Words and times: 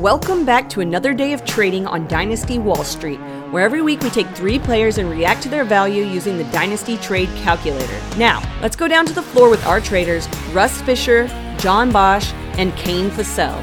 Welcome 0.00 0.46
back 0.46 0.70
to 0.70 0.80
another 0.80 1.12
day 1.12 1.34
of 1.34 1.44
trading 1.44 1.86
on 1.86 2.08
Dynasty 2.08 2.58
Wall 2.58 2.84
Street, 2.84 3.18
where 3.50 3.62
every 3.62 3.82
week 3.82 4.00
we 4.00 4.08
take 4.08 4.26
three 4.28 4.58
players 4.58 4.96
and 4.96 5.10
react 5.10 5.42
to 5.42 5.50
their 5.50 5.62
value 5.62 6.04
using 6.04 6.38
the 6.38 6.44
Dynasty 6.44 6.96
Trade 6.96 7.28
Calculator. 7.36 8.00
Now, 8.16 8.40
let's 8.62 8.76
go 8.76 8.88
down 8.88 9.04
to 9.04 9.12
the 9.12 9.20
floor 9.20 9.50
with 9.50 9.62
our 9.66 9.78
traders, 9.78 10.26
Russ 10.52 10.80
Fisher, 10.80 11.26
John 11.58 11.92
Bosch, 11.92 12.32
and 12.56 12.74
Kane 12.76 13.10
Fossell. 13.10 13.62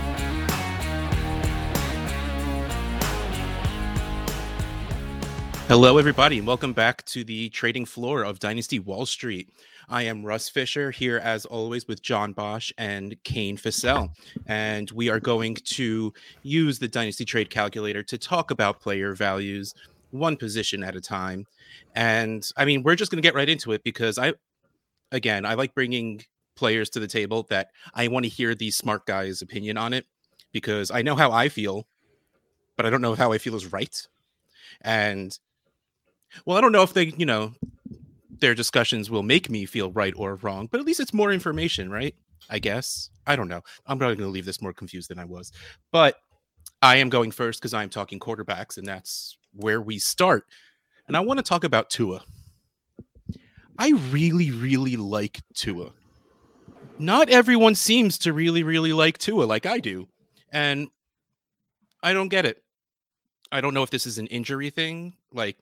Hello, 5.68 5.98
everybody, 5.98 6.38
and 6.38 6.46
welcome 6.46 6.72
back 6.72 7.04
to 7.06 7.24
the 7.24 7.50
trading 7.50 7.86
floor 7.86 8.24
of 8.24 8.38
Dynasty 8.38 8.78
Wall 8.78 9.08
Street. 9.08 9.50
I 9.90 10.04
am 10.04 10.26
Russ 10.26 10.50
Fisher 10.50 10.92
here, 10.92 11.18
as 11.18 11.46
always, 11.46 11.88
with 11.88 12.02
John 12.02 12.34
Bosch 12.34 12.74
and 12.78 13.16
Kane 13.24 13.58
Fossell. 13.58 14.10
And 14.46 14.92
we 14.92 15.10
are 15.10 15.20
going 15.20 15.56
to 15.56 16.14
use 16.44 16.80
the 16.80 16.90
Dynasty 16.90 17.24
Trade 17.24 17.50
Calculator 17.50 18.04
to 18.04 18.18
talk 18.18 18.52
about 18.52 18.82
player 18.82 19.14
values 19.16 19.74
one 20.12 20.36
position 20.36 20.84
at 20.84 20.96
a 20.96 21.02
time. 21.02 21.46
And 21.96 22.50
I 22.58 22.66
mean, 22.66 22.84
we're 22.84 22.96
just 22.96 23.12
going 23.12 23.22
to 23.22 23.26
get 23.26 23.36
right 23.36 23.48
into 23.48 23.72
it 23.72 23.84
because 23.84 24.18
I, 24.18 24.34
again, 25.12 25.46
I 25.46 25.54
like 25.54 25.74
bringing 25.74 26.22
players 26.56 26.90
to 26.92 27.00
the 27.00 27.08
table 27.08 27.46
that 27.50 27.70
I 27.94 28.10
want 28.10 28.26
to 28.26 28.30
hear 28.30 28.56
these 28.56 28.76
smart 28.76 29.06
guys' 29.06 29.42
opinion 29.42 29.78
on 29.78 29.94
it 29.94 30.06
because 30.52 30.92
I 30.92 31.02
know 31.02 31.16
how 31.16 31.32
I 31.32 31.48
feel, 31.48 31.88
but 32.76 32.86
I 32.86 32.90
don't 32.90 33.02
know 33.02 33.16
how 33.16 33.32
I 33.32 33.38
feel 33.38 33.56
is 33.56 33.72
right. 33.72 34.06
And 34.82 35.38
well, 36.46 36.58
I 36.58 36.62
don't 36.62 36.72
know 36.72 36.84
if 36.84 36.94
they, 36.94 37.14
you 37.18 37.26
know, 37.26 37.54
their 38.40 38.56
discussions 38.56 39.10
will 39.10 39.24
make 39.24 39.50
me 39.50 39.66
feel 39.66 39.92
right 39.92 40.14
or 40.16 40.36
wrong, 40.36 40.68
but 40.72 40.80
at 40.80 40.86
least 40.86 41.00
it's 41.00 41.14
more 41.14 41.32
information, 41.32 41.90
right? 41.90 42.16
I 42.50 42.60
guess. 42.60 43.10
I 43.26 43.36
don't 43.36 43.50
know. 43.50 43.62
I'm 43.86 43.98
probably 43.98 44.16
going 44.16 44.30
to 44.30 44.34
leave 44.34 44.46
this 44.46 44.62
more 44.62 44.74
confused 44.74 45.10
than 45.10 45.20
I 45.20 45.26
was. 45.26 45.52
But 45.92 46.16
I 46.82 46.98
am 46.98 47.10
going 47.10 47.32
first 47.32 47.60
because 47.60 47.74
I'm 47.74 47.90
talking 47.90 48.20
quarterbacks, 48.20 48.78
and 48.78 48.88
that's 48.88 49.38
where 49.54 49.82
we 49.82 50.00
start. 50.00 50.46
And 51.08 51.18
I 51.18 51.22
want 51.22 51.40
to 51.40 51.44
talk 51.44 51.64
about 51.64 51.90
Tua. 51.90 52.24
I 53.78 53.90
really, 54.12 54.52
really 54.52 54.96
like 54.96 55.42
Tua. 55.54 55.92
Not 57.00 57.30
everyone 57.30 57.76
seems 57.76 58.18
to 58.20 58.34
really, 58.34 58.64
really 58.64 58.94
like 58.94 59.18
Tua 59.18 59.44
like 59.44 59.66
I 59.66 59.80
do. 59.80 60.08
And 60.52 60.88
I 62.02 62.14
don't 62.14 62.30
get 62.30 62.46
it. 62.46 62.64
I 63.52 63.62
don't 63.62 63.74
know 63.74 63.84
if 63.84 63.90
this 63.90 64.06
is 64.08 64.18
an 64.18 64.28
injury 64.28 64.70
thing. 64.70 65.14
Like, 65.32 65.58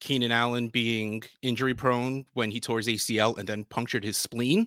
Keenan 0.00 0.32
Allen 0.32 0.68
being 0.68 1.22
injury 1.42 1.74
prone 1.74 2.24
when 2.34 2.50
he 2.50 2.58
tore 2.58 2.78
his 2.78 2.88
ACL 2.88 3.38
and 3.38 3.48
then 3.48 3.64
punctured 3.64 4.02
his 4.02 4.16
spleen, 4.16 4.66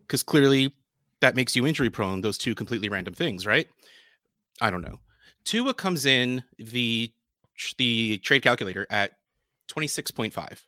because 0.00 0.22
clearly 0.22 0.72
that 1.20 1.34
makes 1.34 1.54
you 1.54 1.66
injury 1.66 1.90
prone. 1.90 2.20
Those 2.20 2.38
two 2.38 2.54
completely 2.54 2.88
random 2.88 3.14
things, 3.14 3.46
right? 3.46 3.68
I 4.60 4.70
don't 4.70 4.82
know. 4.82 5.00
Tua 5.44 5.74
comes 5.74 6.06
in 6.06 6.42
the 6.58 7.12
the 7.78 8.18
trade 8.18 8.42
calculator 8.42 8.86
at 8.90 9.12
26.5. 9.68 10.58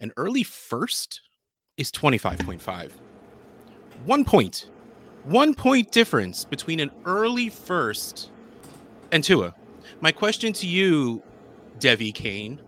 An 0.00 0.12
early 0.16 0.42
first 0.42 1.20
is 1.76 1.90
25.5. 1.92 2.90
One 4.04 4.24
point. 4.24 4.68
One 5.24 5.54
point 5.54 5.92
difference 5.92 6.44
between 6.44 6.80
an 6.80 6.90
early 7.04 7.48
first 7.48 8.30
and 9.12 9.22
Tua. 9.22 9.54
My 10.00 10.12
question 10.12 10.52
to 10.54 10.66
you, 10.66 11.22
Devy 11.78 12.14
Kane, 12.14 12.60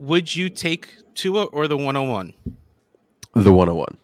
would 0.00 0.34
you 0.34 0.48
take 0.48 0.96
Tua 1.14 1.44
or 1.46 1.68
the 1.68 1.76
101? 1.76 2.32
The 3.34 3.52
101. 3.52 3.96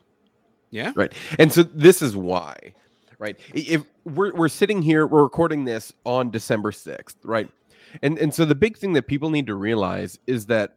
Yeah. 0.71 0.93
Right. 0.95 1.13
And 1.39 1.53
so 1.53 1.63
this 1.63 2.03
is 2.03 2.15
why, 2.15 2.75
right? 3.19 3.37
If 3.55 3.83
we're 4.05 4.35
we're 4.35 4.49
sitting 4.49 4.83
here, 4.83 5.07
we're 5.07 5.23
recording 5.23 5.65
this 5.65 5.93
on 6.05 6.31
December 6.31 6.71
6th, 6.71 7.17
right? 7.25 7.51
And 8.03 8.19
and 8.19 8.35
so 8.35 8.45
the 8.45 8.55
big 8.55 8.77
thing 8.77 8.93
that 8.93 9.07
people 9.07 9.31
need 9.31 9.47
to 9.47 9.55
realize 9.55 10.19
is 10.27 10.47
that 10.47 10.77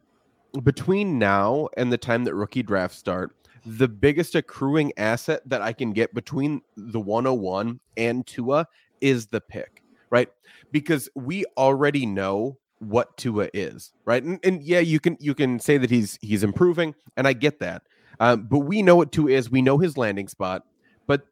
between 0.62 1.18
now 1.18 1.68
and 1.76 1.92
the 1.92 1.98
time 1.98 2.24
that 2.24 2.34
rookie 2.34 2.62
drafts 2.62 2.96
start, 2.96 3.32
the 3.66 3.88
biggest 3.88 4.34
accruing 4.34 4.92
asset 4.96 5.42
that 5.46 5.60
I 5.60 5.72
can 5.72 5.92
get 5.92 6.14
between 6.14 6.62
the 6.76 7.00
101 7.00 7.78
and 7.96 8.26
Tua 8.26 8.66
is 9.00 9.26
the 9.26 9.40
pick, 9.40 9.82
right? 10.08 10.28
Because 10.72 11.10
we 11.14 11.44
already 11.58 12.06
know 12.06 12.56
what 12.80 13.16
Tua 13.16 13.48
is, 13.54 13.92
right? 14.04 14.22
And, 14.22 14.40
and 14.42 14.62
yeah, 14.62 14.80
you 14.80 14.98
can 14.98 15.16
you 15.20 15.34
can 15.34 15.60
say 15.60 15.78
that 15.78 15.90
he's 15.90 16.18
he's 16.20 16.42
improving, 16.42 16.94
and 17.16 17.28
I 17.28 17.32
get 17.32 17.60
that. 17.60 17.82
Um, 18.18 18.46
but 18.50 18.60
we 18.60 18.82
know 18.82 18.96
what 18.96 19.12
Tua 19.12 19.30
is. 19.30 19.50
We 19.50 19.62
know 19.62 19.78
his 19.78 19.96
landing 19.96 20.28
spot, 20.28 20.64
but 21.06 21.26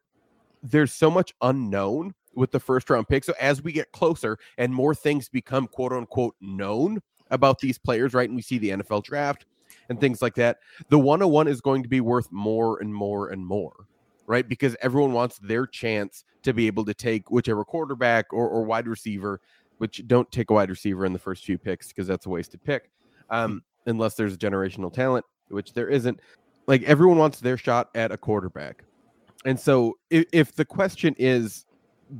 there's 0.63 0.93
so 0.93 1.11
much 1.11 1.33
unknown 1.41 2.13
with 2.33 2.51
the 2.51 2.59
first 2.59 2.89
round 2.89 3.07
pick. 3.07 3.23
So 3.23 3.33
as 3.39 3.61
we 3.61 3.71
get 3.71 3.91
closer 3.91 4.37
and 4.57 4.73
more 4.73 4.95
things 4.95 5.29
become 5.29 5.67
quote 5.67 5.91
unquote 5.91 6.35
known 6.39 7.01
about 7.29 7.59
these 7.59 7.77
players, 7.77 8.13
right? 8.13 8.29
And 8.29 8.35
we 8.35 8.41
see 8.41 8.57
the 8.57 8.69
NFL 8.69 9.03
draft 9.03 9.45
and 9.89 9.99
things 9.99 10.21
like 10.21 10.35
that, 10.35 10.59
the 10.89 10.99
101 10.99 11.47
is 11.47 11.61
going 11.61 11.83
to 11.83 11.89
be 11.89 12.01
worth 12.01 12.31
more 12.31 12.79
and 12.79 12.93
more 12.93 13.29
and 13.29 13.45
more, 13.45 13.87
right? 14.27 14.47
Because 14.47 14.75
everyone 14.81 15.13
wants 15.13 15.37
their 15.39 15.65
chance 15.65 16.23
to 16.43 16.53
be 16.53 16.67
able 16.67 16.85
to 16.85 16.93
take 16.93 17.29
whichever 17.29 17.65
quarterback 17.65 18.31
or, 18.31 18.47
or 18.47 18.63
wide 18.63 18.87
receiver 18.87 19.41
which 19.79 20.07
don't 20.07 20.31
take 20.31 20.51
a 20.51 20.53
wide 20.53 20.69
receiver 20.69 21.05
in 21.05 21.13
the 21.13 21.19
first 21.19 21.43
few 21.43 21.57
picks 21.57 21.87
because 21.87 22.07
that's 22.07 22.25
a 22.25 22.29
wasted 22.29 22.63
pick, 22.63 22.91
um, 23.29 23.63
unless 23.87 24.13
there's 24.13 24.33
a 24.33 24.37
generational 24.37 24.93
talent, 24.93 25.25
which 25.47 25.73
there 25.73 25.89
isn't. 25.89 26.19
Like 26.67 26.83
everyone 26.83 27.17
wants 27.17 27.39
their 27.39 27.57
shot 27.57 27.89
at 27.95 28.11
a 28.11 28.17
quarterback, 28.17 28.83
and 29.45 29.59
so 29.59 29.97
if, 30.11 30.25
if 30.31 30.55
the 30.55 30.65
question 30.65 31.15
is, 31.17 31.65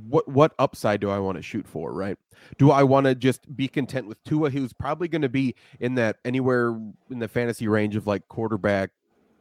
what 0.08 0.26
what 0.28 0.52
upside 0.58 1.00
do 1.00 1.10
I 1.10 1.18
want 1.18 1.36
to 1.36 1.42
shoot 1.42 1.66
for? 1.66 1.92
Right? 1.92 2.18
Do 2.58 2.70
I 2.70 2.82
want 2.82 3.06
to 3.06 3.14
just 3.14 3.54
be 3.56 3.68
content 3.68 4.06
with 4.06 4.22
Tua, 4.24 4.50
who's 4.50 4.72
probably 4.72 5.06
going 5.06 5.22
to 5.22 5.28
be 5.28 5.54
in 5.78 5.94
that 5.96 6.16
anywhere 6.24 6.70
in 7.10 7.18
the 7.18 7.28
fantasy 7.28 7.68
range 7.68 7.94
of 7.94 8.06
like 8.06 8.26
quarterback 8.28 8.90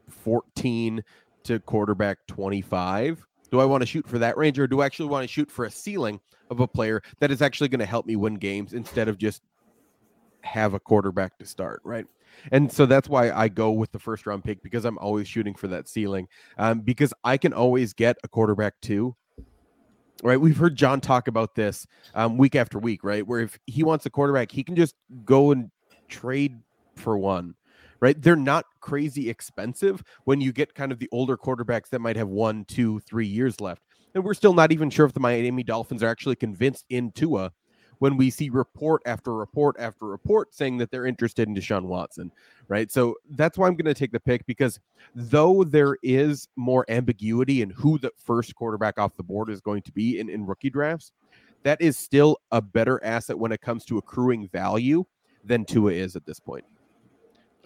fourteen 0.10 1.04
to 1.44 1.60
quarterback 1.60 2.20
twenty 2.28 2.62
five? 2.62 3.26
Do 3.52 3.60
I 3.60 3.66
want 3.66 3.82
to 3.82 3.88
shoot 3.88 4.08
for 4.08 4.20
that 4.20 4.38
range, 4.38 4.60
or 4.60 4.68
do 4.68 4.82
I 4.82 4.86
actually 4.86 5.10
want 5.10 5.24
to 5.24 5.28
shoot 5.28 5.50
for 5.50 5.66
a 5.66 5.72
ceiling 5.72 6.20
of 6.50 6.60
a 6.60 6.68
player 6.68 7.02
that 7.20 7.32
is 7.32 7.42
actually 7.42 7.70
going 7.70 7.80
to 7.80 7.86
help 7.86 8.06
me 8.06 8.16
win 8.16 8.36
games 8.36 8.74
instead 8.74 9.08
of 9.08 9.18
just 9.18 9.42
have 10.42 10.74
a 10.74 10.80
quarterback 10.80 11.38
to 11.40 11.46
start, 11.46 11.82
right? 11.84 12.06
And 12.52 12.72
so 12.72 12.86
that's 12.86 13.10
why 13.10 13.32
I 13.32 13.48
go 13.48 13.72
with 13.72 13.92
the 13.92 14.00
first 14.00 14.26
round 14.26 14.44
pick 14.44 14.64
because 14.64 14.86
I'm 14.86 14.98
always 15.00 15.28
shooting 15.28 15.54
for 15.54 15.68
that 15.68 15.90
ceiling. 15.90 16.28
Um, 16.58 16.82
because 16.82 17.14
I 17.24 17.38
can 17.38 17.54
always 17.54 17.94
get 17.94 18.18
a 18.24 18.28
quarterback 18.28 18.76
too. 18.82 19.16
Right. 20.22 20.40
We've 20.40 20.58
heard 20.58 20.76
John 20.76 21.00
talk 21.00 21.30
about 21.30 21.56
this 21.56 21.88
um, 22.14 22.38
week 22.38 22.56
after 22.56 22.78
week, 22.78 23.06
right? 23.06 23.26
Where 23.26 23.40
if 23.40 23.58
he 23.68 23.84
wants 23.84 24.06
a 24.06 24.10
quarterback, 24.10 24.52
he 24.52 24.64
can 24.64 24.76
just 24.76 24.94
go 25.24 25.52
and 25.52 25.72
trade 26.10 26.60
for 26.96 27.18
one. 27.18 27.56
Right. 28.02 28.22
They're 28.22 28.38
not 28.38 28.66
crazy 28.80 29.30
expensive 29.30 30.02
when 30.24 30.40
you 30.40 30.54
get 30.54 30.74
kind 30.74 30.94
of 30.94 31.00
the 31.00 31.10
older 31.12 31.36
quarterbacks 31.36 31.90
that 31.90 32.00
might 32.00 32.16
have 32.16 32.30
one, 32.30 32.64
two, 32.64 33.02
three 33.02 33.28
years 33.28 33.60
left. 33.60 33.82
And 34.16 34.24
we're 34.24 34.34
still 34.34 34.54
not 34.54 34.72
even 34.72 34.90
sure 34.90 35.06
if 35.06 35.14
the 35.14 35.20
Miami 35.20 35.64
Dolphins 35.64 36.02
are 36.02 36.08
actually 36.08 36.38
convinced 36.38 36.86
in 36.90 37.12
Tua 37.12 37.52
when 38.00 38.18
we 38.18 38.30
see 38.30 38.50
report 38.50 39.02
after 39.06 39.34
report 39.34 39.76
after 39.78 40.06
report 40.06 40.56
saying 40.56 40.78
that 40.78 40.90
they're 40.90 41.06
interested 41.06 41.48
in 41.48 41.56
Deshaun 41.56 41.84
Watson, 41.84 42.32
right? 42.68 42.92
So 42.92 43.16
that's 43.32 43.58
why 43.58 43.68
I'm 43.68 43.76
going 43.76 43.86
to 43.86 43.94
take 43.94 44.12
the 44.12 44.20
pick 44.20 44.46
because 44.46 44.80
though 45.14 45.64
there 45.64 45.98
is 46.02 46.48
more 46.56 46.86
ambiguity 46.90 47.62
in 47.62 47.70
who 47.70 48.00
the 48.00 48.12
first 48.18 48.56
quarterback 48.56 48.98
off 48.98 49.16
the 49.18 49.24
board 49.24 49.50
is 49.50 49.62
going 49.62 49.84
to 49.84 49.92
be 49.92 50.20
in, 50.20 50.30
in 50.30 50.46
rookie 50.46 50.70
drafts, 50.70 51.12
that 51.64 51.82
is 51.82 51.98
still 51.98 52.38
a 52.52 52.62
better 52.62 53.04
asset 53.04 53.38
when 53.38 53.52
it 53.52 53.62
comes 53.62 53.86
to 53.86 53.98
accruing 53.98 54.48
value 54.48 55.04
than 55.44 55.66
Tua 55.66 55.92
is 55.92 56.16
at 56.16 56.26
this 56.26 56.40
point. 56.40 56.66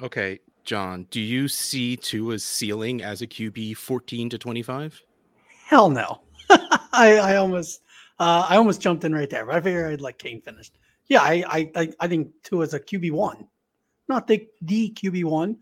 Okay, 0.03 0.41
John, 0.66 1.08
do 1.12 1.22
you 1.22 1.47
see 1.47 1.96
Tua's 1.96 2.44
ceiling 2.44 3.02
as 3.02 3.22
a 3.22 3.28
QB 3.28 3.78
14 3.78 4.30
to 4.31 4.38
25? 4.38 5.02
Hell 5.66 5.90
no. 5.90 6.19
I, 6.91 7.18
I 7.18 7.36
almost 7.38 7.81
uh, 8.19 8.45
I 8.50 8.57
almost 8.57 8.81
jumped 8.81 9.06
in 9.06 9.13
right 9.13 9.30
there, 9.30 9.45
but 9.45 9.56
I 9.56 9.62
figured 9.62 9.94
I'd 9.94 10.01
like 10.01 10.18
Kane 10.18 10.42
finished. 10.42 10.78
Yeah, 11.07 11.22
I 11.22 11.72
I 11.74 11.94
I 12.01 12.07
think 12.10 12.31
Tua 12.44 12.63
is 12.63 12.74
a 12.74 12.81
QB 12.81 13.12
one, 13.12 13.48
not 14.10 14.28
the 14.28 14.45
the 14.62 14.92
QB 14.92 15.24
one, 15.24 15.57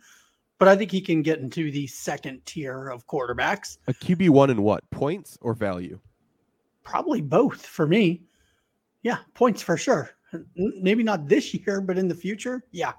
but 0.57 0.67
I 0.67 0.75
think 0.75 0.89
he 0.89 1.01
can 1.01 1.21
get 1.21 1.39
into 1.39 1.71
the 1.71 1.85
second 1.85 2.43
tier 2.47 2.89
of 2.89 3.05
quarterbacks. 3.05 3.77
A 3.87 3.93
QB 3.93 4.29
one 4.29 4.49
in 4.49 4.63
what 4.63 4.89
points 4.89 5.37
or 5.41 5.53
value? 5.53 5.99
Probably 6.83 7.21
both 7.21 7.63
for 7.63 7.85
me. 7.85 8.23
Yeah, 9.03 9.17
points 9.35 9.61
for 9.61 9.77
sure. 9.77 10.11
Maybe 10.55 11.03
not 11.03 11.27
this 11.27 11.53
year, 11.53 11.79
but 11.79 11.99
in 11.99 12.07
the 12.07 12.15
future, 12.15 12.63
yeah. 12.71 12.93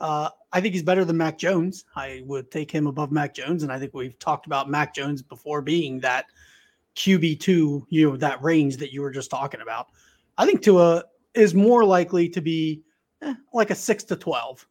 Uh, 0.00 0.30
I 0.52 0.60
think 0.60 0.74
he's 0.74 0.82
better 0.82 1.04
than 1.04 1.16
Mac 1.16 1.38
Jones. 1.38 1.84
I 1.94 2.22
would 2.24 2.50
take 2.50 2.70
him 2.70 2.86
above 2.86 3.12
Mac 3.12 3.34
Jones, 3.34 3.62
and 3.62 3.70
I 3.70 3.78
think 3.78 3.94
we've 3.94 4.18
talked 4.18 4.46
about 4.46 4.70
Mac 4.70 4.94
Jones 4.94 5.22
before 5.22 5.60
being 5.60 6.00
that 6.00 6.26
QB2, 6.96 7.86
you 7.88 8.10
know, 8.10 8.16
that 8.16 8.42
range 8.42 8.78
that 8.78 8.92
you 8.92 9.02
were 9.02 9.10
just 9.10 9.30
talking 9.30 9.60
about. 9.60 9.88
I 10.38 10.46
think 10.46 10.62
Tua 10.62 11.04
is 11.34 11.54
more 11.54 11.84
likely 11.84 12.28
to 12.30 12.40
be 12.40 12.82
eh, 13.22 13.34
like 13.52 13.70
a 13.70 13.74
six 13.74 14.02
to 14.04 14.16
12. 14.16 14.66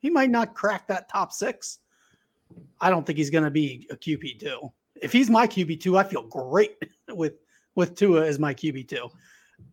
He 0.00 0.10
might 0.10 0.30
not 0.30 0.54
crack 0.54 0.88
that 0.88 1.08
top 1.08 1.32
six. 1.32 1.78
I 2.80 2.90
don't 2.90 3.06
think 3.06 3.18
he's 3.18 3.30
going 3.30 3.44
to 3.44 3.50
be 3.50 3.86
a 3.90 3.96
QB2. 3.96 4.72
If 5.02 5.12
he's 5.12 5.30
my 5.30 5.46
QB2, 5.46 5.98
I 5.98 6.04
feel 6.04 6.22
great 6.22 6.76
with 7.08 7.34
with 7.76 7.94
Tua 7.94 8.26
as 8.26 8.38
my 8.38 8.52
QB2. 8.52 9.10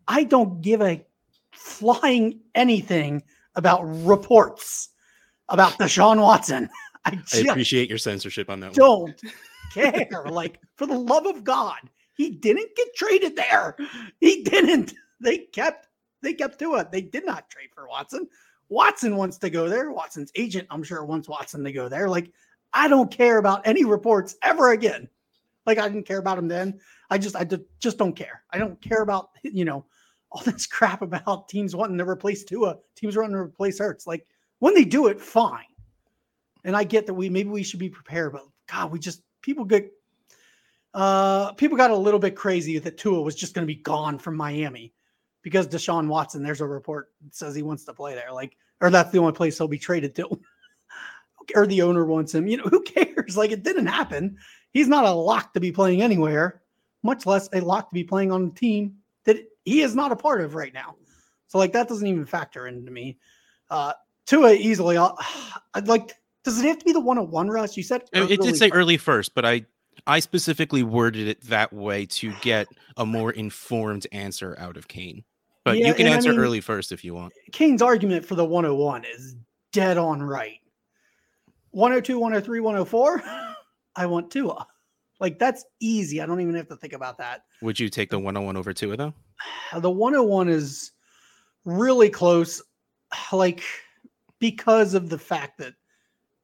I 0.06 0.24
don't 0.24 0.60
give 0.60 0.80
a 0.80 1.04
flying 1.50 2.40
anything 2.54 3.22
about 3.56 3.82
reports 3.82 4.90
about 5.48 5.72
Deshaun 5.78 6.20
Watson. 6.20 6.68
I, 7.04 7.18
I 7.32 7.38
appreciate 7.38 7.88
your 7.88 7.98
censorship 7.98 8.50
on 8.50 8.60
that 8.60 8.76
one. 8.76 9.14
don't 9.14 9.22
care. 9.72 10.24
like, 10.26 10.58
for 10.76 10.86
the 10.86 10.98
love 10.98 11.26
of 11.26 11.44
God, 11.44 11.78
he 12.14 12.30
didn't 12.30 12.74
get 12.76 12.94
traded 12.94 13.36
there. 13.36 13.76
He 14.20 14.42
didn't. 14.42 14.94
They 15.20 15.38
kept 15.38 15.88
they 16.22 16.34
kept 16.34 16.58
Tua. 16.58 16.88
They 16.90 17.00
did 17.00 17.24
not 17.24 17.48
trade 17.48 17.70
for 17.74 17.88
Watson. 17.88 18.26
Watson 18.68 19.16
wants 19.16 19.38
to 19.38 19.50
go 19.50 19.68
there. 19.68 19.92
Watson's 19.92 20.32
agent, 20.34 20.66
I'm 20.70 20.82
sure, 20.82 21.04
wants 21.04 21.28
Watson 21.28 21.64
to 21.64 21.72
go 21.72 21.88
there. 21.88 22.08
Like, 22.08 22.32
I 22.72 22.88
don't 22.88 23.10
care 23.10 23.38
about 23.38 23.66
any 23.66 23.84
reports 23.84 24.36
ever 24.42 24.72
again. 24.72 25.08
Like, 25.64 25.78
I 25.78 25.88
didn't 25.88 26.06
care 26.06 26.18
about 26.18 26.38
him 26.38 26.48
then. 26.48 26.78
I 27.10 27.18
just, 27.18 27.36
I 27.36 27.44
just, 27.44 27.62
just 27.80 27.98
don't 27.98 28.14
care. 28.14 28.42
I 28.52 28.58
don't 28.58 28.80
care 28.80 29.02
about, 29.02 29.30
you 29.42 29.64
know, 29.64 29.86
all 30.30 30.42
this 30.42 30.66
crap 30.66 31.02
about 31.02 31.48
teams 31.48 31.74
wanting 31.74 31.98
to 31.98 32.08
replace 32.08 32.44
Tua, 32.44 32.76
teams 32.96 33.16
wanting 33.16 33.32
to 33.32 33.38
replace 33.38 33.78
Hurts. 33.78 34.06
Like, 34.06 34.26
when 34.58 34.74
they 34.74 34.84
do 34.84 35.06
it, 35.06 35.20
fine. 35.20 35.64
And 36.64 36.76
I 36.76 36.84
get 36.84 37.06
that 37.06 37.14
we 37.14 37.28
maybe 37.28 37.48
we 37.48 37.62
should 37.62 37.80
be 37.80 37.88
prepared, 37.88 38.32
but 38.32 38.44
God, 38.70 38.90
we 38.90 38.98
just 38.98 39.22
people 39.42 39.64
get 39.64 39.92
uh 40.94 41.52
people 41.52 41.76
got 41.76 41.90
a 41.90 41.96
little 41.96 42.20
bit 42.20 42.34
crazy 42.34 42.78
that 42.78 42.98
Tua 42.98 43.20
was 43.20 43.34
just 43.34 43.54
going 43.54 43.66
to 43.66 43.72
be 43.72 43.80
gone 43.80 44.18
from 44.18 44.36
Miami 44.36 44.92
because 45.42 45.68
Deshaun 45.68 46.08
Watson, 46.08 46.42
there's 46.42 46.60
a 46.60 46.66
report 46.66 47.10
says 47.30 47.54
he 47.54 47.62
wants 47.62 47.84
to 47.84 47.94
play 47.94 48.14
there. 48.14 48.32
Like, 48.32 48.56
or 48.80 48.90
that's 48.90 49.10
the 49.10 49.18
only 49.18 49.32
place 49.32 49.58
he'll 49.58 49.68
be 49.68 49.78
traded 49.78 50.14
to. 50.16 50.40
or 51.54 51.66
the 51.66 51.82
owner 51.82 52.04
wants 52.04 52.34
him. 52.34 52.46
You 52.46 52.58
know, 52.58 52.64
who 52.70 52.82
cares? 52.82 53.36
Like, 53.36 53.50
it 53.50 53.62
didn't 53.62 53.86
happen. 53.86 54.36
He's 54.72 54.88
not 54.88 55.04
a 55.04 55.12
lock 55.12 55.54
to 55.54 55.60
be 55.60 55.72
playing 55.72 56.02
anywhere, 56.02 56.62
much 57.02 57.26
less 57.26 57.48
a 57.52 57.60
lock 57.60 57.88
to 57.90 57.94
be 57.94 58.04
playing 58.04 58.32
on 58.32 58.46
a 58.46 58.50
team 58.50 58.96
that 59.24 59.38
he 59.64 59.80
is 59.82 59.94
not 59.94 60.12
a 60.12 60.16
part 60.16 60.40
of 60.40 60.54
right 60.54 60.74
now. 60.74 60.96
So, 61.46 61.58
like, 61.58 61.72
that 61.72 61.88
doesn't 61.88 62.06
even 62.06 62.26
factor 62.26 62.66
into 62.66 62.90
me. 62.90 63.18
Uh, 63.70 63.94
Tua 64.28 64.52
easily, 64.52 64.96
I'll, 64.98 65.18
I'd 65.74 65.88
like, 65.88 66.14
does 66.44 66.60
it 66.60 66.66
have 66.66 66.78
to 66.78 66.84
be 66.84 66.92
the 66.92 67.00
one 67.00 67.16
on 67.18 67.30
one, 67.30 67.48
Russ? 67.48 67.76
You 67.76 67.82
said 67.82 68.02
It 68.12 68.26
did 68.40 68.56
say 68.56 68.68
first. 68.68 68.76
early 68.76 68.96
first, 68.98 69.34
but 69.34 69.44
I 69.46 69.64
I 70.06 70.20
specifically 70.20 70.82
worded 70.84 71.26
it 71.28 71.40
that 71.44 71.72
way 71.72 72.06
to 72.06 72.32
get 72.40 72.68
a 72.96 73.04
more 73.04 73.32
informed 73.32 74.06
answer 74.12 74.54
out 74.58 74.76
of 74.76 74.86
Kane. 74.86 75.24
But 75.64 75.78
Yeah, 75.78 75.88
you 75.88 75.94
can 75.94 76.06
and 76.06 76.12
I 76.14 76.16
answer 76.16 76.30
mean- 76.30 76.38
early 76.40 76.60
first 76.60 76.92
if 76.92 77.04
you 77.04 77.14
want. 77.14 77.32
Kane's 77.52 77.82
argument 77.82 78.24
for 78.24 78.34
the 78.36 78.44
101 78.44 79.04
is 79.04 79.34
dead 79.72 79.98
on 79.98 80.22
right. 80.22 80.58
102, 81.72 82.18
103, 82.18 82.60
104, 82.60 83.22
I 83.96 84.06
want 84.06 84.30
Tua. 84.30 84.66
Like 85.20 85.38
that's 85.38 85.64
easy. 85.80 86.20
I 86.22 86.26
don't 86.26 86.40
even 86.40 86.54
have 86.54 86.68
to 86.68 86.76
think 86.76 86.92
about 86.92 87.18
that. 87.18 87.44
Would 87.62 87.80
you 87.80 87.88
take 87.88 88.10
the 88.10 88.18
101 88.18 88.56
over 88.56 88.72
Tua 88.72 88.96
though? 88.96 89.14
The 89.74 89.90
101 89.90 90.48
is 90.48 90.92
really 91.64 92.08
close, 92.08 92.62
like 93.32 93.62
because 94.38 94.94
of 94.94 95.08
the 95.08 95.18
fact 95.18 95.58
that 95.58 95.74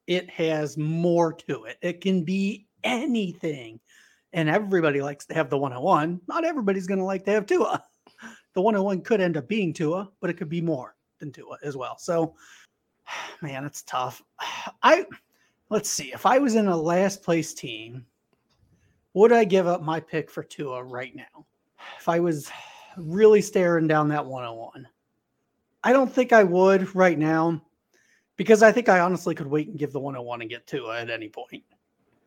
it 0.06 0.28
has 0.30 0.76
more 0.76 1.32
to 1.32 1.64
it. 1.64 1.78
It 1.80 2.00
can 2.00 2.24
be 2.24 2.66
anything. 2.82 3.80
And 4.32 4.48
everybody 4.48 5.00
likes 5.00 5.26
to 5.26 5.34
have 5.34 5.48
the 5.48 5.58
101. 5.58 6.20
Not 6.28 6.44
everybody's 6.44 6.86
going 6.86 6.98
to 6.98 7.04
like 7.04 7.24
to 7.24 7.32
have 7.32 7.46
Tua. 7.46 7.82
The 8.54 8.62
101 8.62 9.02
could 9.02 9.20
end 9.20 9.36
up 9.36 9.48
being 9.48 9.72
Tua, 9.72 10.08
but 10.20 10.30
it 10.30 10.34
could 10.34 10.48
be 10.48 10.60
more 10.60 10.94
than 11.18 11.32
Tua 11.32 11.58
as 11.64 11.76
well. 11.76 11.98
So, 11.98 12.36
man, 13.42 13.64
it's 13.64 13.82
tough. 13.82 14.22
I 14.84 15.06
let's 15.70 15.90
see. 15.90 16.12
If 16.12 16.24
I 16.24 16.38
was 16.38 16.54
in 16.54 16.68
a 16.68 16.76
last 16.76 17.24
place 17.24 17.52
team, 17.52 18.06
would 19.12 19.32
I 19.32 19.42
give 19.42 19.66
up 19.66 19.82
my 19.82 19.98
pick 19.98 20.30
for 20.30 20.44
Tua 20.44 20.84
right 20.84 21.16
now? 21.16 21.46
If 21.98 22.08
I 22.08 22.20
was 22.20 22.48
really 22.96 23.42
staring 23.42 23.88
down 23.88 24.08
that 24.10 24.24
101, 24.24 24.86
I 25.82 25.92
don't 25.92 26.12
think 26.12 26.32
I 26.32 26.44
would 26.44 26.94
right 26.94 27.18
now 27.18 27.60
because 28.36 28.62
I 28.62 28.72
think 28.72 28.88
I 28.88 29.00
honestly 29.00 29.34
could 29.34 29.46
wait 29.46 29.68
and 29.68 29.78
give 29.78 29.92
the 29.92 30.00
101 30.00 30.40
and 30.40 30.50
get 30.50 30.66
Tua 30.66 31.00
at 31.00 31.10
any 31.10 31.28
point. 31.28 31.62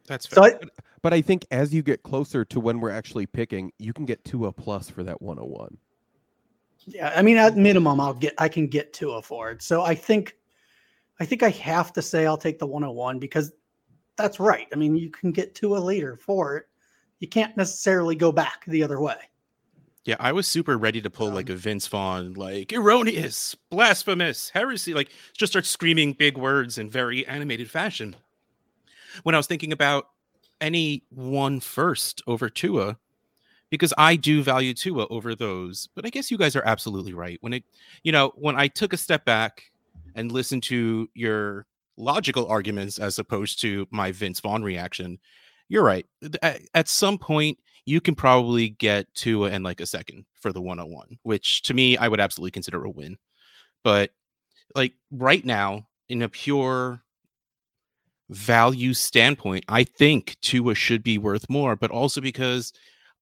That's 0.08 0.30
So 0.30 0.44
fair. 0.44 0.60
I, 0.62 0.68
But 1.02 1.14
I 1.14 1.22
think 1.22 1.46
as 1.52 1.74
you 1.74 1.84
get 1.84 2.04
closer 2.04 2.46
to 2.46 2.60
when 2.60 2.80
we're 2.80 2.92
actually 2.92 3.26
picking, 3.26 3.72
you 3.78 3.94
can 3.94 4.06
get 4.06 4.24
to 4.26 4.46
a 4.46 4.50
oh 4.50 4.52
plus 4.52 4.90
for 4.90 5.04
that 5.04 5.22
101. 5.22 5.78
Yeah, 6.86 7.14
I 7.16 7.22
mean, 7.22 7.38
at 7.38 7.58
minimum, 7.58 8.00
I'll 8.00 8.14
get 8.14 8.34
I 8.38 8.48
can 8.48 8.68
get 8.68 8.94
Tua 8.94 9.22
for 9.22 9.52
it. 9.52 9.62
So 9.62 9.84
I 9.84 9.94
think, 9.94 10.38
I 11.20 11.26
think 11.26 11.44
I 11.44 11.50
have 11.50 11.92
to 11.94 12.02
say 12.02 12.26
I'll 12.26 12.38
take 12.38 12.60
the 12.60 12.68
101 12.68 13.20
because 13.20 13.52
that's 14.16 14.40
right. 14.40 14.68
I 14.72 14.76
mean, 14.78 14.96
you 14.96 15.10
can 15.10 15.32
get 15.32 15.54
Tua 15.54 15.78
later 15.78 16.16
for 16.16 16.56
it. 16.56 16.66
You 17.20 17.28
can't 17.28 17.56
necessarily 17.58 18.16
go 18.16 18.32
back 18.32 18.64
the 18.66 18.84
other 18.84 19.02
way. 19.02 19.18
Yeah, 20.08 20.16
I 20.22 20.32
was 20.32 20.48
super 20.48 20.78
ready 20.78 21.02
to 21.02 21.10
pull 21.10 21.32
like 21.32 21.50
Um, 21.50 21.58
a 21.58 21.60
Vince 21.60 21.86
Vaughn, 21.86 22.34
like 22.36 22.72
erroneous, 22.72 23.56
blasphemous, 23.70 24.50
heresy, 24.50 24.94
like 24.94 25.12
just 25.34 25.52
start 25.52 25.66
screaming 25.66 26.14
big 26.14 26.38
words 26.38 26.78
in 26.78 26.90
very 26.90 27.28
animated 27.28 27.70
fashion. 27.70 28.16
When 29.24 29.36
I 29.36 29.38
was 29.38 29.48
thinking 29.48 29.74
about 29.74 30.08
any 30.62 31.04
one 31.10 31.60
first 31.60 32.22
over 32.26 32.50
Tua, 32.50 32.98
because 33.70 33.94
I 33.98 34.16
do 34.16 34.42
value 34.42 34.74
Tua 34.74 35.08
over 35.10 35.36
those, 35.36 35.90
but 35.94 36.06
I 36.06 36.10
guess 36.10 36.32
you 36.32 36.38
guys 36.38 36.56
are 36.56 36.66
absolutely 36.66 37.12
right. 37.12 37.38
When 37.42 37.52
it, 37.52 37.66
you 38.04 38.14
know, 38.14 38.32
when 38.36 38.56
I 38.56 38.70
took 38.70 38.94
a 38.94 38.98
step 38.98 39.26
back 39.26 39.62
and 40.16 40.32
listened 40.32 40.64
to 40.64 41.10
your 41.16 41.66
logical 41.98 42.48
arguments 42.48 42.98
as 42.98 43.20
opposed 43.20 43.60
to 43.60 43.86
my 43.92 44.14
Vince 44.14 44.40
Vaughn 44.40 44.64
reaction, 44.64 45.20
you're 45.68 45.84
right. 45.84 46.06
At, 46.42 46.62
at 46.74 46.88
some 46.88 47.18
point, 47.18 47.58
you 47.88 48.02
can 48.02 48.16
probably 48.16 48.68
get 48.68 49.08
Tua 49.16 49.50
in 49.50 49.64
like 49.64 49.80
a 49.80 49.86
second 49.86 50.26
for 50.36 50.52
the 50.52 50.62
101, 50.62 51.20
which 51.24 51.62
to 51.64 51.74
me, 51.74 51.96
I 51.96 52.10
would 52.10 52.20
absolutely 52.20 52.52
consider 52.52 52.84
a 52.84 52.90
win. 52.90 53.18
But 53.82 54.12
like 54.76 54.94
right 55.10 55.44
now, 55.44 55.88
in 56.10 56.22
a 56.22 56.28
pure 56.28 57.02
value 58.30 58.94
standpoint, 58.94 59.64
I 59.70 59.86
think 59.86 60.36
Tua 60.42 60.76
should 60.76 61.02
be 61.02 61.18
worth 61.18 61.50
more, 61.50 61.78
but 61.78 61.90
also 61.90 62.20
because 62.20 62.74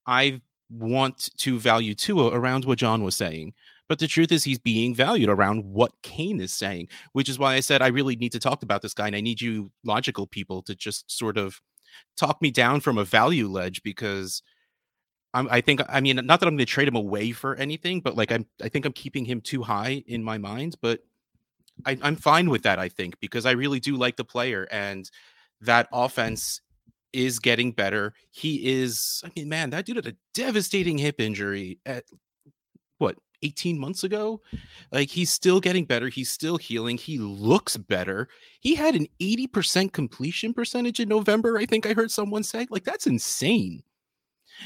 I 0.08 0.42
want 0.72 1.30
to 1.38 1.60
value 1.60 1.94
Tua 1.94 2.34
around 2.34 2.66
what 2.66 2.80
John 2.80 3.04
was 3.04 3.16
saying. 3.16 3.54
But 3.88 4.00
the 4.00 4.08
truth 4.08 4.32
is, 4.32 4.44
he's 4.44 4.58
being 4.58 4.96
valued 4.96 5.30
around 5.30 5.64
what 5.64 5.92
Kane 6.02 6.42
is 6.42 6.52
saying, 6.52 6.88
which 7.14 7.30
is 7.30 7.38
why 7.38 7.54
I 7.54 7.60
said 7.60 7.84
I 7.84 7.88
really 7.88 8.16
need 8.16 8.32
to 8.32 8.40
talk 8.40 8.64
about 8.64 8.82
this 8.82 8.96
guy. 8.96 9.06
And 9.06 9.16
I 9.16 9.22
need 9.22 9.42
you, 9.42 9.72
logical 9.84 10.26
people, 10.26 10.64
to 10.64 10.74
just 10.74 11.12
sort 11.16 11.38
of 11.38 11.62
talk 12.18 12.42
me 12.42 12.50
down 12.50 12.80
from 12.80 12.98
a 12.98 13.06
value 13.06 13.48
ledge 13.48 13.84
because 13.84 14.42
I'm, 15.36 15.48
I 15.52 15.62
think, 15.62 15.82
I 15.90 16.00
mean, 16.00 16.16
not 16.16 16.40
that 16.40 16.48
I'm 16.48 16.56
going 16.56 16.60
to 16.60 16.66
trade 16.66 16.88
him 16.88 16.96
away 16.96 17.32
for 17.32 17.56
anything, 17.56 18.00
but 18.00 18.16
like 18.16 18.32
I'm, 18.32 18.46
I 18.64 18.70
think 18.70 18.86
I'm 18.86 18.94
keeping 18.94 19.26
him 19.26 19.42
too 19.42 19.62
high 19.62 20.02
in 20.08 20.24
my 20.24 20.38
mind. 20.38 20.78
But 20.82 21.02
I, 21.86 21.98
I'm 22.02 22.16
fine 22.16 22.50
with 22.50 22.64
that, 22.64 22.80
I 22.80 22.88
think, 22.88 23.20
because 23.20 23.46
I 23.46 23.52
really 23.52 23.82
do 23.82 23.98
like 23.98 24.16
the 24.16 24.24
player 24.24 24.66
and 24.72 25.10
that 25.62 25.90
offense 25.92 26.62
is 27.12 27.40
getting 27.40 27.74
better. 27.74 28.14
He 28.32 28.82
is, 28.82 29.22
I 29.26 29.32
mean, 29.36 29.50
man, 29.50 29.70
that 29.72 29.86
dude 29.86 29.98
had 29.98 30.08
a 30.08 30.16
devastating 30.34 30.98
hip 30.98 31.20
injury 31.20 31.80
at 31.86 32.06
what, 32.98 33.18
18 33.44 33.78
months 33.78 34.04
ago? 34.04 34.42
Like 34.92 35.10
he's 35.10 35.30
still 35.30 35.60
getting 35.60 35.86
better. 35.86 36.08
He's 36.08 36.32
still 36.32 36.58
healing. 36.58 36.98
He 36.98 37.18
looks 37.18 37.78
better. 37.78 38.30
He 38.62 38.74
had 38.74 38.96
an 38.96 39.08
80% 39.22 39.92
completion 39.92 40.54
percentage 40.54 41.00
in 41.00 41.10
November, 41.10 41.58
I 41.58 41.66
think 41.66 41.86
I 41.86 41.94
heard 41.94 42.10
someone 42.10 42.44
say. 42.44 42.66
Like 42.70 42.86
that's 42.86 43.06
insane. 43.06 43.84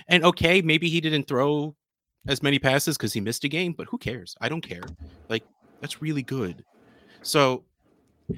And 0.08 0.24
okay, 0.24 0.62
maybe 0.62 0.90
he 0.90 1.02
didn't 1.02 1.28
throw 1.28 1.76
as 2.28 2.44
many 2.44 2.60
passes 2.60 2.98
because 2.98 3.14
he 3.14 3.22
missed 3.22 3.44
a 3.44 3.50
game, 3.50 3.74
but 3.74 3.88
who 3.88 3.98
cares? 3.98 4.36
I 4.42 4.50
don't 4.50 4.62
care. 4.62 4.84
Like 5.30 5.44
that's 5.82 6.02
really 6.02 6.24
good. 6.24 6.64
So 7.22 7.64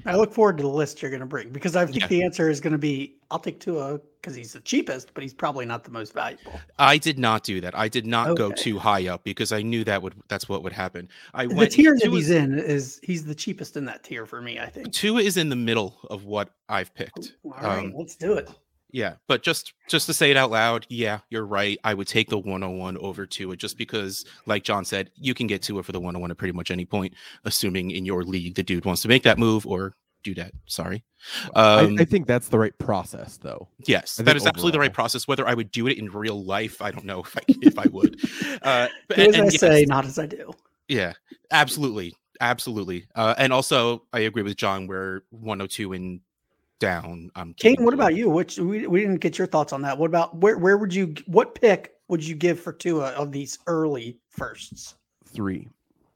I 0.06 0.16
look 0.16 0.32
forward 0.32 0.56
to 0.56 0.62
the 0.62 0.68
list 0.68 1.02
you're 1.02 1.10
going 1.10 1.20
to 1.20 1.26
bring 1.26 1.50
because 1.50 1.76
I 1.76 1.84
think 1.84 2.00
Yeah. 2.00 2.06
the 2.06 2.24
answer 2.24 2.48
is 2.48 2.60
going 2.60 2.72
to 2.72 2.78
be 2.78 3.16
I'll 3.30 3.38
take 3.38 3.60
Tua 3.60 3.98
because 4.20 4.34
he's 4.34 4.52
the 4.52 4.60
cheapest, 4.60 5.14
but 5.14 5.22
he's 5.22 5.34
probably 5.34 5.66
not 5.66 5.84
the 5.84 5.90
most 5.90 6.12
valuable. 6.12 6.60
I 6.78 6.96
did 6.96 7.18
not 7.18 7.44
do 7.44 7.60
that. 7.60 7.76
I 7.76 7.88
did 7.88 8.06
not 8.06 8.36
go 8.36 8.52
too 8.52 8.78
high 8.78 9.08
up 9.08 9.24
because 9.24 9.52
I 9.52 9.62
knew 9.62 9.84
that 9.84 10.02
would 10.02 10.14
that's 10.28 10.48
what 10.48 10.62
would 10.62 10.72
happen. 10.72 11.08
I 11.34 11.46
The 11.46 11.54
went 11.54 11.72
tier 11.72 11.96
that 11.98 12.10
he's 12.10 12.30
in 12.30 12.58
is 12.58 13.00
he's 13.02 13.24
the 13.24 13.34
cheapest 13.34 13.76
in 13.76 13.84
that 13.86 14.02
tier 14.04 14.26
for 14.26 14.40
me. 14.40 14.58
I 14.58 14.66
think. 14.66 14.92
Tua 14.92 15.22
is 15.22 15.36
in 15.36 15.48
the 15.48 15.56
middle 15.56 15.98
of 16.08 16.24
what 16.24 16.50
I've 16.68 16.94
picked. 16.94 17.34
All 17.44 17.52
right, 17.52 17.84
Um, 17.84 17.94
let's 17.96 18.16
do 18.16 18.34
it. 18.34 18.50
Yeah, 18.92 19.14
but 19.26 19.42
just 19.42 19.72
just 19.88 20.04
to 20.06 20.14
say 20.14 20.30
it 20.30 20.36
out 20.36 20.50
loud, 20.50 20.86
yeah, 20.90 21.20
you're 21.30 21.46
right. 21.46 21.78
I 21.82 21.94
would 21.94 22.06
take 22.06 22.28
the 22.28 22.38
101 22.38 22.98
over 22.98 23.24
Tua 23.24 23.56
just 23.56 23.78
because, 23.78 24.26
like 24.44 24.64
John 24.64 24.84
said, 24.84 25.10
you 25.16 25.32
can 25.32 25.46
get 25.46 25.62
Tua 25.62 25.82
for 25.82 25.92
the 25.92 26.00
101 26.00 26.30
at 26.30 26.36
pretty 26.36 26.52
much 26.52 26.70
any 26.70 26.84
point, 26.84 27.14
assuming 27.44 27.90
in 27.90 28.04
your 28.04 28.22
league 28.22 28.54
the 28.54 28.62
dude 28.62 28.84
wants 28.84 29.00
to 29.02 29.08
make 29.08 29.22
that 29.22 29.38
move 29.38 29.66
or 29.66 29.94
do 30.22 30.34
that. 30.34 30.52
Sorry. 30.66 31.04
Um, 31.54 31.98
I, 31.98 32.02
I 32.02 32.04
think 32.04 32.26
that's 32.26 32.48
the 32.48 32.58
right 32.58 32.76
process, 32.78 33.38
though. 33.38 33.66
yes, 33.86 34.16
that 34.16 34.22
is 34.22 34.24
that 34.24 34.24
think 34.24 34.36
is 34.36 34.46
absolutely 34.46 34.72
the 34.72 34.80
right 34.80 34.92
process. 34.92 35.26
Whether 35.26 35.48
I 35.48 35.54
would 35.54 35.70
do 35.70 35.86
it 35.86 35.98
in 35.98 36.10
real 36.10 36.44
life, 36.44 36.82
I 36.82 36.90
don't 36.90 37.04
know 37.04 37.22
if 37.22 37.36
I 37.36 37.40
if 37.48 37.78
I 37.78 37.86
would. 37.86 38.20
Uh, 38.62 38.88
but, 39.08 39.18
as 39.18 39.26
and 39.28 39.36
I 39.36 39.44
yes, 39.44 39.60
say, 39.60 39.84
not 39.86 40.04
as 40.04 40.18
I 40.18 40.26
do. 40.26 40.52
yeah, 40.88 41.14
absolutely, 41.50 42.14
absolutely. 42.40 43.06
Uh, 43.14 43.34
and 43.38 43.54
also, 43.54 44.02
I 44.12 44.20
agree 44.20 44.42
with 44.42 44.56
John. 44.56 44.86
Where 44.86 45.22
102 45.30 45.92
and 45.94 46.20
down. 46.82 47.30
I'm 47.36 47.54
Kane, 47.54 47.82
what 47.84 47.94
about 47.94 48.16
you? 48.16 48.28
Which 48.28 48.58
we, 48.58 48.86
we 48.88 49.00
didn't 49.00 49.18
get 49.20 49.38
your 49.38 49.46
thoughts 49.46 49.72
on 49.72 49.82
that. 49.82 49.96
What 49.96 50.06
about 50.06 50.36
where 50.36 50.58
where 50.58 50.76
would 50.76 50.92
you 50.92 51.14
what 51.26 51.54
pick 51.54 51.94
would 52.08 52.26
you 52.26 52.34
give 52.34 52.58
for 52.58 52.72
Tua 52.72 53.10
of 53.10 53.30
these 53.30 53.58
early 53.66 54.18
firsts? 54.28 54.96
Three. 55.24 55.68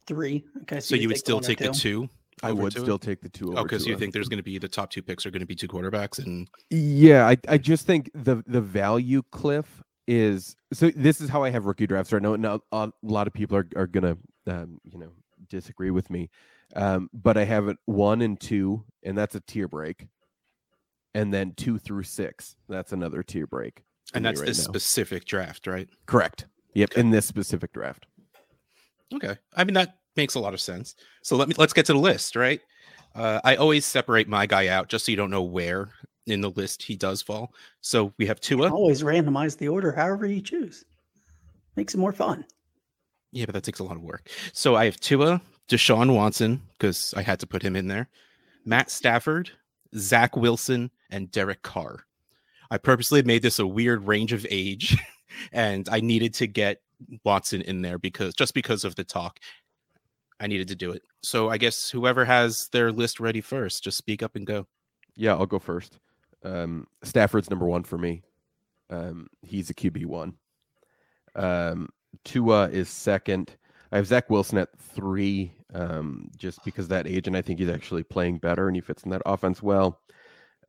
Three. 0.07 0.45
Okay. 0.63 0.81
So 0.81 0.97
you 0.97 1.09
would 1.09 1.15
take 1.15 1.21
still 1.21 1.37
one 1.37 1.45
or 1.45 1.47
take 1.47 1.59
the 1.59 1.69
two. 1.69 1.73
two. 2.07 2.11
I 2.43 2.53
would 2.53 2.73
Tua? 2.73 2.83
still 2.83 2.99
take 2.99 3.23
the 3.23 3.29
two. 3.29 3.57
Oh, 3.57 3.63
because 3.63 3.87
you 3.87 3.97
think 3.97 4.13
there's 4.13 4.29
going 4.29 4.39
to 4.39 4.43
be 4.43 4.59
the 4.59 4.69
top 4.69 4.91
two 4.91 5.03
picks 5.03 5.25
are 5.25 5.31
going 5.31 5.41
to 5.41 5.47
be 5.47 5.55
two 5.55 5.69
quarterbacks, 5.69 6.19
and 6.19 6.49
Yeah, 6.71 7.27
I, 7.27 7.37
I 7.49 7.59
just 7.59 7.87
think 7.87 8.11
the 8.15 8.43
the 8.47 8.61
value 8.61 9.23
cliff 9.31 9.83
is 10.09 10.57
so. 10.73 10.91
This 10.91 11.21
is 11.21 11.31
how 11.31 11.45
I 11.45 11.51
have 11.51 11.67
rookie 11.67 11.87
drafts 11.87 12.13
right 12.13 12.21
now. 12.21 12.35
and 12.35 12.45
a 12.45 12.61
a 12.73 12.91
lot 13.03 13.27
of 13.27 13.33
people 13.33 13.57
are 13.57 13.69
are 13.77 13.87
gonna 13.87 14.19
um, 14.49 14.81
you 14.85 14.99
know 14.99 15.13
disagree 15.49 15.91
with 15.91 16.11
me, 16.11 16.29
um, 16.75 17.09
but 17.15 17.37
I 17.37 17.45
have 17.45 17.69
it 17.69 17.79
one 17.87 18.21
and 18.21 18.39
two, 18.39 18.85
and 19.05 19.17
that's 19.17 19.35
a 19.35 19.41
tier 19.41 19.69
break, 19.69 20.07
and 21.17 21.33
then 21.33 21.53
two 21.57 21.79
through 21.79 22.03
six, 22.05 22.57
that's 22.69 22.93
another 22.93 23.23
tier 23.23 23.47
break. 23.47 23.83
and 24.15 24.25
that's 24.25 24.41
right 24.41 24.47
this 24.47 24.59
now. 24.59 24.65
specific 24.73 25.25
draft, 25.25 25.67
right? 25.67 25.89
correct. 26.07 26.47
Yep, 26.75 26.93
Okay. 26.93 27.01
in 27.01 27.11
this 27.11 27.27
specific 27.27 27.73
draft. 27.73 28.07
Okay. 29.15 29.37
I 29.55 29.65
mean 29.65 29.75
that 29.75 29.97
makes 30.17 30.35
a 30.35 30.41
lot 30.41 30.55
of 30.55 30.61
sense. 30.61 30.95
So 31.23 31.37
let 31.37 31.49
me 31.49 31.55
let's 31.59 31.73
get 31.73 31.87
to 31.87 31.93
the 31.93 31.99
list, 31.99 32.37
right? 32.37 32.61
Uh, 33.15 33.41
I 33.45 33.57
always 33.57 33.85
separate 33.87 34.29
my 34.29 34.45
guy 34.47 34.69
out 34.69 34.89
just 34.89 35.07
so 35.07 35.11
you 35.11 35.17
don't 35.17 35.31
know 35.31 35.43
where 35.43 35.89
in 36.27 36.41
the 36.43 36.51
list 36.51 36.83
he 36.83 36.97
does 36.97 37.23
fall. 37.23 37.53
So 37.81 38.13
we 38.19 38.27
have 38.27 38.41
Tua. 38.41 38.71
Always 38.71 39.03
randomize 39.03 39.57
the 39.57 39.69
order 39.69 39.93
however 39.93 40.27
you 40.27 40.43
choose. 40.43 40.85
Makes 41.77 41.95
it 41.95 41.99
more 41.99 42.13
fun. 42.13 42.45
Yeah, 43.33 43.47
but 43.47 43.55
that 43.55 43.65
takes 43.65 43.79
a 43.81 43.85
lot 43.85 43.97
of 43.97 44.03
work. 44.03 44.29
So 44.53 44.77
I 44.77 44.85
have 44.87 44.99
Tua, 45.01 45.41
Deshaun 45.69 46.15
Watson, 46.15 46.63
because 46.79 47.15
I 47.17 47.23
had 47.23 47.41
to 47.41 47.47
put 47.47 47.63
him 47.63 47.75
in 47.77 47.87
there, 47.89 48.09
Matt 48.65 48.91
Stafford, 48.91 49.51
Zach 49.97 50.37
Wilson, 50.37 50.91
and 51.11 51.31
Derek 51.31 51.63
Carr. 51.63 52.05
I 52.71 52.79
purposely 52.79 53.23
made 53.23 53.43
this 53.43 53.59
a 53.59 53.67
weird 53.67 54.07
range 54.07 54.33
of 54.33 54.47
age, 54.51 54.97
and 55.53 55.89
I 55.89 56.01
needed 56.01 56.35
to 56.35 56.47
get 56.47 56.81
Watson 57.25 57.63
in 57.63 57.83
there 57.83 57.99
because 57.99 58.35
just 58.35 58.55
because 58.55 58.85
of 58.85 58.95
the 58.97 59.05
talk. 59.05 59.39
I 60.39 60.47
needed 60.47 60.69
to 60.69 60.77
do 60.77 60.91
it. 60.93 61.03
So 61.23 61.49
I 61.49 61.57
guess 61.57 61.89
whoever 61.89 62.25
has 62.25 62.69
their 62.69 62.93
list 62.93 63.21
ready 63.21 63.41
first, 63.41 63.83
just 63.83 63.97
speak 63.97 64.23
up 64.23 64.37
and 64.37 64.47
go. 64.47 64.67
Yeah, 65.17 65.33
I'll 65.33 65.47
go 65.47 65.59
first. 65.59 65.99
Um, 66.45 66.87
Stafford's 67.03 67.49
number 67.49 67.67
one 67.67 67.85
for 67.85 67.97
me. 67.97 68.23
Um, 68.91 69.29
he's 69.43 69.71
a 69.71 69.75
QB 69.75 70.05
one. 70.07 70.35
Um, 71.35 71.89
Tua 72.25 72.69
is 72.69 72.89
second. 72.89 73.57
I 73.93 73.97
have 73.97 74.07
Zach 74.07 74.29
Wilson 74.31 74.59
at 74.59 74.69
three, 74.79 75.53
um, 75.75 76.31
just 76.37 76.65
because 76.65 76.89
that 76.89 77.07
age, 77.07 77.27
and 77.27 77.37
I 77.37 77.43
think 77.43 77.59
he's 77.59 77.69
actually 77.69 78.03
playing 78.03 78.39
better 78.39 78.67
and 78.69 78.77
he 78.77 78.81
fits 78.81 79.05
in 79.05 79.11
that 79.11 79.23
offense 79.27 79.63
well. 79.63 80.01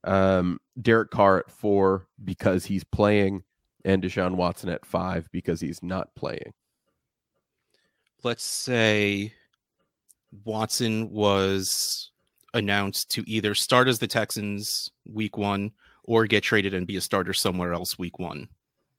Um, 0.04 0.60
Derek 0.82 1.10
Carr 1.12 1.40
at 1.40 1.52
four 1.52 2.08
because 2.24 2.66
he's 2.66 2.84
playing, 2.84 3.44
and 3.86 4.04
Deshaun 4.04 4.36
Watson 4.36 4.70
at 4.70 4.86
five 4.86 5.28
because 5.32 5.60
he's 5.60 5.82
not 5.82 6.14
playing. 6.16 6.54
let's 8.24 8.44
say 8.44 9.34
Watson 10.46 11.10
was 11.10 12.12
announced 12.54 13.12
to 13.12 13.24
either 13.28 13.56
start 13.56 13.88
as 13.88 14.00
the 14.00 14.08
Texans 14.08 14.92
week 15.08 15.38
one 15.38 15.72
or 16.04 16.26
get 16.26 16.44
traded 16.44 16.74
and 16.74 16.88
be 16.88 16.98
a 16.98 17.02
starter 17.02 17.34
somewhere 17.34 17.74
else 17.74 17.98
week 17.98 18.20
one. 18.20 18.48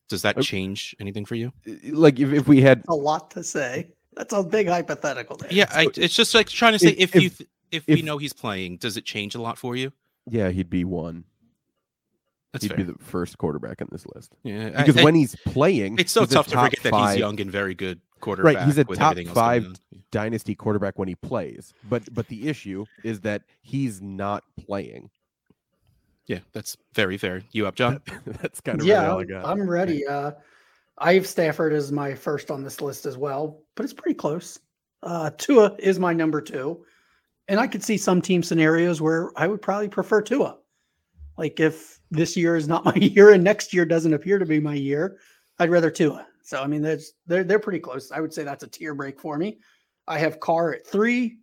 Does 0.09 0.23
that 0.23 0.41
change 0.41 0.97
anything 1.01 1.25
for 1.27 1.35
you? 1.35 1.53
Like 1.91 2.19
if, 2.19 2.33
if 2.33 2.49
we 2.49 2.63
had 2.63 2.83
A 2.89 2.95
lot 2.95 3.31
to 3.33 3.45
say. 3.45 3.91
That's 4.19 4.35
a 4.35 4.43
big 4.43 4.67
hypothetical 4.69 5.37
there. 5.37 5.49
Yeah, 5.53 5.67
I, 5.71 5.87
it's 5.97 6.15
just 6.15 6.35
like 6.35 6.49
trying 6.49 6.73
to 6.75 6.79
say 6.79 6.89
if, 6.91 7.15
If- 7.17 7.23
you 7.23 7.31
th- 7.31 7.49
if, 7.71 7.87
we 7.87 8.03
know 8.03 8.19
he's 8.19 8.33
playing, 8.33 8.79
does 8.79 8.97
it 8.97 9.05
change 9.05 9.35
a 9.35 9.41
lot 9.41 9.57
for 9.59 9.77
you? 9.77 9.93
yeah, 10.31 10.51
he'd 10.51 10.69
be 10.69 10.85
one. 10.85 11.25
That's 12.53 12.65
he'd 12.65 12.69
fair. 12.71 12.79
be 12.79 12.83
the 12.83 12.95
first 12.99 13.39
quarterback 13.39 13.81
in 13.81 13.89
this 13.93 14.05
list. 14.15 14.33
yeah, 14.43 14.71
Because 14.71 14.97
I- 14.97 15.05
when 15.05 15.15
he's 15.15 15.37
playing, 15.47 15.99
it's 15.99 16.13
so 16.13 16.27
tough 16.27 16.47
to 16.49 16.55
top 16.55 16.65
forget 16.71 16.83
that 16.83 17.09
he's 17.11 17.19
young 17.19 17.41
and 17.41 17.51
very 17.51 17.75
good 17.75 18.01
quarterback. 18.21 18.57
Right, 18.57 18.65
he's 18.67 18.79
a 18.79 18.85
with 18.85 18.99
top 18.99 19.13
everything 19.13 19.29
else 19.29 19.35
going 19.37 19.63
five 19.65 19.81
dynasty 20.11 20.55
quarterback 20.55 20.99
when 20.99 21.09
he 21.09 21.15
plays. 21.15 21.73
But 21.89 22.13
but 22.13 22.27
the 22.29 22.49
issue 22.49 22.87
is 23.05 23.21
that 23.21 23.43
he's 23.61 24.01
not 24.03 24.43
playing. 24.59 25.11
Yeah, 26.27 26.41
that's 26.53 26.77
very 26.95 27.17
fair. 27.19 27.43
You 27.53 27.67
up, 27.67 27.75
John? 27.75 28.01
That's 28.27 28.61
kind 28.61 28.81
of 28.81 28.87
yeah, 28.87 29.01
really 29.03 29.09
all 29.09 29.17
I 29.17 29.21
I'm- 29.21 29.29
got. 29.29 29.45
I'm 29.47 29.71
ready. 29.71 30.07
Uh, 30.07 30.33
I 31.01 31.15
have 31.15 31.27
Stafford 31.27 31.73
as 31.73 31.93
my 31.93 32.15
first 32.15 32.51
on 32.51 32.63
this 32.63 32.81
list 32.81 33.07
as 33.07 33.17
well, 33.17 33.63
but 33.75 33.85
it's 33.85 33.93
pretty 33.93 34.15
close. 34.15 34.59
Uh, 35.03 35.31
Tua 35.39 35.77
is 35.79 35.99
my 35.99 36.13
number 36.13 36.41
two, 36.41 36.85
and 37.47 37.61
I 37.61 37.67
could 37.67 37.85
see 37.85 37.97
some 37.97 38.21
team 38.21 38.43
scenarios 38.43 39.01
where 39.01 39.31
I 39.37 39.47
would 39.47 39.63
probably 39.63 39.89
prefer 39.89 40.23
Tua. 40.23 40.59
Like 41.37 41.61
if 41.61 42.01
this 42.11 42.37
year 42.37 42.57
is 42.57 42.67
not 42.67 42.85
my 42.85 42.95
year 42.95 43.33
and 43.33 43.45
next 43.45 43.73
year 43.73 43.85
doesn't 43.85 44.15
appear 44.15 44.39
to 44.39 44.47
be 44.47 44.61
my 44.61 44.75
year, 44.75 45.19
I'd 45.59 45.71
rather 45.71 45.91
Tua. 45.91 46.27
So 46.43 46.63
I 46.63 46.67
mean, 46.67 46.83
there's 46.83 47.13
they're 47.27 47.45
they're 47.45 47.59
pretty 47.59 47.81
close. 47.81 48.11
I 48.11 48.21
would 48.21 48.33
say 48.33 48.43
that's 48.43 48.65
a 48.65 48.69
tier 48.69 48.95
break 48.95 49.21
for 49.21 49.39
me. 49.39 49.59
I 50.07 50.19
have 50.19 50.41
Carr 50.41 50.75
at 50.75 50.87
three. 50.87 51.39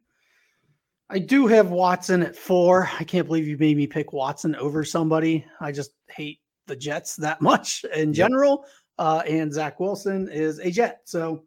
I 1.09 1.19
do 1.19 1.45
have 1.45 1.69
Watson 1.69 2.23
at 2.23 2.35
four. 2.35 2.89
I 2.99 3.03
can't 3.03 3.27
believe 3.27 3.47
you 3.47 3.57
made 3.57 3.77
me 3.77 3.85
pick 3.85 4.11
Watson 4.11 4.55
over 4.55 4.83
somebody. 4.83 5.45
I 5.61 5.71
just 5.71 5.91
hate 6.09 6.39
the 6.65 6.75
Jets 6.75 7.15
that 7.17 7.41
much 7.41 7.85
in 7.95 8.13
general. 8.13 8.65
Uh, 8.97 9.23
and 9.27 9.53
Zach 9.53 9.79
Wilson 9.79 10.29
is 10.29 10.59
a 10.59 10.71
Jet. 10.71 11.01
So 11.05 11.43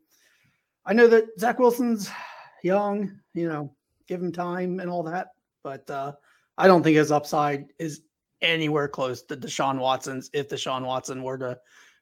I 0.85 0.93
know 0.93 1.07
that 1.09 1.25
Zach 1.38 1.59
Wilson's 1.59 2.11
young, 2.62 3.19
you 3.35 3.49
know, 3.49 3.75
give 4.07 4.23
him 4.23 4.33
time 4.33 4.81
and 4.81 4.90
all 4.90 5.02
that. 5.05 5.28
But 5.62 5.88
uh, 5.90 6.12
I 6.57 6.67
don't 6.67 6.83
think 6.83 6.97
his 6.97 7.12
upside 7.12 7.67
is 7.78 8.02
anywhere 8.40 8.88
close 8.88 9.23
to 9.23 9.37
Deshaun 9.37 9.78
Watson's 9.78 10.31
if 10.33 10.49
Deshaun 10.49 10.85
Watson 10.85 11.23
were 11.23 11.38
to 11.38 11.59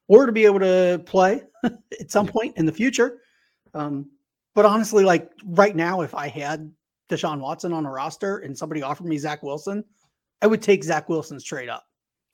were 0.08 0.26
to 0.26 0.32
be 0.32 0.44
able 0.44 0.60
to 0.60 1.02
play 1.06 1.42
at 1.64 2.10
some 2.10 2.26
point 2.26 2.56
in 2.56 2.66
the 2.66 2.72
future. 2.72 3.20
Um, 3.74 4.10
but 4.54 4.64
honestly, 4.64 5.04
like 5.04 5.30
right 5.44 5.74
now, 5.74 6.00
if 6.02 6.14
I 6.14 6.28
had 6.28 6.70
Deshaun 7.10 7.40
Watson 7.40 7.72
on 7.72 7.86
a 7.86 7.90
roster 7.90 8.38
and 8.38 8.56
somebody 8.56 8.82
offered 8.82 9.06
me 9.06 9.18
Zach 9.18 9.42
Wilson, 9.42 9.84
I 10.42 10.46
would 10.46 10.62
take 10.62 10.84
Zach 10.84 11.08
Wilson's 11.08 11.44
trade 11.44 11.68
up. 11.68 11.84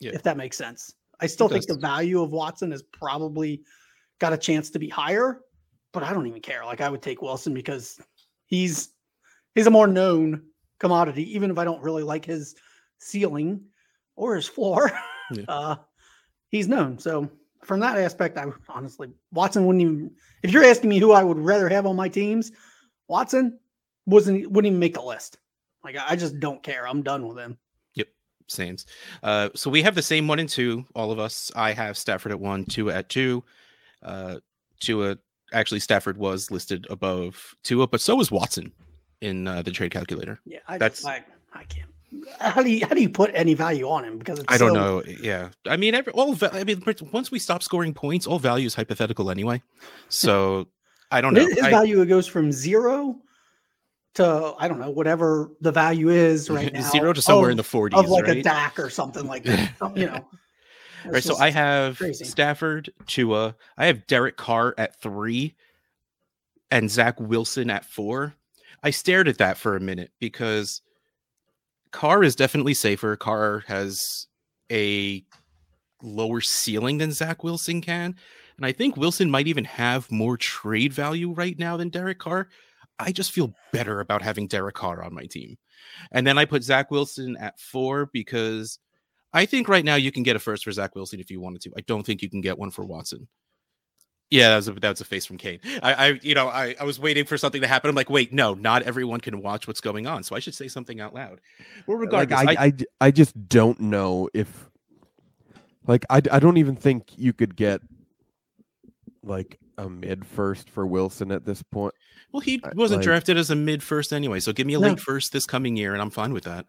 Yeah. 0.00 0.12
If 0.14 0.23
that 0.25 0.37
makes 0.37 0.57
sense. 0.57 0.95
I 1.23 1.26
still 1.26 1.49
think 1.49 1.67
the 1.67 1.76
value 1.76 2.21
of 2.21 2.33
Watson 2.33 2.73
is 2.73 2.83
probably 2.83 3.62
got 4.19 4.33
a 4.33 4.37
chance 4.37 4.71
to 4.71 4.81
be 4.81 4.88
higher, 4.88 5.41
but 5.93 6.02
I 6.02 6.12
don't 6.12 6.26
even 6.26 6.43
care. 6.43 6.64
Like 6.64 6.81
I 6.81 6.88
would 6.88 7.00
take 7.00 7.23
Wilson 7.23 7.55
because 7.55 8.00
he's 8.47 8.91
he's 9.55 9.69
a 9.69 9.71
more 9.71 9.87
known 9.87 10.43
commodity, 10.81 11.33
even 11.35 11.50
if 11.50 11.59
I 11.59 11.64
don't 11.64 11.81
really 11.83 12.02
like 12.02 12.25
his 12.25 12.57
ceiling 12.99 13.62
or 14.17 14.35
his 14.35 14.49
floor. 14.49 14.91
Yeah. 15.33 15.45
Uh 15.49 15.76
he's 16.50 16.69
known. 16.69 16.99
So 16.99 17.31
from 17.64 17.81
that 17.81 17.97
aspect, 17.97 18.37
I 18.37 18.45
honestly 18.69 19.09
Watson 19.31 19.64
wouldn't 19.64 19.81
even 19.81 20.11
if 20.43 20.50
you're 20.50 20.64
asking 20.64 20.91
me 20.91 20.99
who 20.99 21.12
I 21.12 21.25
would 21.25 21.38
rather 21.38 21.71
have 21.71 21.87
on 21.87 21.97
my 21.97 22.09
teams, 22.09 22.52
Watson 23.09 23.59
wasn't 24.05 24.50
wouldn't 24.50 24.73
even 24.73 24.79
make 24.79 24.93
the 24.95 25.00
list. 25.00 25.38
Like 25.83 25.97
I 25.97 26.17
just 26.17 26.38
don't 26.38 26.62
care. 26.62 26.87
I'm 26.87 27.02
done 27.02 27.26
with 27.26 27.38
him. 27.38 27.57
Sames. 28.49 28.85
Uh, 29.23 29.49
so 29.55 29.71
we 29.71 29.83
have 29.83 29.95
the 29.95 30.03
same 30.03 30.27
one 30.29 30.39
and 30.39 30.49
two, 30.49 30.85
all 30.95 31.11
of 31.13 31.19
us. 31.19 31.51
I 31.57 31.73
have 31.73 31.97
Stafford 31.97 32.33
at 32.33 32.41
one, 32.41 32.65
two 32.65 32.91
at 32.91 33.09
two. 33.09 33.43
Uh, 34.03 34.37
Tua, 34.81 35.17
actually, 35.53 35.81
Stafford 35.81 36.17
was 36.19 36.51
listed 36.51 36.87
above 36.91 37.55
Tua, 37.63 37.87
but 37.87 38.01
so 38.01 38.17
was 38.17 38.31
Watson 38.31 38.73
in 39.21 39.47
uh, 39.47 39.63
the 39.63 39.71
trade 39.71 39.93
calculator. 39.93 40.41
Yeah, 40.45 40.59
I 40.67 40.79
That's- 40.79 41.05
I, 41.05 41.23
I 41.53 41.65
can't. 41.65 41.89
How 42.41 42.63
do 42.63 42.71
you 42.71 42.85
how 42.85 42.95
do 42.95 43.01
you 43.01 43.09
put 43.09 43.31
any 43.33 43.55
value 43.55 43.89
on 43.89 44.05
him? 44.05 44.19
Because 44.19 44.39
it's 44.41 44.53
I 44.53 44.59
don't 44.59 44.75
so- 44.75 45.01
know. 45.01 45.03
Yeah, 45.23 45.49
I 45.67 45.79
mean, 45.79 45.95
every, 45.95 46.13
all. 46.13 46.37
I 46.53 46.63
mean, 46.63 46.83
once 47.11 47.31
we 47.31 47.39
stop 47.39 47.63
scoring 47.63 47.95
points, 47.95 48.27
all 48.27 48.39
value 48.39 48.67
is 48.67 48.75
hypothetical 48.75 49.31
anyway. 49.31 49.63
So 50.11 50.69
I 51.11 51.23
don't 51.23 51.33
know. 51.33 51.41
His, 51.41 51.55
his 51.55 51.65
I- 51.65 51.71
value 51.71 52.05
goes 52.05 52.27
from 52.27 52.53
zero 52.53 53.17
to 54.14 54.54
I 54.59 54.69
don't 54.69 54.78
know 54.78 54.90
whatever 54.90 55.50
the 55.61 55.73
value 55.73 56.09
is 56.11 56.50
right 56.50 56.73
now. 56.75 56.90
zero 56.90 57.12
to 57.12 57.23
somewhere 57.23 57.50
in 57.50 57.57
the 57.57 57.64
forties, 57.64 57.99
of 57.99 58.09
like 58.09 58.25
right? 58.25 58.38
a 58.38 58.42
DAC 58.42 58.78
or 58.78 58.90
something 58.90 59.26
like 59.26 59.45
that. 59.45 59.73
You 59.97 60.07
know. 60.07 60.26
right. 61.07 61.23
So 61.23 61.37
I 61.37 61.50
have 61.50 61.99
crazy. 61.99 62.25
Stafford, 62.25 62.92
Tua. 63.07 63.57
I 63.76 63.87
have 63.87 64.07
Derek 64.07 64.37
Carr 64.37 64.75
at 64.78 65.00
three, 65.00 65.54
and 66.71 66.90
Zach 66.90 67.19
Wilson 67.21 67.71
at 67.71 67.85
four. 67.85 68.35
I 68.83 68.90
stared 68.90 69.28
at 69.28 69.38
that 69.38 69.57
for 69.59 69.76
a 69.76 69.81
minute 69.81 70.11
because 70.19 70.83
Carr 71.92 72.25
is 72.25 72.35
definitely 72.35 72.75
safer. 72.75 73.16
Carr 73.16 73.64
has 73.66 74.26
a 74.71 75.25
lower 76.02 76.40
ceiling 76.40 76.99
than 76.99 77.12
Zach 77.12 77.45
Wilson 77.45 77.81
can. 77.81 78.16
And 78.57 78.66
I 78.66 78.73
think 78.73 78.97
Wilson 78.97 79.31
might 79.31 79.47
even 79.47 79.64
have 79.64 80.11
more 80.11 80.37
trade 80.37 80.92
value 80.92 81.31
right 81.33 81.59
now 81.59 81.76
than 81.76 81.88
Derek 81.90 82.19
Carr. 82.19 82.49
I 82.99 83.13
just 83.13 83.33
feel 83.33 83.53
better 83.73 84.01
about 84.01 84.23
having 84.23 84.47
Derek 84.47 84.75
Carr 84.75 85.03
on 85.03 85.15
my 85.15 85.25
team. 85.25 85.57
And 86.13 86.27
then 86.27 86.39
I 86.39 86.45
put 86.45 86.63
Zach 86.63 86.91
Wilson 86.91 87.37
at 87.37 87.59
four 87.59 88.11
because 88.13 88.79
I 89.33 89.47
think 89.47 89.69
right 89.69 89.85
now 89.85 89.97
you 89.97 90.13
can 90.13 90.23
get 90.23 90.37
a 90.37 90.39
first 90.39 90.65
for 90.65 90.73
Zach 90.73 90.95
Wilson 90.95 91.21
if 91.21 91.31
you 91.31 91.41
wanted 91.41 91.63
to. 91.63 91.73
I 91.77 91.81
don't 91.83 92.05
think 92.05 92.23
you 92.23 92.31
can 92.31 92.41
get 92.41 92.59
one 92.59 92.71
for 92.71 92.85
Watson. 92.85 93.29
Yeah, 94.31 94.49
that 94.49 94.57
was 94.57 94.69
a, 94.69 94.73
that 94.73 94.89
was 94.89 95.01
a 95.03 95.05
face 95.05 95.27
from 95.27 95.37
Kane. 95.37 95.61
I, 95.83 95.93
I 95.93 96.09
you 96.23 96.35
know, 96.35 96.49
I, 96.49 96.75
I 96.81 96.85
was 96.85 96.99
waiting 96.99 97.27
for 97.27 97.37
something 97.37 97.61
to 97.61 97.67
happen. 97.67 97.91
I'm 97.91 97.95
like, 97.95 98.09
wait, 98.09 98.33
no, 98.33 98.55
not 98.55 98.83
everyone 98.83 99.21
can 99.21 99.43
watch 99.43 99.67
what's 99.67 99.83
going 99.83 100.07
on, 100.07 100.23
so 100.23 100.35
I 100.35 100.39
should 100.39 100.55
say 100.55 100.69
something 100.69 101.03
out 101.03 101.15
loud. 101.15 101.41
Well, 101.87 101.99
uh, 101.99 102.01
like 102.01 102.31
regardless, 102.31 102.57
I, 102.59 102.63
I, 102.65 102.71
j- 102.71 102.87
I 102.99 103.11
just 103.11 103.49
don't 103.49 103.79
know 103.79 104.31
if 104.33 104.71
like 105.87 106.07
I, 106.09 106.23
I 106.31 106.39
don't 106.39 106.57
even 106.57 106.77
think 106.77 107.11
you 107.19 107.35
could 107.35 107.57
get 107.57 107.83
like 109.23 109.59
a 109.79 109.88
mid 109.88 110.26
first 110.26 110.69
for 110.71 110.87
Wilson 110.87 111.31
at 111.33 111.45
this 111.45 111.62
point. 111.62 111.95
Well, 112.33 112.41
he 112.41 112.61
wasn't 112.75 112.99
like- 113.00 113.05
drafted 113.05 113.37
as 113.37 113.50
a 113.50 113.57
mid 113.57 113.83
first 113.83 114.12
anyway, 114.12 114.41
so 114.41 114.52
give 114.52 114.67
me 114.67 114.75
a 114.75 114.81
No. 114.81 114.88
late 114.88 115.00
first 115.00 115.33
this 115.33 115.47
coming 115.47 115.76
year, 115.76 115.93
and 115.93 116.02
I'm 116.02 116.11
fine 116.11 116.33
with 116.33 116.45
that. 116.45 116.67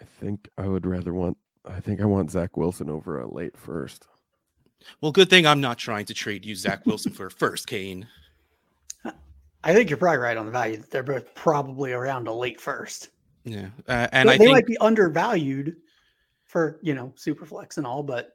I 0.00 0.04
think 0.04 0.48
I 0.56 0.66
would 0.66 0.86
rather 0.86 1.12
want. 1.12 1.36
I 1.64 1.80
think 1.80 2.00
I 2.00 2.06
want 2.06 2.30
Zach 2.30 2.56
Wilson 2.56 2.88
over 2.88 3.20
a 3.20 3.30
late 3.30 3.56
first. 3.56 4.06
Well, 5.02 5.12
good 5.12 5.28
thing 5.28 5.46
I'm 5.46 5.60
not 5.60 5.76
trying 5.78 6.06
to 6.06 6.14
trade 6.14 6.46
you 6.46 6.54
Zach 6.56 6.86
Wilson 6.86 7.12
for 7.12 7.26
a 7.26 7.30
first, 7.30 7.66
Kane. 7.66 8.06
I 9.62 9.74
think 9.74 9.90
you're 9.90 9.98
probably 9.98 10.18
right 10.20 10.38
on 10.38 10.46
the 10.46 10.52
value. 10.52 10.82
They're 10.90 11.02
both 11.02 11.34
probably 11.34 11.92
around 11.92 12.28
a 12.28 12.32
late 12.32 12.58
first. 12.58 13.10
Yeah, 13.44 13.68
uh, 13.86 14.08
and 14.12 14.28
they 14.28 14.32
I 14.34 14.38
they 14.38 14.44
think, 14.44 14.54
might 14.54 14.66
be 14.66 14.78
undervalued 14.78 15.76
for 16.46 16.78
you 16.82 16.94
know 16.94 17.12
super 17.16 17.44
flex 17.44 17.76
and 17.76 17.86
all, 17.86 18.02
but 18.02 18.34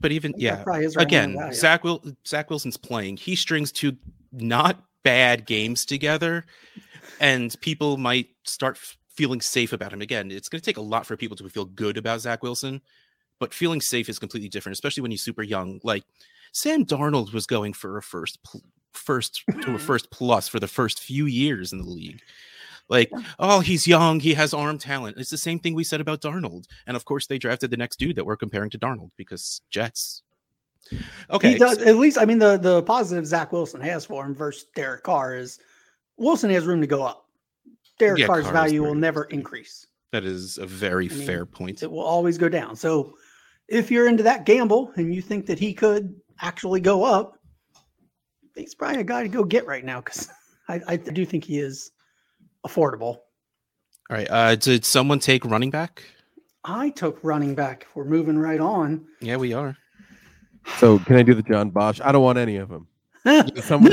but 0.00 0.12
even 0.12 0.34
yeah, 0.36 0.62
probably 0.62 0.84
is 0.84 0.96
right 0.96 1.02
on 1.02 1.08
the 1.10 1.40
again. 1.42 1.52
Zach 1.52 1.84
Wil- 1.84 2.02
Zach 2.26 2.50
Wilson's 2.50 2.76
playing. 2.76 3.16
He 3.16 3.36
strings 3.36 3.72
two 3.72 3.96
not 4.32 4.82
bad 5.02 5.46
games 5.46 5.84
together, 5.84 6.46
and 7.20 7.54
people 7.60 7.96
might 7.96 8.28
start 8.44 8.76
f- 8.76 8.96
feeling 9.08 9.40
safe 9.40 9.72
about 9.72 9.92
him 9.92 10.00
again. 10.00 10.30
It's 10.30 10.48
going 10.48 10.60
to 10.60 10.64
take 10.64 10.76
a 10.76 10.82
lot 10.82 11.06
for 11.06 11.16
people 11.16 11.36
to 11.36 11.48
feel 11.48 11.64
good 11.64 11.96
about 11.96 12.20
Zach 12.20 12.42
Wilson, 12.42 12.80
but 13.38 13.52
feeling 13.52 13.80
safe 13.80 14.08
is 14.08 14.18
completely 14.18 14.48
different, 14.48 14.74
especially 14.74 15.02
when 15.02 15.10
you're 15.10 15.18
super 15.18 15.42
young. 15.42 15.80
Like 15.82 16.04
Sam 16.52 16.84
Darnold 16.84 17.32
was 17.32 17.46
going 17.46 17.72
for 17.72 17.98
a 17.98 18.02
first, 18.02 18.42
pl- 18.42 18.62
first 18.92 19.42
to 19.62 19.74
a 19.74 19.78
first 19.78 20.10
plus 20.10 20.48
for 20.48 20.60
the 20.60 20.68
first 20.68 21.00
few 21.00 21.26
years 21.26 21.72
in 21.72 21.78
the 21.78 21.88
league. 21.88 22.20
Like, 22.92 23.10
oh, 23.38 23.60
he's 23.60 23.86
young, 23.86 24.20
he 24.20 24.34
has 24.34 24.52
arm 24.52 24.76
talent. 24.76 25.16
It's 25.16 25.30
the 25.30 25.38
same 25.38 25.58
thing 25.58 25.72
we 25.74 25.82
said 25.82 26.02
about 26.02 26.20
Darnold, 26.20 26.66
and 26.86 26.94
of 26.94 27.06
course 27.06 27.26
they 27.26 27.38
drafted 27.38 27.70
the 27.70 27.78
next 27.78 27.96
dude 27.96 28.16
that 28.16 28.26
we're 28.26 28.36
comparing 28.36 28.68
to 28.68 28.78
Darnold 28.78 29.12
because 29.16 29.62
Jets. 29.70 30.22
Okay, 31.30 31.52
he 31.52 31.58
does 31.58 31.78
at 31.78 31.96
least. 31.96 32.18
I 32.18 32.26
mean, 32.26 32.38
the 32.38 32.58
the 32.58 32.82
positive 32.82 33.26
Zach 33.26 33.50
Wilson 33.50 33.80
has 33.80 34.04
for 34.04 34.26
him 34.26 34.34
versus 34.34 34.66
Derek 34.74 35.04
Carr 35.04 35.36
is 35.36 35.58
Wilson 36.18 36.50
has 36.50 36.66
room 36.66 36.82
to 36.82 36.86
go 36.86 37.02
up. 37.02 37.30
Derek 37.98 38.18
Yeah, 38.18 38.26
Carr's 38.26 38.44
Carr 38.44 38.52
value 38.52 38.82
will 38.82 38.94
never 38.94 39.24
increase. 39.24 39.86
That 40.10 40.24
is 40.24 40.58
a 40.58 40.66
very 40.66 41.10
I 41.10 41.14
mean, 41.14 41.26
fair 41.26 41.46
point. 41.46 41.82
It 41.82 41.90
will 41.90 42.00
always 42.00 42.36
go 42.36 42.50
down. 42.50 42.76
So 42.76 43.14
if 43.68 43.90
you're 43.90 44.06
into 44.06 44.22
that 44.24 44.44
gamble 44.44 44.92
and 44.96 45.14
you 45.14 45.22
think 45.22 45.46
that 45.46 45.58
he 45.58 45.72
could 45.72 46.14
actually 46.42 46.80
go 46.80 47.04
up, 47.04 47.38
he's 48.54 48.74
probably 48.74 49.00
a 49.00 49.04
guy 49.04 49.22
to 49.22 49.30
go 49.30 49.44
get 49.44 49.66
right 49.66 49.84
now 49.84 50.02
because 50.02 50.28
I, 50.68 50.82
I 50.86 50.96
do 50.96 51.24
think 51.24 51.44
he 51.44 51.58
is 51.58 51.90
affordable. 52.66 53.18
All 54.10 54.16
right. 54.16 54.28
Uh, 54.30 54.54
did 54.56 54.84
someone 54.84 55.18
take 55.18 55.44
running 55.44 55.70
back? 55.70 56.02
I 56.64 56.90
took 56.90 57.18
running 57.22 57.54
back. 57.54 57.86
We're 57.94 58.04
moving 58.04 58.38
right 58.38 58.60
on. 58.60 59.06
Yeah, 59.20 59.36
we 59.36 59.52
are. 59.52 59.76
So 60.78 60.98
can 61.00 61.16
I 61.16 61.22
do 61.22 61.34
the 61.34 61.42
John 61.42 61.70
Bosch? 61.70 62.00
I 62.02 62.12
don't 62.12 62.22
want 62.22 62.38
any 62.38 62.56
of 62.56 62.68
them. 62.68 62.86
no, 63.24 63.42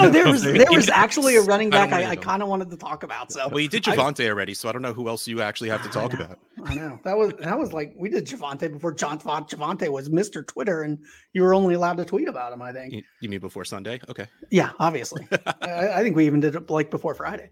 there 0.10 0.28
was 0.28 0.42
There 0.42 0.58
there 0.58 0.72
was 0.72 0.90
actually 0.90 1.36
a 1.36 1.42
running 1.42 1.70
back 1.72 1.92
want 1.92 2.04
I, 2.04 2.10
I 2.10 2.16
kind 2.16 2.42
of 2.42 2.50
wanted 2.50 2.72
to 2.72 2.78
talk 2.78 3.04
about. 3.04 3.32
So 3.32 3.48
Well, 3.48 3.60
you 3.60 3.68
did 3.68 3.88
I- 3.88 3.96
Javonte 3.96 4.28
already, 4.28 4.56
so 4.56 4.68
I 4.68 4.72
don't 4.72 4.82
know 4.82 4.94
who 4.94 5.08
else 5.08 5.28
you 5.28 5.42
actually 5.42 5.70
have 5.70 5.84
to 5.84 5.90
I 5.90 5.92
talk 5.92 6.14
know. 6.18 6.26
about. 6.26 6.40
I 6.66 6.74
know 6.76 7.00
that 7.04 7.16
was 7.16 7.34
that 7.40 7.58
was 7.58 7.72
like 7.72 7.94
we 7.96 8.10
did 8.10 8.26
Javonte 8.26 8.72
before 8.74 8.92
John 8.92 9.20
thought 9.20 9.50
Javonte 9.50 9.88
was 9.92 10.10
Mr. 10.10 10.46
Twitter, 10.46 10.82
and 10.82 10.98
you 11.34 11.44
were 11.44 11.54
only 11.54 11.76
allowed 11.76 11.98
to 11.98 12.06
tweet 12.06 12.28
about 12.28 12.52
him. 12.54 12.62
I 12.64 12.72
think. 12.74 12.92
You, 12.94 13.04
you 13.22 13.30
mean 13.30 13.40
before 13.40 13.66
Sunday? 13.66 14.00
Okay. 14.10 14.26
Yeah, 14.50 14.72
obviously. 14.80 15.28
I, 15.62 15.90
I 15.90 16.04
think 16.04 16.16
we 16.16 16.26
even 16.26 16.40
did 16.40 16.56
it 16.56 16.68
like 16.70 16.90
before 16.90 17.14
Friday. 17.14 17.52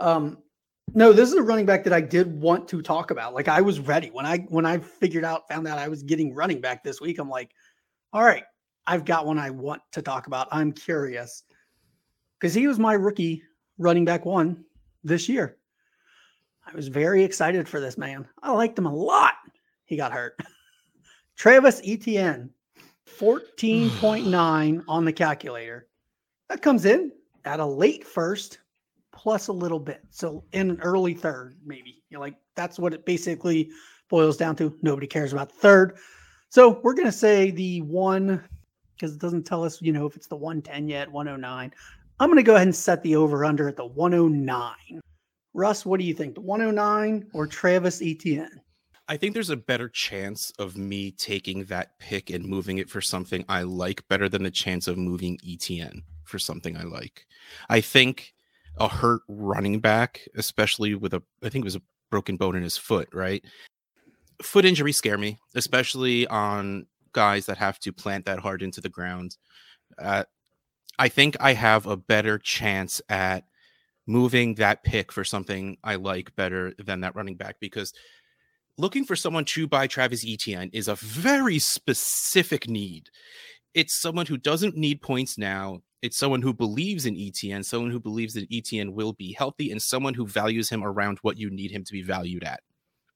Um, 0.00 0.38
no, 0.94 1.12
this 1.12 1.28
is 1.28 1.34
a 1.36 1.42
running 1.42 1.66
back 1.66 1.84
that 1.84 1.92
I 1.92 2.00
did 2.00 2.40
want 2.40 2.68
to 2.68 2.82
talk 2.82 3.10
about. 3.10 3.34
Like 3.34 3.48
I 3.48 3.60
was 3.60 3.80
ready 3.80 4.08
when 4.08 4.26
I 4.26 4.38
when 4.48 4.66
I 4.66 4.78
figured 4.78 5.24
out 5.24 5.48
found 5.48 5.66
out 5.66 5.78
I 5.78 5.88
was 5.88 6.02
getting 6.02 6.34
running 6.34 6.60
back 6.60 6.82
this 6.82 7.00
week. 7.00 7.18
I'm 7.18 7.28
like, 7.28 7.50
all 8.12 8.24
right, 8.24 8.44
I've 8.86 9.04
got 9.04 9.26
one 9.26 9.38
I 9.38 9.50
want 9.50 9.82
to 9.92 10.02
talk 10.02 10.26
about. 10.26 10.48
I'm 10.50 10.72
curious 10.72 11.42
because 12.38 12.54
he 12.54 12.66
was 12.66 12.78
my 12.78 12.94
rookie 12.94 13.42
running 13.78 14.04
back 14.04 14.24
one 14.24 14.64
this 15.04 15.28
year. 15.28 15.56
I 16.66 16.74
was 16.74 16.88
very 16.88 17.24
excited 17.24 17.68
for 17.68 17.80
this 17.80 17.96
man. 17.96 18.26
I 18.42 18.52
liked 18.52 18.78
him 18.78 18.86
a 18.86 18.94
lot. 18.94 19.34
He 19.86 19.96
got 19.96 20.12
hurt. 20.12 20.38
Travis 21.36 21.80
Etienne, 21.84 22.50
14.9 23.18 24.84
on 24.88 25.04
the 25.04 25.12
calculator. 25.12 25.86
That 26.48 26.62
comes 26.62 26.84
in 26.84 27.12
at 27.44 27.60
a 27.60 27.66
late 27.66 28.06
first 28.06 28.58
plus 29.18 29.48
a 29.48 29.52
little 29.52 29.80
bit. 29.80 30.00
So 30.10 30.44
in 30.52 30.70
an 30.70 30.80
early 30.80 31.12
third, 31.12 31.56
maybe. 31.66 32.04
You're 32.08 32.20
like, 32.20 32.36
that's 32.54 32.78
what 32.78 32.94
it 32.94 33.04
basically 33.04 33.70
boils 34.08 34.36
down 34.36 34.54
to. 34.56 34.74
Nobody 34.80 35.08
cares 35.08 35.32
about 35.32 35.50
third. 35.50 35.98
So 36.50 36.80
we're 36.84 36.94
going 36.94 37.06
to 37.06 37.12
say 37.12 37.50
the 37.50 37.82
one, 37.82 38.42
because 38.94 39.14
it 39.14 39.20
doesn't 39.20 39.42
tell 39.42 39.64
us, 39.64 39.82
you 39.82 39.92
know, 39.92 40.06
if 40.06 40.14
it's 40.14 40.28
the 40.28 40.36
110 40.36 40.88
yet, 40.88 41.10
109. 41.10 41.72
I'm 42.20 42.28
going 42.28 42.36
to 42.36 42.44
go 42.44 42.54
ahead 42.54 42.68
and 42.68 42.74
set 42.74 43.02
the 43.02 43.16
over 43.16 43.44
under 43.44 43.68
at 43.68 43.76
the 43.76 43.86
109. 43.86 44.72
Russ, 45.52 45.84
what 45.84 45.98
do 45.98 46.06
you 46.06 46.14
think? 46.14 46.36
The 46.36 46.40
109 46.40 47.28
or 47.32 47.48
Travis 47.48 48.00
Etienne? 48.00 48.60
I 49.08 49.16
think 49.16 49.34
there's 49.34 49.50
a 49.50 49.56
better 49.56 49.88
chance 49.88 50.52
of 50.60 50.76
me 50.76 51.10
taking 51.10 51.64
that 51.64 51.98
pick 51.98 52.30
and 52.30 52.44
moving 52.44 52.78
it 52.78 52.88
for 52.88 53.00
something 53.00 53.44
I 53.48 53.62
like 53.62 54.06
better 54.06 54.28
than 54.28 54.44
the 54.44 54.50
chance 54.50 54.86
of 54.86 54.96
moving 54.96 55.38
ETN 55.38 56.02
for 56.22 56.38
something 56.38 56.76
I 56.76 56.84
like. 56.84 57.26
I 57.68 57.80
think 57.80 58.34
a 58.80 58.88
hurt 58.88 59.22
running 59.28 59.80
back, 59.80 60.26
especially 60.36 60.94
with 60.94 61.14
a, 61.14 61.22
I 61.42 61.48
think 61.48 61.64
it 61.64 61.66
was 61.66 61.76
a 61.76 61.82
broken 62.10 62.36
bone 62.36 62.56
in 62.56 62.62
his 62.62 62.76
foot, 62.76 63.08
right? 63.12 63.44
Foot 64.42 64.64
injuries 64.64 64.96
scare 64.96 65.18
me, 65.18 65.38
especially 65.54 66.26
on 66.28 66.86
guys 67.12 67.46
that 67.46 67.58
have 67.58 67.78
to 67.80 67.92
plant 67.92 68.26
that 68.26 68.38
hard 68.38 68.62
into 68.62 68.80
the 68.80 68.88
ground. 68.88 69.36
Uh, 69.98 70.24
I 70.98 71.08
think 71.08 71.36
I 71.40 71.52
have 71.54 71.86
a 71.86 71.96
better 71.96 72.38
chance 72.38 73.00
at 73.08 73.44
moving 74.06 74.54
that 74.54 74.84
pick 74.84 75.12
for 75.12 75.22
something 75.24 75.76
I 75.84 75.96
like 75.96 76.34
better 76.34 76.72
than 76.78 77.00
that 77.00 77.14
running 77.14 77.36
back 77.36 77.56
because 77.60 77.92
looking 78.78 79.04
for 79.04 79.16
someone 79.16 79.44
to 79.44 79.66
buy 79.66 79.86
Travis 79.86 80.24
Etienne 80.26 80.70
is 80.72 80.88
a 80.88 80.94
very 80.94 81.58
specific 81.58 82.68
need. 82.68 83.10
It's 83.74 84.00
someone 84.00 84.26
who 84.26 84.38
doesn't 84.38 84.76
need 84.76 85.02
points 85.02 85.36
now. 85.36 85.82
It's 86.00 86.16
someone 86.16 86.42
who 86.42 86.54
believes 86.54 87.06
in 87.06 87.16
ETN, 87.16 87.64
someone 87.64 87.90
who 87.90 87.98
believes 87.98 88.34
that 88.34 88.48
ETN 88.50 88.92
will 88.92 89.12
be 89.12 89.32
healthy, 89.32 89.72
and 89.72 89.82
someone 89.82 90.14
who 90.14 90.26
values 90.26 90.68
him 90.68 90.84
around 90.84 91.18
what 91.22 91.38
you 91.38 91.50
need 91.50 91.70
him 91.70 91.84
to 91.84 91.92
be 91.92 92.02
valued 92.02 92.44
at. 92.44 92.60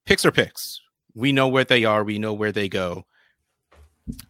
Picks 0.05 0.25
are 0.25 0.31
picks. 0.31 0.81
We 1.15 1.31
know 1.31 1.47
where 1.47 1.63
they 1.63 1.85
are, 1.85 2.03
we 2.03 2.19
know 2.19 2.33
where 2.33 2.51
they 2.51 2.67
go. 2.67 3.05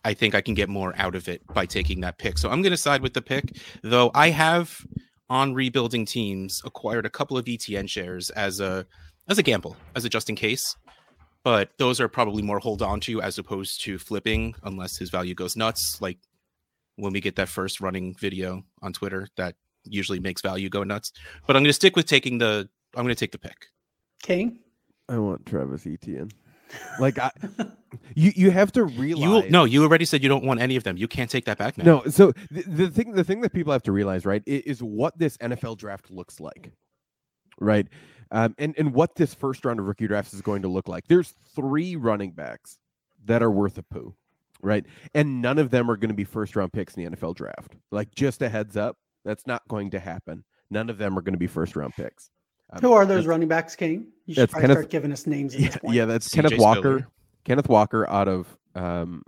I 0.03 0.13
think 0.13 0.35
I 0.35 0.41
can 0.41 0.53
get 0.53 0.69
more 0.69 0.93
out 0.97 1.15
of 1.15 1.27
it 1.27 1.41
by 1.47 1.65
taking 1.65 2.01
that 2.01 2.19
pick. 2.19 2.37
So 2.37 2.49
I'm 2.49 2.61
going 2.61 2.71
to 2.71 2.77
side 2.77 3.01
with 3.01 3.13
the 3.13 3.21
pick, 3.21 3.57
though 3.81 4.11
I 4.13 4.29
have 4.29 4.85
on 5.29 5.53
rebuilding 5.53 6.05
teams 6.05 6.61
acquired 6.63 7.07
a 7.07 7.09
couple 7.09 7.37
of 7.37 7.45
ETN 7.45 7.89
shares 7.89 8.29
as 8.31 8.59
a 8.59 8.85
as 9.29 9.37
a 9.37 9.43
gamble, 9.43 9.75
as 9.95 10.05
a 10.05 10.09
just 10.09 10.29
in 10.29 10.35
case. 10.35 10.75
But 11.43 11.71
those 11.77 11.99
are 11.99 12.07
probably 12.07 12.43
more 12.43 12.59
hold 12.59 12.81
on 12.81 12.99
to 13.01 13.21
as 13.21 13.37
opposed 13.37 13.81
to 13.83 13.97
flipping, 13.97 14.53
unless 14.63 14.97
his 14.97 15.09
value 15.09 15.33
goes 15.33 15.55
nuts. 15.55 15.99
Like 16.01 16.19
when 16.95 17.13
we 17.13 17.21
get 17.21 17.35
that 17.37 17.49
first 17.49 17.81
running 17.81 18.15
video 18.15 18.63
on 18.81 18.93
Twitter, 18.93 19.27
that 19.37 19.55
usually 19.85 20.19
makes 20.19 20.41
value 20.41 20.69
go 20.69 20.83
nuts. 20.83 21.11
But 21.47 21.55
I'm 21.55 21.63
going 21.63 21.69
to 21.69 21.73
stick 21.73 21.95
with 21.95 22.05
taking 22.05 22.37
the. 22.37 22.69
I'm 22.95 23.03
going 23.03 23.15
to 23.15 23.19
take 23.19 23.31
the 23.31 23.39
pick. 23.39 23.67
King? 24.21 24.59
I 25.09 25.17
want 25.17 25.45
Travis 25.45 25.85
Etienne. 25.85 26.31
Like 26.99 27.19
I, 27.19 27.31
you 28.15 28.31
you 28.35 28.51
have 28.51 28.71
to 28.73 28.85
realize 28.85 29.45
You 29.45 29.51
no, 29.51 29.65
you 29.65 29.83
already 29.83 30.05
said 30.05 30.23
you 30.23 30.29
don't 30.29 30.43
want 30.43 30.59
any 30.59 30.75
of 30.75 30.83
them. 30.83 30.97
You 30.97 31.07
can't 31.07 31.29
take 31.29 31.45
that 31.45 31.57
back 31.57 31.77
now. 31.77 31.83
No, 31.83 32.03
so 32.05 32.31
the, 32.51 32.63
the 32.63 32.89
thing 32.89 33.11
the 33.13 33.23
thing 33.23 33.41
that 33.41 33.53
people 33.53 33.73
have 33.73 33.83
to 33.83 33.91
realize, 33.91 34.25
right, 34.25 34.41
is 34.45 34.81
what 34.81 35.17
this 35.17 35.37
NFL 35.37 35.77
draft 35.77 36.09
looks 36.09 36.39
like, 36.39 36.71
right, 37.59 37.87
um, 38.31 38.55
and 38.57 38.73
and 38.77 38.93
what 38.93 39.15
this 39.15 39.33
first 39.33 39.65
round 39.65 39.79
of 39.79 39.85
rookie 39.85 40.07
drafts 40.07 40.33
is 40.33 40.41
going 40.41 40.61
to 40.63 40.67
look 40.67 40.87
like. 40.87 41.07
There's 41.07 41.33
three 41.55 41.95
running 41.95 42.31
backs 42.31 42.79
that 43.25 43.43
are 43.43 43.51
worth 43.51 43.77
a 43.77 43.83
poo, 43.83 44.15
right, 44.63 44.85
and 45.13 45.41
none 45.41 45.59
of 45.59 45.69
them 45.69 45.91
are 45.91 45.97
going 45.97 46.09
to 46.09 46.15
be 46.15 46.23
first 46.23 46.55
round 46.55 46.73
picks 46.73 46.95
in 46.95 47.03
the 47.03 47.15
NFL 47.15 47.35
draft. 47.35 47.75
Like 47.91 48.13
just 48.15 48.41
a 48.41 48.49
heads 48.49 48.75
up, 48.75 48.97
that's 49.25 49.45
not 49.45 49.61
going 49.67 49.91
to 49.91 49.99
happen. 49.99 50.43
None 50.71 50.89
of 50.89 50.97
them 50.97 51.15
are 51.17 51.21
going 51.21 51.33
to 51.35 51.39
be 51.39 51.47
first 51.47 51.75
round 51.75 51.93
picks. 51.93 52.31
Um, 52.71 52.81
Who 52.81 52.93
are 52.93 53.05
those 53.05 53.27
running 53.27 53.47
backs, 53.47 53.75
King? 53.75 54.07
You 54.25 54.33
should 54.33 54.41
that's 54.41 54.51
probably 54.53 54.67
Kenneth- 54.69 54.77
start 54.83 54.89
giving 54.89 55.11
us 55.11 55.27
names 55.27 55.53
at 55.53 55.59
Yeah, 55.61 55.67
this 55.67 55.77
point. 55.77 55.93
yeah, 55.95 56.05
that's 56.05 56.29
CJ 56.29 56.33
Kenneth 56.35 56.59
Walker. 56.59 56.79
Spiller. 56.79 57.07
Kenneth 57.45 57.69
Walker 57.69 58.09
out 58.09 58.27
of 58.27 58.57
um, 58.73 59.21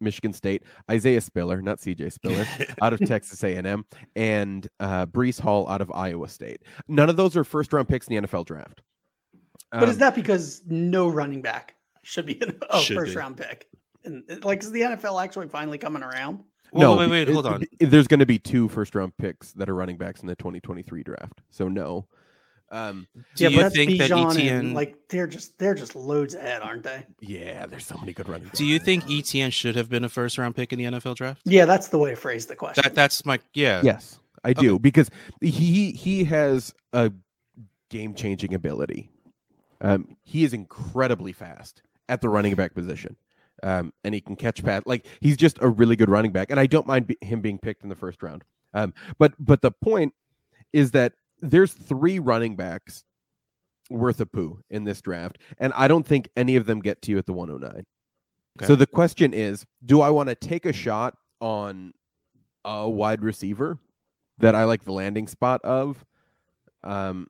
Michigan 0.00 0.32
State, 0.32 0.62
Isaiah 0.90 1.20
Spiller, 1.20 1.60
not 1.60 1.78
CJ 1.78 2.12
Spiller, 2.12 2.46
out 2.82 2.92
of 2.92 3.00
Texas 3.00 3.42
A&M, 3.42 3.84
and 4.16 4.68
uh, 4.80 5.06
Breece 5.06 5.40
Hall 5.40 5.68
out 5.68 5.80
of 5.80 5.90
Iowa 5.92 6.28
State. 6.28 6.62
None 6.88 7.10
of 7.10 7.16
those 7.16 7.36
are 7.36 7.44
first 7.44 7.72
round 7.72 7.88
picks 7.88 8.06
in 8.08 8.14
the 8.22 8.28
NFL 8.28 8.46
draft. 8.46 8.80
But 9.72 9.84
is 9.88 9.94
Um, 9.96 9.98
that 10.00 10.14
because 10.14 10.62
no 10.66 11.08
running 11.08 11.42
back 11.42 11.74
should 12.02 12.26
be 12.26 12.40
a 12.70 12.78
Should 12.80 12.96
first 12.96 13.12
be. 13.12 13.18
round 13.18 13.36
pick? 13.36 13.68
And 14.04 14.24
uh, 14.30 14.36
like, 14.42 14.62
is 14.62 14.70
the 14.72 14.80
NFL 14.82 15.22
actually 15.22 15.48
finally 15.48 15.78
coming 15.78 16.02
around? 16.02 16.42
Well, 16.72 16.94
no? 16.94 17.00
wait, 17.00 17.10
wait, 17.10 17.28
hold 17.28 17.46
on. 17.46 17.62
it- 17.80 17.90
there's 17.90 18.08
going 18.08 18.20
to 18.20 18.26
be 18.26 18.38
two 18.38 18.68
first 18.68 18.94
round 18.94 19.16
picks 19.18 19.52
that 19.52 19.68
are 19.68 19.74
running 19.74 19.98
backs 19.98 20.20
in 20.22 20.26
the 20.26 20.34
2023 20.36 21.02
draft. 21.02 21.40
So 21.50 21.68
no. 21.68 22.06
Um, 22.70 23.06
Do 23.36 23.44
yeah, 23.44 23.50
you 23.50 23.56
but 23.58 23.62
that's 23.64 23.74
think 23.74 23.98
that 23.98 24.10
Bijan 24.10 24.32
ETN 24.32 24.58
and, 24.60 24.74
like 24.74 24.96
they're 25.10 25.26
just 25.26 25.58
they're 25.58 25.74
just 25.74 25.94
loads 25.94 26.34
ahead, 26.34 26.62
aren't 26.62 26.82
they? 26.84 27.04
yeah, 27.20 27.66
there's 27.66 27.84
so 27.84 27.98
many 27.98 28.14
good 28.14 28.26
running. 28.30 28.50
do 28.54 28.64
you 28.64 28.78
think 28.78 29.04
ETN 29.04 29.52
should 29.52 29.76
have 29.76 29.90
been 29.90 30.04
a 30.04 30.08
first 30.08 30.38
round 30.38 30.56
pick 30.56 30.72
in 30.72 30.78
the 30.78 30.86
NFL 30.86 31.16
draft? 31.16 31.42
Yeah, 31.44 31.66
that's 31.66 31.88
the 31.88 31.98
way 31.98 32.10
to 32.10 32.16
phrase 32.16 32.46
the 32.46 32.56
question. 32.56 32.80
That 32.82 32.94
that's 32.94 33.26
my 33.26 33.38
yeah. 33.52 33.82
Yes, 33.84 34.18
I 34.42 34.54
do 34.54 34.78
because 34.78 35.10
he 35.42 35.92
he 35.92 36.24
has 36.24 36.72
a 36.94 37.12
game 37.90 38.14
changing 38.14 38.54
ability. 38.54 39.10
Um, 39.82 40.16
he 40.24 40.42
is 40.42 40.54
incredibly 40.54 41.32
fast 41.32 41.82
at 42.08 42.22
the 42.22 42.30
running 42.30 42.54
back 42.54 42.72
position, 42.72 43.16
um, 43.62 43.92
and 44.04 44.14
he 44.14 44.20
can 44.20 44.36
catch 44.36 44.62
pass. 44.62 44.82
Like 44.86 45.06
he's 45.20 45.36
just 45.36 45.58
a 45.60 45.68
really 45.68 45.96
good 45.96 46.10
running 46.10 46.32
back, 46.32 46.50
and 46.50 46.58
I 46.58 46.66
don't 46.66 46.86
mind 46.86 47.06
be- 47.06 47.18
him 47.20 47.40
being 47.40 47.58
picked 47.58 47.82
in 47.82 47.88
the 47.88 47.96
first 47.96 48.22
round. 48.22 48.44
Um, 48.74 48.94
but 49.18 49.34
but 49.38 49.62
the 49.62 49.70
point 49.70 50.14
is 50.72 50.90
that 50.92 51.12
there's 51.40 51.72
three 51.72 52.18
running 52.18 52.56
backs 52.56 53.04
worth 53.90 54.20
a 54.20 54.26
poo 54.26 54.60
in 54.70 54.84
this 54.84 55.02
draft, 55.02 55.38
and 55.58 55.72
I 55.74 55.88
don't 55.88 56.06
think 56.06 56.28
any 56.36 56.56
of 56.56 56.66
them 56.66 56.80
get 56.80 57.02
to 57.02 57.10
you 57.10 57.18
at 57.18 57.26
the 57.26 57.32
109. 57.32 57.84
Okay. 58.58 58.66
So 58.66 58.76
the 58.76 58.86
question 58.86 59.32
is, 59.32 59.64
do 59.84 60.00
I 60.00 60.10
want 60.10 60.28
to 60.28 60.34
take 60.34 60.66
a 60.66 60.72
shot 60.72 61.14
on 61.40 61.92
a 62.64 62.88
wide 62.88 63.22
receiver 63.22 63.78
that 64.38 64.54
I 64.54 64.64
like 64.64 64.84
the 64.84 64.92
landing 64.92 65.26
spot 65.26 65.60
of, 65.64 66.04
um, 66.84 67.28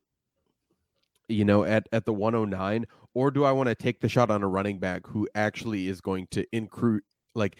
you 1.29 1.45
know, 1.45 1.64
at 1.64 1.88
at 1.92 2.05
the 2.05 2.12
109, 2.12 2.87
or 3.14 3.31
do 3.31 3.44
I 3.44 3.53
want 3.53 3.68
to 3.68 3.75
take 3.75 4.01
the 4.01 4.09
shot 4.09 4.31
on 4.31 4.42
a 4.42 4.48
running 4.48 4.79
back 4.79 5.07
who 5.07 5.29
actually 5.35 5.88
is 5.88 6.01
going 6.01 6.27
to 6.33 6.44
increase 6.53 7.03
like 7.35 7.57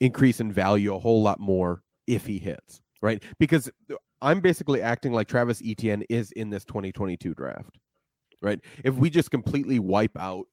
increase 0.00 0.40
in 0.40 0.52
value 0.52 0.94
a 0.94 0.98
whole 0.98 1.22
lot 1.22 1.38
more 1.40 1.82
if 2.06 2.26
he 2.26 2.38
hits, 2.38 2.82
right? 3.00 3.22
Because 3.38 3.70
uh, 3.90 3.94
I'm 4.22 4.40
basically 4.40 4.82
acting 4.82 5.12
like 5.12 5.28
Travis 5.28 5.62
Etienne 5.64 6.04
is 6.08 6.32
in 6.32 6.50
this 6.50 6.64
2022 6.64 7.34
draft, 7.34 7.78
right? 8.42 8.58
If 8.84 8.94
we 8.96 9.10
just 9.10 9.30
completely 9.30 9.78
wipe 9.78 10.16
out 10.18 10.46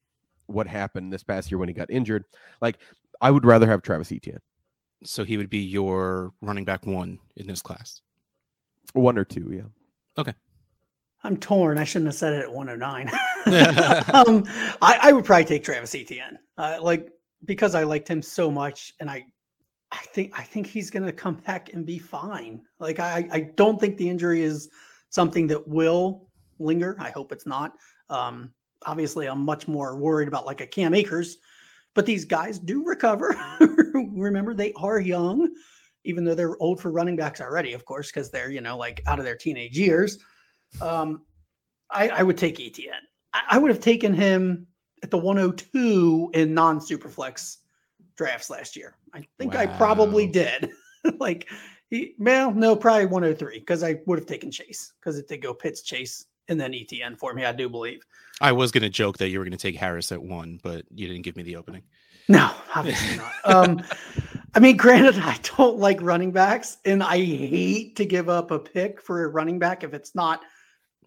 what 0.47 0.67
happened 0.67 1.12
this 1.12 1.23
past 1.23 1.49
year 1.49 1.58
when 1.58 1.69
he 1.69 1.73
got 1.73 1.89
injured, 1.89 2.23
like 2.62 2.77
I 3.21 3.32
would 3.32 3.45
rather 3.45 3.67
have 3.67 3.82
Travis 3.82 4.12
Etienne, 4.12 4.39
So 5.04 5.23
he 5.23 5.38
would 5.38 5.49
be 5.49 5.60
your 5.60 6.34
running 6.41 6.65
back 6.65 6.86
one 6.86 7.19
in 7.36 7.47
this 7.47 7.62
class. 7.62 8.01
one 8.93 9.17
or 9.17 9.25
two, 9.25 9.51
yeah. 9.51 10.21
I'm 11.24 11.38
torn. 11.38 11.78
I 11.78 11.84
shouldn't 11.84 12.08
have 12.08 12.16
said 12.16 12.34
it 12.34 12.44
at 12.44 12.52
109. 12.52 13.08
um, 14.14 14.44
I, 14.82 15.00
I 15.02 15.12
would 15.12 15.26
probably 15.26 15.46
take 15.46 15.64
Travis 15.64 15.94
Etienne, 15.94 16.38
uh, 16.58 16.80
like 16.82 17.10
because 17.46 17.76
I 17.76 17.84
liked 17.84 18.08
him 18.08 18.22
so 18.22 18.52
much, 18.52 18.94
and 19.00 19.10
I, 19.10 19.26
I 19.92 19.98
think 20.14 20.38
I 20.38 20.44
think 20.44 20.68
he's 20.68 20.90
going 20.90 21.06
to 21.06 21.12
come 21.12 21.36
back 21.36 21.74
and 21.74 21.86
be 21.86 22.00
fine. 22.00 22.62
Like 22.80 23.00
I, 23.00 23.28
I 23.32 23.40
don't 23.56 23.80
think 23.80 23.98
the 23.98 24.10
injury 24.10 24.42
is 24.42 24.70
something 25.10 25.48
that 25.48 25.68
will 25.68 26.28
linger. 26.60 26.96
I 27.00 27.10
hope 27.12 27.32
it's 27.32 27.46
not. 27.46 27.74
Um, 28.10 28.52
obviously, 28.86 29.28
I'm 29.28 29.44
much 29.44 29.68
more 29.68 29.98
worried 29.98 30.28
about 30.28 30.46
like 30.46 30.62
a 30.62 30.68
Cam 30.68 30.94
Akers, 30.94 31.38
but 31.94 32.06
these 32.06 32.26
guys 32.26 32.58
do 32.60 32.84
recover. 32.86 33.36
Remember, 33.94 34.54
they 34.54 34.74
are 34.74 35.00
young, 35.00 35.50
even 36.04 36.24
though 36.24 36.36
they're 36.36 36.62
old 36.62 36.80
for 36.80 36.92
running 36.92 37.16
backs 37.16 37.42
already, 37.42 37.74
of 37.74 37.86
course, 37.86 38.12
because 38.12 38.32
they're 38.32 38.52
you 38.52 38.62
know 38.62 38.78
like 38.78 39.02
out 39.08 39.20
of 39.20 39.26
their 39.26 39.38
teenage 39.38 39.78
years. 39.78 40.18
Um, 40.80 41.24
I, 41.90 42.10
I 42.10 42.24
would 42.24 42.38
take 42.38 42.58
ETN. 42.58 42.92
I, 43.34 43.42
I 43.52 43.58
would 43.58 43.70
have 43.70 43.80
taken 43.80 44.14
him 44.14 44.68
at 45.04 45.12
the 45.12 45.18
102 45.18 46.32
in 46.34 46.54
non 46.54 46.80
superflex 46.80 47.58
drafts 48.16 48.50
last 48.50 48.76
year. 48.76 48.96
I 49.14 49.26
think 49.38 49.56
I 49.56 49.66
probably 49.66 50.28
did. 50.28 50.70
like, 51.20 51.50
he, 51.90 52.16
well, 52.20 52.52
no, 52.52 52.76
probably 52.76 53.06
103 53.06 53.60
because 53.60 53.84
I 53.84 54.00
would 54.06 54.20
have 54.20 54.28
taken 54.28 54.52
Chase 54.52 54.94
because 55.00 55.18
it 55.18 55.28
did 55.28 55.42
go 55.42 55.54
Pitts, 55.54 55.82
Chase, 55.82 56.26
and 56.48 56.60
then 56.60 56.72
ETN 56.72 57.18
for 57.18 57.34
me. 57.34 57.46
I 57.46 57.52
do 57.52 57.68
believe. 57.68 58.06
I 58.40 58.52
was 58.52 58.72
going 58.72 58.84
to 58.84 58.90
joke 58.90 59.18
that 59.18 59.30
you 59.30 59.40
were 59.40 59.46
going 59.46 59.52
to 59.52 59.58
take 59.58 59.76
Harris 59.76 60.12
at 60.12 60.22
one, 60.22 60.60
but 60.64 60.86
you 60.94 61.08
didn't 61.08 61.24
give 61.24 61.36
me 61.36 61.44
the 61.44 61.56
opening. 61.56 61.84
No, 62.28 62.52
obviously 62.76 63.18
not. 63.18 63.32
Um, 63.44 63.84
I 64.54 64.60
mean, 64.60 64.76
granted, 64.76 65.18
I 65.18 65.38
don't 65.58 65.78
like 65.78 66.02
running 66.02 66.32
backs, 66.32 66.78
and 66.86 67.02
I 67.02 67.18
hate 67.18 67.96
to 67.96 68.06
give 68.06 68.30
up 68.30 68.52
a 68.52 68.60
pick 68.60 69.02
for 69.02 69.24
a 69.24 69.30
running 69.30 69.60
back 69.60 69.84
if 69.84 69.94
it's 69.94 70.14
not 70.14 70.42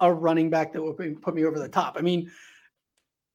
a 0.01 0.13
running 0.13 0.51
back 0.51 0.73
that 0.73 0.83
would 0.83 1.23
put 1.23 1.35
me 1.35 1.45
over 1.45 1.59
the 1.59 1.69
top. 1.69 1.97
I 1.99 2.03
mean, 2.03 2.31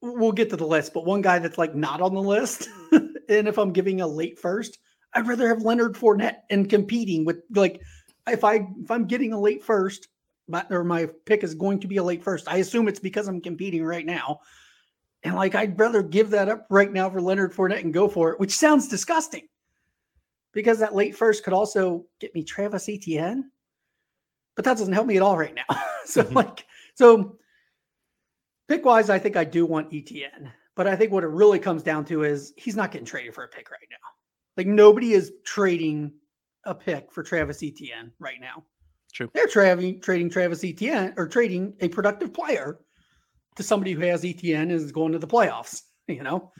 we'll 0.00 0.32
get 0.32 0.50
to 0.50 0.56
the 0.56 0.66
list, 0.66 0.92
but 0.94 1.04
one 1.04 1.22
guy 1.22 1.38
that's 1.38 1.58
like 1.58 1.74
not 1.74 2.00
on 2.00 2.14
the 2.14 2.22
list, 2.22 2.68
and 2.92 3.48
if 3.48 3.58
I'm 3.58 3.72
giving 3.72 4.00
a 4.00 4.06
late 4.06 4.38
first, 4.38 4.78
I'd 5.14 5.26
rather 5.26 5.48
have 5.48 5.62
Leonard 5.62 5.94
Fournette 5.94 6.40
and 6.50 6.68
competing 6.68 7.24
with 7.24 7.42
like 7.54 7.80
if 8.28 8.44
I 8.44 8.66
if 8.82 8.90
I'm 8.90 9.06
getting 9.06 9.32
a 9.32 9.40
late 9.40 9.62
first, 9.62 10.08
my, 10.48 10.64
or 10.70 10.84
my 10.84 11.08
pick 11.24 11.42
is 11.42 11.54
going 11.54 11.80
to 11.80 11.88
be 11.88 11.96
a 11.96 12.02
late 12.02 12.22
first. 12.22 12.48
I 12.48 12.58
assume 12.58 12.88
it's 12.88 13.00
because 13.00 13.28
I'm 13.28 13.40
competing 13.40 13.84
right 13.84 14.04
now. 14.04 14.40
And 15.22 15.34
like, 15.34 15.54
I'd 15.54 15.78
rather 15.78 16.02
give 16.02 16.30
that 16.30 16.48
up 16.48 16.66
right 16.70 16.90
now 16.90 17.10
for 17.10 17.20
Leonard 17.20 17.52
Fournette 17.52 17.82
and 17.82 17.92
go 17.92 18.08
for 18.08 18.32
it, 18.32 18.40
which 18.40 18.56
sounds 18.56 18.88
disgusting 18.88 19.48
because 20.52 20.78
that 20.78 20.94
late 20.94 21.16
first 21.16 21.44
could 21.44 21.52
also 21.52 22.06
get 22.18 22.34
me 22.34 22.42
Travis 22.42 22.88
Etienne, 22.88 23.50
but 24.60 24.66
that 24.66 24.76
doesn't 24.76 24.92
help 24.92 25.06
me 25.06 25.16
at 25.16 25.22
all 25.22 25.38
right 25.38 25.54
now. 25.54 25.64
so, 26.04 26.22
Mhm. 26.22 26.34
like, 26.34 26.66
so 26.94 27.38
pick 28.68 28.84
wise, 28.84 29.08
I 29.08 29.18
think 29.18 29.34
I 29.34 29.44
do 29.44 29.64
want 29.64 29.90
ETN, 29.90 30.52
but 30.76 30.86
I 30.86 30.96
think 30.96 31.12
what 31.12 31.24
it 31.24 31.28
really 31.28 31.58
comes 31.58 31.82
down 31.82 32.04
to 32.06 32.24
is 32.24 32.52
he's 32.58 32.76
not 32.76 32.90
getting 32.92 33.06
traded 33.06 33.34
for 33.34 33.42
a 33.44 33.48
pick 33.48 33.70
right 33.70 33.80
now. 33.90 33.96
Like, 34.58 34.66
nobody 34.66 35.14
is 35.14 35.32
trading 35.46 36.12
a 36.64 36.74
pick 36.74 37.10
for 37.10 37.22
Travis 37.22 37.62
Etienne 37.62 38.12
right 38.18 38.38
now. 38.38 38.62
True. 39.14 39.30
They're 39.32 39.46
tra- 39.46 39.94
trading 40.00 40.28
Travis 40.28 40.62
Etienne 40.62 41.14
or 41.16 41.26
trading 41.26 41.74
a 41.80 41.88
productive 41.88 42.34
player 42.34 42.80
to 43.56 43.62
somebody 43.62 43.92
who 43.92 44.02
has 44.02 44.24
ETN 44.24 44.60
and 44.64 44.72
is 44.72 44.92
going 44.92 45.12
to 45.12 45.18
the 45.18 45.26
playoffs. 45.26 45.82
You 46.06 46.22
know, 46.24 46.50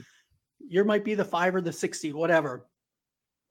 you 0.61 0.85
might 0.85 1.05
be 1.05 1.15
the 1.15 1.25
five 1.25 1.55
or 1.57 1.61
the 1.61 1.73
six 1.73 1.99
seed, 2.01 2.15
whatever. 2.15 2.67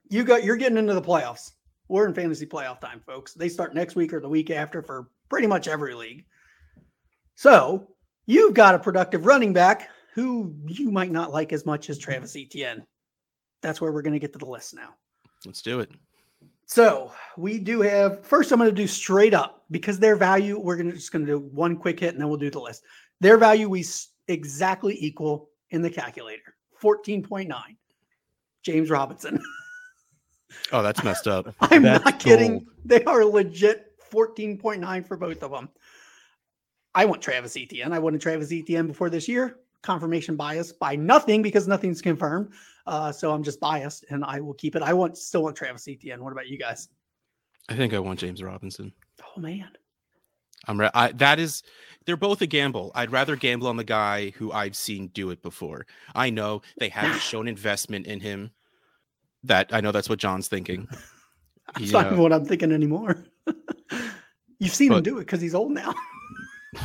You 0.10 0.24
got 0.24 0.44
you're 0.46 0.56
getting 0.56 0.78
into 0.78 0.94
the 0.94 1.02
playoffs. 1.02 1.52
We're 1.90 2.08
in 2.08 2.14
fantasy 2.14 2.46
playoff 2.46 2.80
time, 2.80 3.02
folks. 3.06 3.34
They 3.34 3.50
start 3.50 3.74
next 3.74 3.96
week 3.96 4.14
or 4.14 4.22
the 4.22 4.30
week 4.30 4.52
after 4.52 4.82
for 4.82 5.10
pretty 5.28 5.48
much 5.48 5.68
every 5.68 5.96
league. 5.96 6.26
So 7.36 7.88
you've 8.28 8.54
got 8.54 8.76
a 8.76 8.80
productive 8.80 9.26
running 9.26 9.54
back 9.54 9.90
who 10.14 10.56
you 10.68 10.92
might 10.92 11.12
not 11.12 11.32
like 11.32 11.52
as 11.52 11.66
much 11.66 11.90
as 11.90 11.98
Travis 11.98 12.36
Etienne. 12.36 12.86
That's 13.62 13.82
where 13.82 13.92
we're 13.92 14.04
going 14.04 14.14
to 14.14 14.20
get 14.20 14.34
to 14.34 14.40
the 14.40 14.46
list 14.46 14.76
now. 14.76 14.96
Let's 15.46 15.62
do 15.62 15.80
it. 15.80 15.90
So 16.66 17.12
we 17.38 17.58
do 17.58 17.82
have 17.82 18.24
first. 18.24 18.52
I'm 18.52 18.60
going 18.60 18.70
to 18.70 18.76
do 18.76 18.88
straight 18.88 19.34
up 19.34 19.66
because 19.72 19.98
their 19.98 20.16
value. 20.16 20.60
We're 20.60 20.76
going 20.76 20.92
to 20.92 20.96
just 20.96 21.12
going 21.12 21.26
to 21.26 21.32
do 21.32 21.40
one 21.40 21.76
quick 21.76 22.00
hit 22.00 22.14
and 22.14 22.22
then 22.22 22.30
we'll 22.30 22.38
do 22.38 22.52
the 22.52 22.60
list. 22.60 22.84
Their 23.20 23.38
value 23.38 23.68
we 23.68 23.84
exactly 24.28 24.96
equal 25.00 25.50
in 25.72 25.82
the 25.82 25.90
calculator. 25.90 26.54
14.9. 26.82 27.52
James 28.64 28.90
Robinson. 28.90 29.42
Oh, 30.72 30.82
that's 30.82 31.04
messed 31.04 31.28
up. 31.28 31.54
I'm 31.62 31.84
That's 31.84 32.04
not 32.06 32.20
kidding. 32.20 32.60
gold. 32.60 32.66
They 32.86 33.04
are 33.06 33.24
legit 33.26 33.94
14.9 34.12 35.08
for 35.08 35.18
both 35.18 35.44
of 35.44 35.52
them. 35.52 35.70
I 36.96 37.06
want 37.06 37.22
Travis 37.22 37.56
Etienne. 37.56 37.94
I 37.94 38.00
wanted 38.00 38.22
Travis 38.22 38.52
Etienne 38.52 38.88
before 38.88 39.10
this 39.10 39.28
year. 39.28 39.58
Confirmation 39.82 40.36
bias 40.36 40.74
by 40.74 40.96
nothing 40.96 41.42
because 41.42 41.68
nothing's 41.68 42.02
confirmed. 42.02 42.52
Uh, 42.86 43.12
so 43.12 43.32
I'm 43.32 43.44
just 43.44 43.60
biased 43.60 44.06
and 44.10 44.26
I 44.26 44.40
will 44.42 44.56
keep 44.56 44.76
it. 44.76 44.82
I 44.82 44.94
want 44.94 45.18
still 45.18 45.44
want 45.44 45.56
Travis 45.56 45.88
Etienne. 45.88 46.24
What 46.24 46.34
about 46.34 46.48
you 46.48 46.58
guys? 46.58 46.90
I 47.70 47.76
think 47.76 47.94
I 47.94 48.00
want 48.00 48.20
James 48.20 48.42
Robinson. 48.42 48.92
Oh 49.24 49.40
man. 49.40 49.70
I'm 50.68 50.80
re- 50.80 50.90
I, 50.94 51.12
that 51.14 51.40
is 51.40 51.64
they're 52.06 52.18
both 52.18 52.42
a 52.42 52.48
gamble. 52.48 52.92
I'd 52.96 53.12
rather 53.12 53.36
gamble 53.36 53.68
on 53.68 53.78
the 53.78 53.84
guy 53.84 54.32
who 54.32 54.52
I've 54.52 54.76
seen 54.76 55.08
do 55.08 55.30
it 55.30 55.42
before. 55.42 55.86
I 56.16 56.30
know 56.32 56.62
they 56.80 56.90
haven't 56.90 57.22
shown 57.22 57.48
investment 57.48 58.08
in 58.08 58.20
him. 58.20 58.52
That 59.44 59.74
I 59.74 59.82
know 59.82 59.92
that's 59.92 60.10
what 60.10 60.20
John's 60.20 60.48
thinking. 60.48 60.88
That's 61.76 61.86
You 61.86 61.92
not 61.92 62.06
uh, 62.06 62.08
even 62.08 62.20
what 62.22 62.34
I'm 62.34 62.46
thinking 62.46 62.72
anymore. 62.72 63.24
You've 64.60 64.74
seen 64.74 64.92
him 64.92 65.04
do 65.04 65.18
it 65.18 65.22
because 65.22 65.40
he's 65.40 65.54
old 65.54 65.72
now. 65.72 65.94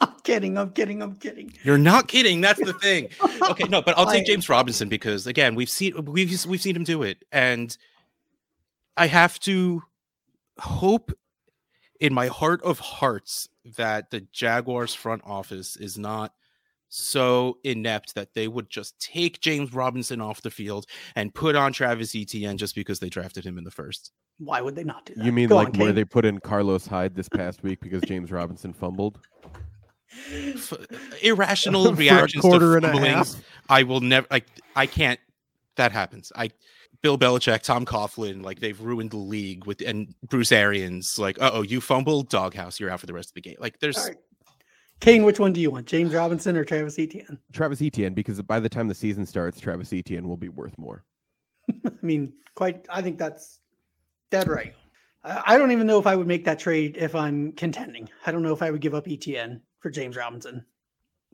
I'm 0.00 0.12
kidding. 0.22 0.58
I'm 0.58 0.70
kidding. 0.70 1.02
I'm 1.02 1.14
kidding. 1.16 1.52
You're 1.62 1.78
not 1.78 2.08
kidding. 2.08 2.40
That's 2.40 2.62
the 2.62 2.72
thing. 2.74 3.08
Okay, 3.50 3.64
no, 3.68 3.80
but 3.80 3.96
I'll 3.96 4.10
take. 4.10 4.26
James 4.26 4.48
Robinson 4.48 4.88
because 4.88 5.26
again, 5.26 5.54
we've 5.54 5.70
seen 5.70 6.04
we've 6.04 6.44
we've 6.46 6.60
seen 6.60 6.76
him 6.76 6.84
do 6.84 7.02
it, 7.02 7.24
and 7.32 7.76
I 8.96 9.06
have 9.06 9.38
to 9.40 9.82
hope 10.58 11.12
in 12.00 12.12
my 12.12 12.26
heart 12.26 12.62
of 12.62 12.78
hearts 12.78 13.48
that 13.76 14.10
the 14.10 14.20
Jaguars 14.32 14.94
front 14.94 15.22
office 15.24 15.76
is 15.76 15.96
not 15.96 16.34
so 16.88 17.58
inept 17.64 18.14
that 18.14 18.34
they 18.34 18.48
would 18.48 18.70
just 18.70 18.98
take 19.00 19.40
James 19.40 19.72
Robinson 19.72 20.20
off 20.20 20.42
the 20.42 20.50
field 20.50 20.86
and 21.16 21.34
put 21.34 21.54
on 21.56 21.72
Travis 21.72 22.14
Etienne 22.14 22.56
just 22.56 22.74
because 22.74 22.98
they 22.98 23.08
drafted 23.08 23.44
him 23.44 23.58
in 23.58 23.64
the 23.64 23.70
first. 23.70 24.12
Why 24.38 24.60
would 24.60 24.74
they 24.76 24.84
not 24.84 25.04
do 25.04 25.14
that? 25.14 25.24
You 25.24 25.32
mean 25.32 25.48
Go 25.48 25.56
like 25.56 25.68
on, 25.68 25.72
where 25.78 25.88
Kane. 25.88 25.94
they 25.96 26.04
put 26.04 26.24
in 26.24 26.38
Carlos 26.38 26.86
Hyde 26.86 27.14
this 27.14 27.28
past 27.28 27.62
week 27.62 27.80
because 27.80 28.02
James 28.02 28.30
Robinson 28.30 28.72
fumbled? 28.72 29.18
F- 30.32 30.72
irrational 31.22 31.84
For 31.94 31.94
reactions 31.94 32.40
quarter 32.40 32.80
to 32.80 32.86
and 32.86 32.94
fumblings. 32.94 33.42
I 33.68 33.82
will 33.82 34.00
never. 34.00 34.26
I 34.30 34.42
I 34.74 34.86
can't. 34.86 35.20
That 35.76 35.92
happens. 35.92 36.32
I. 36.34 36.50
Bill 37.00 37.16
Belichick, 37.16 37.62
Tom 37.62 37.86
Coughlin, 37.86 38.42
like 38.42 38.58
they've 38.58 38.80
ruined 38.80 39.12
the 39.12 39.18
league 39.18 39.66
with, 39.66 39.80
and 39.86 40.12
Bruce 40.28 40.50
Arians, 40.50 41.16
like, 41.16 41.40
uh 41.40 41.50
oh, 41.52 41.62
you 41.62 41.80
fumbled, 41.80 42.28
doghouse, 42.28 42.80
you're 42.80 42.90
out 42.90 42.98
for 42.98 43.06
the 43.06 43.12
rest 43.12 43.30
of 43.30 43.34
the 43.34 43.40
game. 43.40 43.54
Like, 43.60 43.78
there's 43.78 43.96
All 43.98 44.06
right. 44.06 44.16
Kane, 45.00 45.22
which 45.24 45.38
one 45.38 45.52
do 45.52 45.60
you 45.60 45.70
want? 45.70 45.86
James 45.86 46.12
Robinson 46.12 46.56
or 46.56 46.64
Travis 46.64 46.98
Etienne? 46.98 47.38
Travis 47.52 47.80
Etienne, 47.80 48.14
because 48.14 48.40
by 48.42 48.58
the 48.58 48.68
time 48.68 48.88
the 48.88 48.94
season 48.94 49.24
starts, 49.24 49.60
Travis 49.60 49.92
Etienne 49.92 50.28
will 50.28 50.36
be 50.36 50.48
worth 50.48 50.76
more. 50.76 51.04
I 51.86 51.90
mean, 52.02 52.32
quite. 52.54 52.86
I 52.88 53.02
think 53.02 53.18
that's 53.18 53.60
dead 54.30 54.48
right. 54.48 54.74
I, 55.22 55.42
I 55.46 55.58
don't 55.58 55.70
even 55.70 55.86
know 55.86 55.98
if 55.98 56.06
I 56.06 56.16
would 56.16 56.26
make 56.26 56.44
that 56.44 56.58
trade 56.58 56.96
if 56.98 57.14
I'm 57.14 57.52
contending. 57.52 58.08
I 58.26 58.32
don't 58.32 58.42
know 58.42 58.52
if 58.52 58.62
I 58.62 58.70
would 58.70 58.80
give 58.80 58.94
up 58.94 59.06
Etienne 59.08 59.60
for 59.80 59.90
James 59.90 60.16
Robinson. 60.16 60.64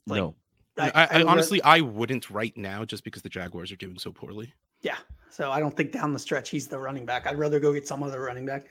Like, 0.07 0.19
no, 0.19 0.35
I, 0.77 0.91
I, 0.95 1.19
would 1.19 1.27
ra- 1.27 1.33
honestly, 1.33 1.63
I 1.63 1.81
wouldn't 1.81 2.31
right 2.31 2.57
now, 2.57 2.85
just 2.85 3.05
because 3.05 3.23
the 3.23 3.29
Jaguars 3.29 3.73
are 3.73 3.77
doing 3.77 3.99
so 3.99 4.13
poorly. 4.13 4.53
Yeah. 4.83 4.97
So 5.31 5.51
I 5.51 5.59
don't 5.59 5.77
think 5.77 5.91
down 5.91 6.13
the 6.13 6.19
stretch 6.19 6.51
he's 6.51 6.69
the 6.69 6.79
running 6.79 7.07
back. 7.07 7.27
I'd 7.27 7.39
rather 7.39 7.59
go 7.59 7.73
get 7.73 7.89
some 7.89 8.03
other 8.03 8.21
running 8.21 8.47
back. 8.47 8.67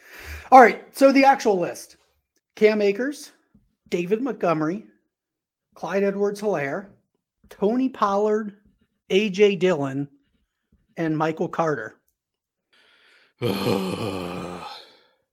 All 0.51 0.61
right. 0.61 0.85
So 0.95 1.11
the 1.11 1.25
actual 1.25 1.59
list 1.59 1.97
Cam 2.55 2.81
Akers, 2.81 3.31
David 3.93 4.23
Montgomery, 4.23 4.87
Clyde 5.75 6.01
Edwards 6.01 6.41
Helaire, 6.41 6.87
Tony 7.49 7.89
Pollard, 7.89 8.57
AJ 9.11 9.59
Dillon, 9.59 10.07
and 10.97 11.15
Michael 11.15 11.47
Carter. 11.47 11.99
I 13.39 14.65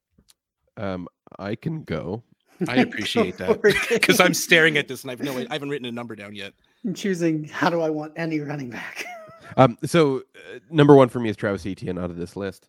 um, 0.77 1.09
I 1.39 1.55
can 1.55 1.85
go. 1.85 2.23
I 2.69 2.77
appreciate 2.81 3.39
Go 3.39 3.55
that 3.55 3.89
because 3.89 4.21
I'm 4.21 4.35
staring 4.35 4.77
at 4.77 4.89
this 4.89 5.05
and 5.05 5.11
I've 5.11 5.23
no, 5.23 5.39
I 5.39 5.47
haven't 5.51 5.71
written 5.71 5.87
a 5.87 5.93
number 5.93 6.15
down 6.15 6.35
yet. 6.35 6.53
I'm 6.85 6.93
choosing 6.93 7.45
how 7.45 7.71
do 7.71 7.81
I 7.81 7.89
want 7.89 8.13
any 8.17 8.41
running 8.41 8.69
back? 8.69 9.07
Um, 9.57 9.79
so 9.85 10.19
uh, 10.19 10.61
number 10.71 10.95
one 10.95 11.09
for 11.09 11.19
me 11.19 11.29
is 11.29 11.37
Travis 11.37 11.67
Etienne 11.67 11.99
out 11.99 12.09
of 12.09 12.17
this 12.17 12.37
list. 12.37 12.69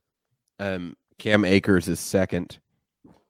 Um, 0.58 0.98
Cam 1.20 1.46
Akers 1.46 1.88
is 1.88 2.00
second. 2.00 2.58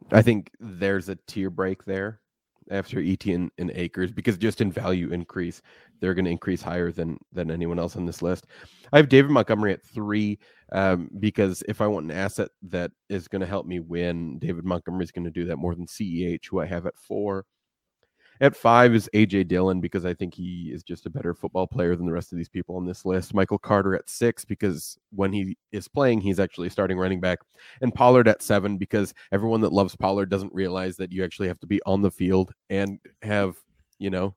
I 0.09 0.21
think 0.21 0.51
there's 0.61 1.09
a 1.09 1.17
tier 1.27 1.49
break 1.49 1.83
there 1.83 2.20
after 2.69 2.99
Etienne 2.99 3.49
and 3.57 3.71
Akers 3.71 4.11
because 4.11 4.37
just 4.37 4.61
in 4.61 4.71
value 4.71 5.11
increase, 5.11 5.61
they're 5.99 6.13
going 6.13 6.25
to 6.25 6.31
increase 6.31 6.61
higher 6.61 6.91
than 6.91 7.17
than 7.31 7.51
anyone 7.51 7.79
else 7.79 7.95
on 7.95 8.05
this 8.05 8.21
list. 8.21 8.47
I 8.93 8.97
have 8.97 9.09
David 9.09 9.31
Montgomery 9.31 9.73
at 9.73 9.83
three 9.83 10.39
um, 10.71 11.09
because 11.19 11.63
if 11.67 11.81
I 11.81 11.87
want 11.87 12.05
an 12.05 12.11
asset 12.11 12.49
that 12.63 12.91
is 13.09 13.27
going 13.27 13.41
to 13.41 13.47
help 13.47 13.65
me 13.65 13.79
win, 13.79 14.39
David 14.39 14.65
Montgomery 14.65 15.03
is 15.03 15.11
going 15.11 15.25
to 15.25 15.31
do 15.31 15.45
that 15.45 15.57
more 15.57 15.75
than 15.75 15.87
CEH, 15.87 16.45
who 16.49 16.59
I 16.59 16.65
have 16.65 16.85
at 16.85 16.97
four. 16.97 17.45
At 18.41 18.55
five 18.55 18.95
is 18.95 19.07
AJ 19.13 19.49
Dillon 19.49 19.81
because 19.81 20.03
I 20.03 20.15
think 20.15 20.33
he 20.33 20.71
is 20.73 20.81
just 20.81 21.05
a 21.05 21.11
better 21.11 21.35
football 21.35 21.67
player 21.67 21.95
than 21.95 22.07
the 22.07 22.11
rest 22.11 22.31
of 22.31 22.39
these 22.39 22.49
people 22.49 22.75
on 22.75 22.87
this 22.87 23.05
list. 23.05 23.35
Michael 23.35 23.59
Carter 23.59 23.93
at 23.93 24.09
six 24.09 24.43
because 24.43 24.97
when 25.11 25.31
he 25.31 25.55
is 25.71 25.87
playing, 25.87 26.21
he's 26.21 26.39
actually 26.39 26.69
starting 26.69 26.97
running 26.97 27.19
back. 27.19 27.37
And 27.81 27.93
Pollard 27.93 28.27
at 28.27 28.41
seven 28.41 28.79
because 28.79 29.13
everyone 29.31 29.61
that 29.61 29.71
loves 29.71 29.95
Pollard 29.95 30.31
doesn't 30.31 30.51
realize 30.55 30.97
that 30.97 31.11
you 31.11 31.23
actually 31.23 31.49
have 31.49 31.59
to 31.59 31.67
be 31.67 31.79
on 31.85 32.01
the 32.01 32.09
field 32.09 32.51
and 32.71 32.99
have, 33.21 33.57
you 33.99 34.09
know, 34.09 34.33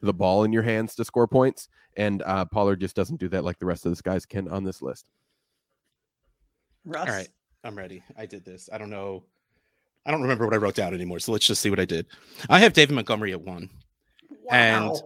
the 0.00 0.14
ball 0.14 0.44
in 0.44 0.52
your 0.52 0.62
hands 0.62 0.94
to 0.94 1.04
score 1.04 1.28
points. 1.28 1.68
And 1.98 2.22
uh, 2.22 2.46
Pollard 2.46 2.80
just 2.80 2.96
doesn't 2.96 3.20
do 3.20 3.28
that 3.28 3.44
like 3.44 3.58
the 3.58 3.66
rest 3.66 3.84
of 3.84 3.92
these 3.92 4.00
guys 4.00 4.24
can 4.24 4.48
on 4.48 4.64
this 4.64 4.80
list. 4.80 5.04
Russ. 6.86 7.06
All 7.06 7.14
right, 7.14 7.28
I'm 7.64 7.76
ready. 7.76 8.02
I 8.16 8.24
did 8.24 8.46
this. 8.46 8.70
I 8.72 8.78
don't 8.78 8.90
know. 8.90 9.24
I 10.06 10.10
don't 10.12 10.22
remember 10.22 10.44
what 10.44 10.54
I 10.54 10.58
wrote 10.58 10.76
down 10.76 10.94
anymore. 10.94 11.18
So 11.18 11.32
let's 11.32 11.46
just 11.46 11.60
see 11.60 11.70
what 11.70 11.80
I 11.80 11.84
did. 11.84 12.06
I 12.48 12.60
have 12.60 12.72
David 12.72 12.94
Montgomery 12.94 13.32
at 13.32 13.40
one. 13.42 13.68
And- 14.50 15.02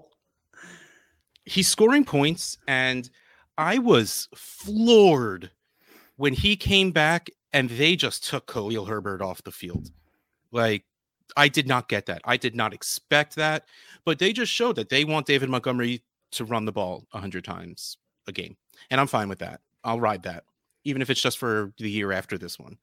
he's 1.45 1.69
scoring 1.69 2.05
points 2.05 2.59
and 2.69 3.11
i 3.59 3.79
was 3.79 4.29
floored 4.35 5.51
when 6.17 6.33
he 6.33 6.57
came 6.57 6.91
back 6.91 7.29
and 7.53 7.71
they 7.71 7.97
just 7.97 8.25
took 8.25 8.47
khalil 8.47 8.85
herbert 8.85 9.21
off 9.21 9.43
the 9.43 9.51
field 9.51 9.91
like 10.53 10.85
i 11.37 11.49
did 11.49 11.67
not 11.67 11.89
get 11.89 12.07
that 12.07 12.21
i 12.25 12.37
did 12.37 12.55
not 12.55 12.73
expect 12.73 13.35
that 13.37 13.65
but 14.05 14.19
they 14.19 14.33
just 14.33 14.53
showed 14.53 14.77
that 14.77 14.89
they 14.89 15.05
want 15.05 15.27
david 15.27 15.49
montgomery 15.49 16.03
to 16.31 16.45
run 16.45 16.65
the 16.65 16.73
ball 16.73 17.07
100 17.11 17.45
times 17.45 17.97
a 18.29 18.33
game 18.33 18.57
and 18.91 19.01
i'm 19.01 19.07
fine 19.07 19.29
with 19.29 19.39
that 19.39 19.61
i'll 19.85 20.01
ride 20.01 20.23
that 20.23 20.45
even 20.85 21.03
if 21.03 21.11
it's 21.11 21.21
just 21.21 21.39
for 21.39 21.73
the 21.79 21.91
year 21.91 22.13
after 22.13 22.39
this 22.39 22.59
one 22.59 22.77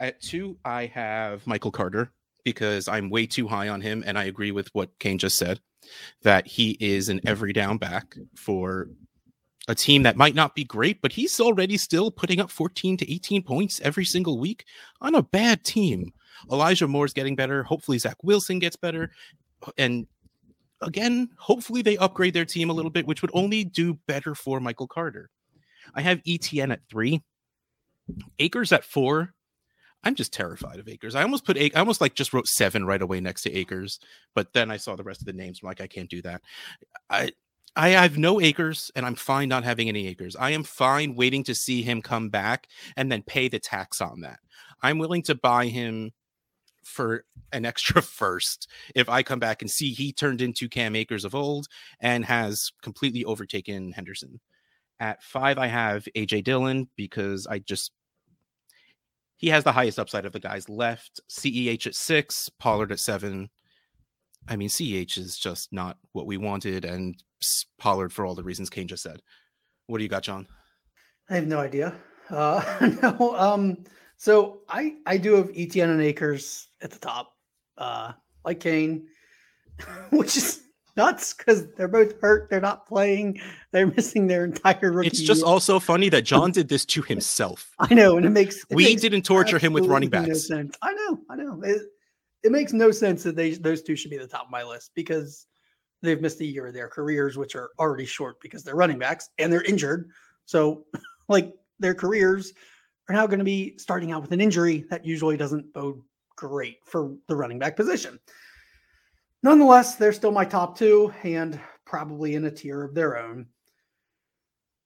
at 0.00 0.20
two 0.20 0.56
i 0.64 0.86
have 0.86 1.46
michael 1.46 1.70
carter 1.70 2.12
because 2.44 2.88
i'm 2.88 3.10
way 3.10 3.26
too 3.26 3.46
high 3.46 3.68
on 3.68 3.80
him 3.80 4.02
and 4.06 4.18
i 4.18 4.24
agree 4.24 4.50
with 4.50 4.68
what 4.74 4.90
kane 4.98 5.18
just 5.18 5.38
said 5.38 5.60
that 6.22 6.46
he 6.46 6.76
is 6.80 7.08
an 7.08 7.20
every 7.26 7.52
down 7.52 7.78
back 7.78 8.16
for 8.34 8.88
a 9.68 9.74
team 9.74 10.02
that 10.02 10.16
might 10.16 10.34
not 10.34 10.54
be 10.54 10.64
great, 10.64 11.00
but 11.02 11.12
he's 11.12 11.38
already 11.38 11.76
still 11.76 12.10
putting 12.10 12.40
up 12.40 12.50
14 12.50 12.96
to 12.96 13.12
18 13.12 13.42
points 13.42 13.80
every 13.82 14.04
single 14.04 14.38
week 14.38 14.64
on 15.02 15.14
a 15.14 15.22
bad 15.22 15.62
team. 15.62 16.12
Elijah 16.50 16.88
Moore's 16.88 17.12
getting 17.12 17.36
better. 17.36 17.62
Hopefully, 17.62 17.98
Zach 17.98 18.16
Wilson 18.22 18.58
gets 18.58 18.76
better. 18.76 19.10
And 19.76 20.06
again, 20.80 21.28
hopefully, 21.36 21.82
they 21.82 21.98
upgrade 21.98 22.32
their 22.32 22.46
team 22.46 22.70
a 22.70 22.72
little 22.72 22.90
bit, 22.90 23.06
which 23.06 23.20
would 23.20 23.30
only 23.34 23.62
do 23.62 23.94
better 24.06 24.34
for 24.34 24.58
Michael 24.58 24.88
Carter. 24.88 25.28
I 25.94 26.00
have 26.00 26.22
ETN 26.22 26.72
at 26.72 26.80
three, 26.90 27.22
Akers 28.38 28.72
at 28.72 28.84
four. 28.84 29.34
I'm 30.04 30.14
just 30.14 30.32
terrified 30.32 30.78
of 30.78 30.88
Akers. 30.88 31.14
I 31.14 31.22
almost 31.22 31.44
put 31.44 31.58
I 31.58 31.70
almost 31.74 32.00
like 32.00 32.14
just 32.14 32.32
wrote 32.32 32.46
seven 32.46 32.86
right 32.86 33.02
away 33.02 33.20
next 33.20 33.42
to 33.42 33.52
Akers, 33.52 33.98
but 34.34 34.52
then 34.52 34.70
I 34.70 34.76
saw 34.76 34.96
the 34.96 35.02
rest 35.02 35.20
of 35.20 35.26
the 35.26 35.32
names. 35.32 35.60
I'm 35.62 35.66
like, 35.66 35.80
I 35.80 35.86
can't 35.86 36.08
do 36.10 36.22
that. 36.22 36.42
I 37.10 37.32
I 37.76 37.90
have 37.90 38.18
no 38.18 38.40
Akers 38.40 38.90
and 38.96 39.04
I'm 39.04 39.14
fine 39.14 39.48
not 39.48 39.64
having 39.64 39.88
any 39.88 40.06
Akers. 40.08 40.36
I 40.36 40.50
am 40.50 40.64
fine 40.64 41.14
waiting 41.14 41.44
to 41.44 41.54
see 41.54 41.82
him 41.82 42.02
come 42.02 42.28
back 42.28 42.68
and 42.96 43.10
then 43.10 43.22
pay 43.22 43.48
the 43.48 43.58
tax 43.58 44.00
on 44.00 44.20
that. 44.22 44.40
I'm 44.82 44.98
willing 44.98 45.22
to 45.22 45.34
buy 45.34 45.66
him 45.66 46.12
for 46.84 47.24
an 47.52 47.64
extra 47.64 48.00
first 48.02 48.68
if 48.94 49.08
I 49.08 49.22
come 49.22 49.38
back 49.38 49.62
and 49.62 49.70
see 49.70 49.92
he 49.92 50.12
turned 50.12 50.40
into 50.40 50.68
Cam 50.68 50.96
Akers 50.96 51.24
of 51.24 51.34
old 51.34 51.66
and 52.00 52.24
has 52.24 52.72
completely 52.82 53.24
overtaken 53.24 53.92
Henderson. 53.92 54.40
At 55.00 55.22
five, 55.22 55.58
I 55.58 55.68
have 55.68 56.08
AJ 56.16 56.44
Dillon 56.44 56.88
because 56.96 57.46
I 57.46 57.60
just 57.60 57.92
he 59.38 59.48
has 59.48 59.64
the 59.64 59.72
highest 59.72 59.98
upside 59.98 60.26
of 60.26 60.32
the 60.32 60.40
guys 60.40 60.68
left. 60.68 61.20
CEH 61.30 61.86
at 61.86 61.94
six, 61.94 62.50
Pollard 62.58 62.92
at 62.92 62.98
seven. 62.98 63.48
I 64.48 64.56
mean, 64.56 64.68
CEH 64.68 65.16
is 65.16 65.38
just 65.38 65.72
not 65.72 65.96
what 66.12 66.26
we 66.26 66.36
wanted, 66.36 66.84
and 66.84 67.14
Pollard 67.78 68.12
for 68.12 68.26
all 68.26 68.34
the 68.34 68.42
reasons 68.42 68.68
Kane 68.68 68.88
just 68.88 69.04
said. 69.04 69.22
What 69.86 69.98
do 69.98 70.04
you 70.04 70.10
got, 70.10 70.24
John? 70.24 70.48
I 71.30 71.36
have 71.36 71.46
no 71.46 71.60
idea. 71.60 71.94
Uh, 72.28 72.62
no. 73.02 73.36
Um. 73.38 73.84
So 74.16 74.62
I 74.68 74.96
I 75.06 75.16
do 75.16 75.34
have 75.34 75.50
Etienne 75.56 75.90
and 75.90 76.02
Akers 76.02 76.66
at 76.82 76.90
the 76.90 76.98
top, 76.98 77.32
uh, 77.76 78.12
like 78.44 78.58
Kane, 78.58 79.06
which 80.10 80.36
is 80.36 80.62
nuts 80.98 81.32
because 81.32 81.66
they're 81.76 81.88
both 81.88 82.20
hurt. 82.20 82.50
They're 82.50 82.60
not 82.60 82.86
playing. 82.86 83.40
They're 83.72 83.86
missing 83.96 84.26
their 84.26 84.44
entire 84.44 84.92
rookie. 84.92 85.08
It's 85.08 85.20
just 85.20 85.40
year. 85.40 85.48
also 85.48 85.78
funny 85.78 86.10
that 86.10 86.22
John 86.22 86.50
did 86.52 86.68
this 86.68 86.84
to 86.86 87.00
himself. 87.02 87.72
I 87.78 87.94
know, 87.94 88.18
and 88.18 88.26
it 88.26 88.30
makes 88.30 88.58
it 88.68 88.74
We 88.76 88.84
makes 88.84 89.00
didn't 89.00 89.22
torture 89.22 89.58
him 89.58 89.72
with 89.72 89.86
running 89.86 90.08
absolutely 90.12 90.28
no 90.28 90.34
backs. 90.34 90.46
sense. 90.46 90.76
I 90.82 90.92
know, 90.92 91.18
I 91.30 91.36
know. 91.36 91.62
It, 91.62 91.82
it 92.42 92.52
makes 92.52 92.72
no 92.74 92.90
sense 92.90 93.22
that 93.22 93.36
they 93.36 93.52
those 93.52 93.82
two 93.82 93.96
should 93.96 94.10
be 94.10 94.16
at 94.16 94.22
the 94.22 94.28
top 94.28 94.44
of 94.44 94.50
my 94.50 94.62
list 94.62 94.90
because 94.94 95.46
they've 96.02 96.20
missed 96.20 96.40
a 96.40 96.44
year 96.44 96.66
of 96.66 96.74
their 96.74 96.88
careers, 96.88 97.38
which 97.38 97.56
are 97.56 97.70
already 97.78 98.04
short 98.04 98.40
because 98.40 98.62
they're 98.62 98.76
running 98.76 98.98
backs 98.98 99.30
and 99.38 99.50
they're 99.52 99.62
injured. 99.62 100.10
So, 100.44 100.84
like 101.28 101.54
their 101.78 101.94
careers 101.94 102.52
are 103.08 103.14
now 103.14 103.26
going 103.26 103.38
to 103.38 103.44
be 103.44 103.76
starting 103.78 104.12
out 104.12 104.22
with 104.22 104.32
an 104.32 104.40
injury 104.40 104.84
that 104.90 105.04
usually 105.04 105.36
doesn't 105.36 105.72
bode 105.72 106.00
great 106.36 106.78
for 106.84 107.14
the 107.26 107.34
running 107.34 107.58
back 107.58 107.74
position. 107.74 108.18
Nonetheless, 109.42 109.94
they're 109.94 110.12
still 110.12 110.32
my 110.32 110.44
top 110.44 110.76
two 110.76 111.12
and 111.22 111.60
probably 111.84 112.34
in 112.34 112.44
a 112.44 112.50
tier 112.50 112.82
of 112.82 112.94
their 112.94 113.16
own. 113.18 113.46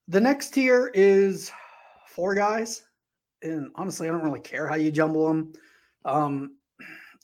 The 0.08 0.20
next 0.20 0.50
tier 0.50 0.90
is 0.94 1.50
four 2.06 2.34
guys 2.34 2.84
and 3.42 3.70
honestly, 3.74 4.08
I 4.08 4.12
don't 4.12 4.22
really 4.22 4.40
care 4.40 4.68
how 4.68 4.76
you 4.76 4.90
jumble 4.90 5.28
them. 5.28 5.52
Um, 6.04 6.56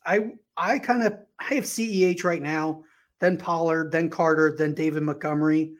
I 0.05 0.33
I 0.57 0.79
kind 0.79 1.03
of 1.03 1.19
I 1.38 1.55
have 1.55 1.64
CEH 1.64 2.25
right 2.25 2.43
now, 2.43 2.83
then 3.21 3.37
Pollard, 3.37 3.93
then 3.93 4.11
Carter, 4.11 4.55
then 4.57 4.75
David 4.75 5.03
Montgomery. 5.03 5.75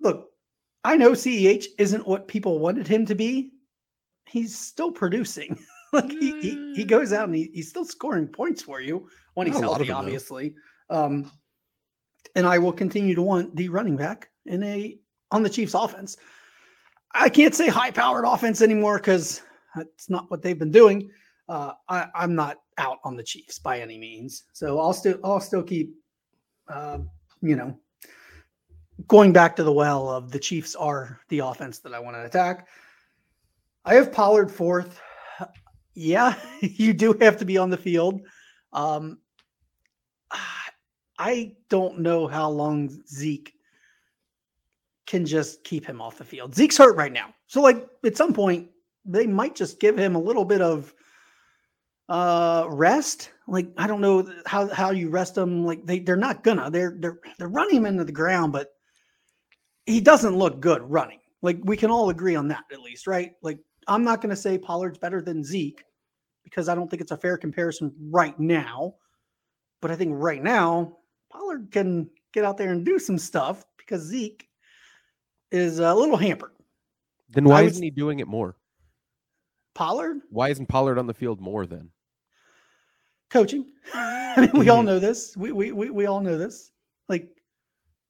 Look, 0.00 0.30
I 0.84 0.96
know 0.96 1.12
CEH 1.12 1.66
isn't 1.78 2.06
what 2.06 2.28
people 2.28 2.58
wanted 2.58 2.86
him 2.86 3.06
to 3.06 3.14
be. 3.14 3.52
He's 4.26 4.56
still 4.58 4.90
producing. 4.90 5.58
like 5.92 6.10
he, 6.10 6.40
he 6.40 6.74
he 6.74 6.84
goes 6.84 7.12
out 7.12 7.28
and 7.28 7.36
he, 7.36 7.50
he's 7.54 7.68
still 7.68 7.84
scoring 7.84 8.26
points 8.26 8.62
for 8.62 8.80
you 8.80 9.08
when 9.34 9.46
he's 9.46 9.60
Not 9.60 9.66
a 9.66 9.70
lot 9.70 9.80
of 9.80 9.86
healthy, 9.86 10.06
obviously. 10.06 10.54
Um, 10.90 11.30
and 12.34 12.46
I 12.46 12.58
will 12.58 12.72
continue 12.72 13.14
to 13.14 13.22
want 13.22 13.54
the 13.54 13.68
running 13.68 13.96
back 13.96 14.28
in 14.46 14.62
a 14.62 14.98
on 15.30 15.42
the 15.42 15.50
Chiefs 15.50 15.74
offense. 15.74 16.16
I 17.12 17.28
can't 17.28 17.54
say 17.54 17.68
high 17.68 17.90
powered 17.90 18.24
offense 18.24 18.60
anymore 18.60 18.98
because 18.98 19.42
that's 19.76 20.10
not 20.10 20.30
what 20.30 20.42
they've 20.42 20.58
been 20.58 20.72
doing. 20.72 21.10
Uh, 21.48 21.72
I, 21.88 22.08
I'm 22.14 22.34
not 22.34 22.58
out 22.78 22.98
on 23.04 23.16
the 23.16 23.22
Chiefs 23.22 23.58
by 23.58 23.80
any 23.80 23.98
means, 23.98 24.44
so 24.52 24.80
I'll 24.80 24.92
still 24.92 25.18
I'll 25.22 25.40
still 25.40 25.62
keep, 25.62 25.94
uh, 26.68 26.98
you 27.40 27.56
know, 27.56 27.78
going 29.06 29.32
back 29.32 29.56
to 29.56 29.62
the 29.62 29.72
well 29.72 30.08
of 30.08 30.30
the 30.30 30.38
Chiefs 30.38 30.74
are 30.74 31.20
the 31.28 31.40
offense 31.40 31.78
that 31.80 31.94
I 31.94 32.00
want 32.00 32.16
to 32.16 32.24
attack. 32.24 32.66
I 33.84 33.94
have 33.94 34.12
Pollard 34.12 34.50
fourth. 34.50 35.00
Yeah, 35.94 36.34
you 36.60 36.92
do 36.92 37.14
have 37.20 37.36
to 37.38 37.44
be 37.44 37.58
on 37.58 37.70
the 37.70 37.76
field. 37.76 38.22
Um, 38.72 39.18
I 41.18 41.52
don't 41.68 42.00
know 42.00 42.26
how 42.26 42.50
long 42.50 42.90
Zeke 43.08 43.52
can 45.06 45.26
just 45.26 45.64
keep 45.64 45.86
him 45.86 46.00
off 46.00 46.18
the 46.18 46.24
field. 46.24 46.54
Zeke's 46.54 46.78
hurt 46.78 46.96
right 46.96 47.12
now. 47.12 47.34
So 47.46 47.60
like 47.60 47.86
at 48.04 48.16
some 48.16 48.32
point 48.32 48.68
they 49.04 49.26
might 49.26 49.54
just 49.54 49.80
give 49.80 49.98
him 49.98 50.14
a 50.14 50.20
little 50.20 50.44
bit 50.44 50.60
of 50.60 50.94
uh 52.08 52.66
rest. 52.68 53.30
Like 53.46 53.68
I 53.76 53.86
don't 53.86 54.00
know 54.00 54.28
how 54.46 54.68
how 54.68 54.90
you 54.90 55.10
rest 55.10 55.36
him 55.36 55.64
like 55.64 55.84
they 55.86 55.98
they're 55.98 56.16
not 56.16 56.42
gonna. 56.42 56.70
They're 56.70 56.96
they're 56.98 57.18
they're 57.38 57.48
running 57.48 57.76
him 57.76 57.86
into 57.86 58.04
the 58.04 58.12
ground 58.12 58.52
but 58.52 58.74
he 59.86 60.00
doesn't 60.00 60.36
look 60.36 60.60
good 60.60 60.82
running. 60.82 61.20
Like 61.42 61.58
we 61.62 61.76
can 61.76 61.90
all 61.90 62.10
agree 62.10 62.36
on 62.36 62.48
that 62.48 62.64
at 62.72 62.80
least, 62.80 63.06
right? 63.06 63.32
Like 63.42 63.58
I'm 63.86 64.04
not 64.04 64.20
going 64.20 64.30
to 64.30 64.40
say 64.40 64.56
Pollard's 64.56 64.98
better 64.98 65.20
than 65.20 65.44
Zeke 65.44 65.82
because 66.42 66.68
I 66.68 66.74
don't 66.74 66.90
think 66.90 67.02
it's 67.02 67.10
a 67.10 67.16
fair 67.16 67.36
comparison 67.36 67.92
right 68.10 68.38
now. 68.38 68.94
But 69.82 69.90
I 69.90 69.96
think 69.96 70.12
right 70.14 70.42
now 70.42 70.96
Pollard 71.34 71.70
can 71.72 72.08
get 72.32 72.44
out 72.44 72.56
there 72.56 72.70
and 72.70 72.84
do 72.84 72.98
some 72.98 73.18
stuff 73.18 73.64
because 73.76 74.02
Zeke 74.02 74.48
is 75.50 75.78
a 75.80 75.94
little 75.94 76.16
hampered. 76.16 76.52
Then 77.30 77.44
why 77.44 77.62
would- 77.62 77.70
isn't 77.72 77.82
he 77.82 77.90
doing 77.90 78.20
it 78.20 78.28
more? 78.28 78.56
Pollard 79.74 80.20
Why 80.30 80.50
isn't 80.50 80.66
Pollard 80.68 80.98
on 80.98 81.06
the 81.08 81.14
field 81.14 81.40
more 81.40 81.66
then? 81.66 81.90
coaching. 83.30 83.66
I 83.94 84.42
mean, 84.42 84.50
we 84.60 84.68
all 84.68 84.82
Mhm. 84.82 84.86
know 84.86 84.98
this. 85.00 85.36
We, 85.36 85.50
we 85.50 85.72
we 85.72 85.90
we 85.90 86.06
all 86.06 86.20
know 86.20 86.38
this. 86.38 86.70
Like 87.08 87.28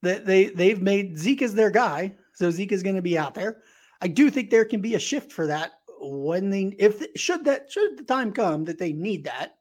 that 0.02 0.26
they 0.26 0.46
they've 0.46 0.82
made 0.82 1.16
Zeke 1.18 1.40
is 1.40 1.54
their 1.54 1.70
guy, 1.70 2.14
so 2.34 2.50
Zeke 2.50 2.72
is 2.72 2.82
going 2.82 2.96
to 2.96 3.00
be 3.02 3.16
out 3.16 3.34
there. 3.34 3.62
I 4.02 4.08
do 4.08 4.28
think 4.30 4.50
there 4.50 4.66
can 4.66 4.82
be 4.82 4.94
a 4.96 4.98
shift 4.98 5.32
for 5.32 5.46
that 5.46 5.72
when 5.98 6.50
they 6.50 6.74
if 6.78 7.02
should 7.16 7.44
that 7.46 7.72
should 7.72 7.96
the 7.96 8.02
time 8.04 8.32
come 8.32 8.64
that 8.66 8.78
they 8.78 8.92
need 8.92 9.24
that. 9.24 9.56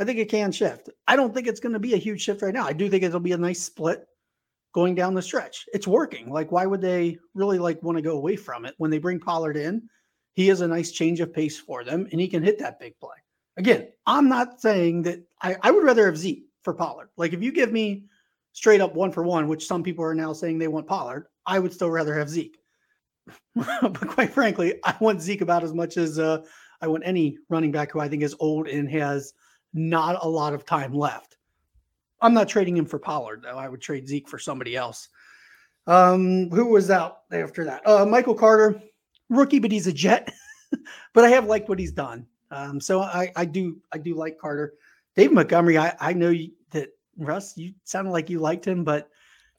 I 0.00 0.04
think 0.04 0.18
it 0.18 0.30
can 0.30 0.50
shift. 0.50 0.88
I 1.06 1.14
don't 1.14 1.34
think 1.34 1.46
it's 1.46 1.60
going 1.60 1.74
to 1.74 1.78
be 1.78 1.92
a 1.92 1.98
huge 1.98 2.22
shift 2.22 2.40
right 2.40 2.54
now. 2.54 2.64
I 2.64 2.72
do 2.72 2.88
think 2.88 3.04
it'll 3.04 3.20
be 3.20 3.32
a 3.32 3.38
nice 3.38 3.60
split 3.60 4.06
going 4.72 4.94
down 4.94 5.12
the 5.12 5.20
stretch. 5.20 5.66
It's 5.74 5.86
working. 5.86 6.30
Like 6.30 6.50
why 6.50 6.64
would 6.64 6.80
they 6.80 7.18
really 7.34 7.58
like 7.58 7.82
want 7.82 7.98
to 7.98 8.02
go 8.02 8.16
away 8.16 8.36
from 8.36 8.64
it 8.64 8.74
when 8.78 8.90
they 8.90 8.96
bring 8.96 9.20
Pollard 9.20 9.58
in? 9.58 9.90
He 10.32 10.48
is 10.48 10.62
a 10.62 10.68
nice 10.68 10.90
change 10.90 11.20
of 11.20 11.34
pace 11.34 11.58
for 11.58 11.84
them 11.84 12.08
and 12.10 12.18
he 12.18 12.28
can 12.28 12.42
hit 12.42 12.58
that 12.60 12.80
big 12.80 12.98
play. 12.98 13.16
Again, 13.58 13.88
I'm 14.06 14.26
not 14.26 14.62
saying 14.62 15.02
that 15.02 15.18
I, 15.42 15.56
I 15.60 15.70
would 15.70 15.84
rather 15.84 16.06
have 16.06 16.16
Zeke 16.16 16.46
for 16.62 16.72
Pollard. 16.72 17.10
Like 17.18 17.34
if 17.34 17.42
you 17.42 17.52
give 17.52 17.70
me 17.70 18.04
straight 18.52 18.80
up 18.80 18.94
one 18.94 19.12
for 19.12 19.22
one, 19.22 19.48
which 19.48 19.66
some 19.66 19.82
people 19.82 20.04
are 20.06 20.14
now 20.14 20.32
saying 20.32 20.58
they 20.58 20.68
want 20.68 20.86
Pollard, 20.86 21.26
I 21.44 21.58
would 21.58 21.74
still 21.74 21.90
rather 21.90 22.14
have 22.18 22.30
Zeke. 22.30 22.56
but 23.54 24.08
quite 24.08 24.32
frankly, 24.32 24.76
I 24.82 24.96
want 24.98 25.20
Zeke 25.20 25.42
about 25.42 25.62
as 25.62 25.74
much 25.74 25.98
as 25.98 26.18
uh, 26.18 26.42
I 26.80 26.88
want 26.88 27.02
any 27.04 27.36
running 27.50 27.70
back 27.70 27.92
who 27.92 28.00
I 28.00 28.08
think 28.08 28.22
is 28.22 28.34
old 28.40 28.66
and 28.66 28.88
has 28.88 29.34
not 29.72 30.24
a 30.24 30.28
lot 30.28 30.54
of 30.54 30.64
time 30.64 30.92
left. 30.92 31.36
I'm 32.20 32.34
not 32.34 32.48
trading 32.48 32.76
him 32.76 32.86
for 32.86 32.98
Pollard, 32.98 33.42
though. 33.42 33.56
I 33.56 33.68
would 33.68 33.80
trade 33.80 34.08
Zeke 34.08 34.28
for 34.28 34.38
somebody 34.38 34.76
else. 34.76 35.08
Um, 35.86 36.50
who 36.50 36.66
was 36.66 36.90
out 36.90 37.20
after 37.32 37.64
that? 37.64 37.86
Uh, 37.86 38.04
Michael 38.04 38.34
Carter, 38.34 38.80
rookie, 39.28 39.58
but 39.58 39.72
he's 39.72 39.86
a 39.86 39.92
jet. 39.92 40.32
but 41.14 41.24
I 41.24 41.30
have 41.30 41.46
liked 41.46 41.68
what 41.68 41.78
he's 41.78 41.92
done. 41.92 42.26
Um, 42.50 42.80
so 42.80 43.00
I, 43.00 43.32
I 43.36 43.44
do 43.44 43.80
I 43.92 43.98
do 43.98 44.14
like 44.14 44.38
Carter. 44.38 44.74
Dave 45.16 45.32
Montgomery, 45.32 45.78
I, 45.78 45.94
I 46.00 46.12
know 46.12 46.30
you, 46.30 46.50
that 46.70 46.90
Russ, 47.16 47.56
you 47.56 47.74
sounded 47.84 48.10
like 48.10 48.30
you 48.30 48.38
liked 48.38 48.66
him, 48.66 48.84
but 48.84 49.08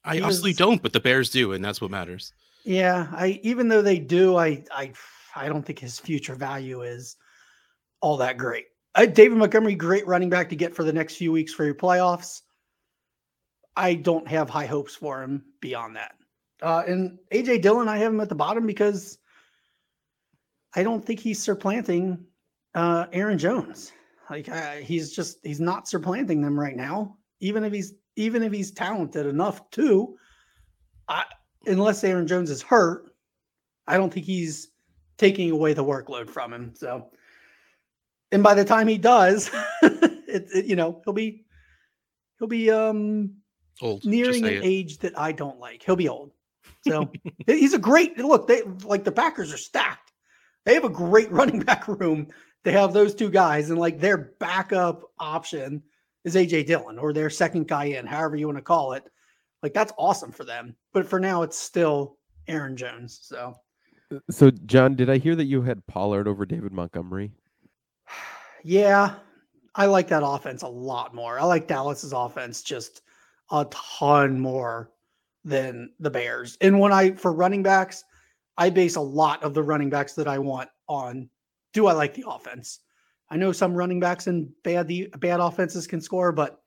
I 0.04 0.20
honestly 0.20 0.54
don't, 0.54 0.82
but 0.82 0.94
the 0.94 1.00
Bears 1.00 1.30
do, 1.30 1.54
and 1.54 1.64
that's 1.64 1.82
what 1.82 1.92
matters. 1.92 2.34
yeah, 2.64 3.08
I 3.12 3.40
even 3.44 3.68
though 3.68 3.82
they 3.82 4.00
do, 4.00 4.36
I 4.38 4.64
I 4.72 4.94
I 5.36 5.48
don't 5.48 5.66
think 5.66 5.80
his 5.80 6.00
future 6.00 6.36
value 6.36 6.82
is 6.82 7.16
all 8.02 8.18
that 8.18 8.38
great. 8.38 8.66
Uh, 8.96 9.06
David 9.06 9.38
Montgomery, 9.38 9.76
great 9.76 10.06
running 10.06 10.30
back 10.30 10.50
to 10.50 10.56
get 10.56 10.76
for 10.76 10.84
the 10.84 10.94
next 10.94 11.16
few 11.16 11.32
weeks 11.32 11.54
for 11.54 11.66
your 11.66 11.76
playoffs. 11.76 12.42
I 13.76 13.94
don't 13.94 14.28
have 14.28 14.50
high 14.50 14.66
hopes 14.66 14.96
for 14.96 15.24
him 15.24 15.44
beyond 15.62 15.96
that. 15.96 16.16
Uh, 16.62 16.84
and 16.86 17.18
AJ 17.32 17.62
Dillon, 17.62 17.88
I 17.88 17.98
have 17.98 18.14
him 18.14 18.20
at 18.20 18.30
the 18.30 18.36
bottom 18.36 18.68
because 18.68 19.18
I 20.76 20.84
don't 20.84 21.04
think 21.04 21.20
he's 21.20 21.42
supplanting 21.42 22.26
uh, 22.76 23.06
Aaron 23.14 23.38
Jones. 23.38 23.94
Like 24.30 24.48
uh, 24.50 24.76
he's 24.76 25.12
just 25.12 25.40
he's 25.44 25.60
not 25.60 25.88
supplanting 25.88 26.42
them 26.42 26.60
right 26.60 26.76
now. 26.76 27.18
Even 27.40 27.64
if 27.64 27.74
he's 27.74 27.94
even 28.16 28.44
if 28.44 28.54
he's 28.54 28.72
talented 28.72 29.26
enough 29.26 29.70
to, 29.72 30.16
I 31.08 31.26
unless 31.66 32.04
Aaron 32.04 32.28
Jones 32.28 32.50
is 32.50 32.62
hurt, 32.62 33.12
I 33.88 33.98
don't 33.98 34.14
think 34.14 34.26
he's 34.26 34.70
taking 35.18 35.52
away 35.52 35.74
the 35.74 35.84
workload 35.84 36.30
from 36.30 36.54
him. 36.54 36.74
So, 36.76 37.10
and 38.32 38.42
by 38.44 38.54
the 38.54 38.66
time 38.66 38.88
he 38.88 38.98
does, 38.98 39.50
it, 39.82 40.48
it- 40.54 40.66
you 40.66 40.76
know 40.76 41.02
he'll 41.06 41.14
be 41.14 41.46
he'll 42.40 42.48
be 42.48 42.70
um 42.72 43.36
Old. 43.82 44.06
nearing 44.06 44.46
an 44.46 44.54
it. 44.54 44.62
age 44.64 45.00
that 45.00 45.18
I 45.18 45.32
don't 45.32 45.60
like. 45.60 45.84
He'll 45.84 45.96
be 45.96 46.10
old. 46.10 46.32
So 46.88 47.12
he's 47.48 47.74
a 47.74 47.80
great 47.80 48.18
look. 48.18 48.48
They 48.48 48.62
like 48.84 49.04
the 49.04 49.12
Packers 49.12 49.54
are 49.54 49.58
stacked. 49.58 50.12
They 50.66 50.74
have 50.76 50.84
a 50.84 50.90
great 50.90 51.32
running 51.40 51.60
back 51.60 51.88
room. 51.88 52.28
They 52.64 52.72
have 52.74 52.94
those 52.94 53.16
two 53.16 53.30
guys, 53.32 53.70
and 53.72 53.80
like 53.80 54.00
their 54.00 54.34
backup 54.40 55.02
option 55.20 55.82
is 56.24 56.36
AJ 56.36 56.68
Dillon 56.68 57.00
or 57.00 57.12
their 57.14 57.32
second 57.32 57.68
guy 57.68 57.86
in, 57.86 58.06
however 58.06 58.36
you 58.36 58.46
want 58.46 58.60
to 58.60 58.64
call 58.64 58.94
it. 58.94 59.04
Like 59.64 59.74
that's 59.74 59.92
awesome 59.98 60.32
for 60.32 60.44
them. 60.44 60.76
But 60.94 61.08
for 61.08 61.20
now, 61.20 61.42
it's 61.42 61.58
still 61.58 62.18
Aaron 62.48 62.78
Jones. 62.78 63.20
So 63.24 63.56
So, 64.30 64.52
John, 64.52 64.96
did 64.96 65.10
I 65.10 65.18
hear 65.18 65.36
that 65.36 65.46
you 65.46 65.64
had 65.64 65.86
Pollard 65.88 66.28
over 66.28 66.46
David 66.46 66.72
Montgomery? 66.72 67.32
Yeah, 68.64 69.16
I 69.76 69.86
like 69.86 70.08
that 70.10 70.26
offense 70.26 70.64
a 70.64 70.68
lot 70.68 71.14
more. 71.14 71.40
I 71.40 71.44
like 71.44 71.68
Dallas's 71.68 72.14
offense 72.14 72.62
just 72.62 73.02
a 73.52 73.66
ton 73.66 74.40
more 74.40 74.92
than 75.44 75.92
the 76.00 76.10
Bears. 76.10 76.58
And 76.62 76.80
when 76.80 76.92
I 76.92 77.12
for 77.12 77.34
running 77.34 77.64
backs, 77.64 78.04
I 78.58 78.70
base 78.70 78.96
a 78.96 79.02
lot 79.02 79.44
of 79.44 79.54
the 79.54 79.64
running 79.64 79.90
backs 79.90 80.14
that 80.14 80.28
I 80.28 80.40
want 80.40 80.70
on 80.88 81.30
do 81.74 81.88
I 81.88 81.94
like 81.94 82.14
the 82.14 82.26
offense? 82.28 82.80
I 83.30 83.38
know 83.38 83.54
some 83.54 83.74
running 83.74 84.00
backs 84.00 84.28
and 84.28 84.50
bad 84.64 84.88
the 84.88 85.08
bad 85.20 85.40
offenses 85.40 85.88
can 85.88 86.02
score, 86.02 86.32
but 86.32 86.60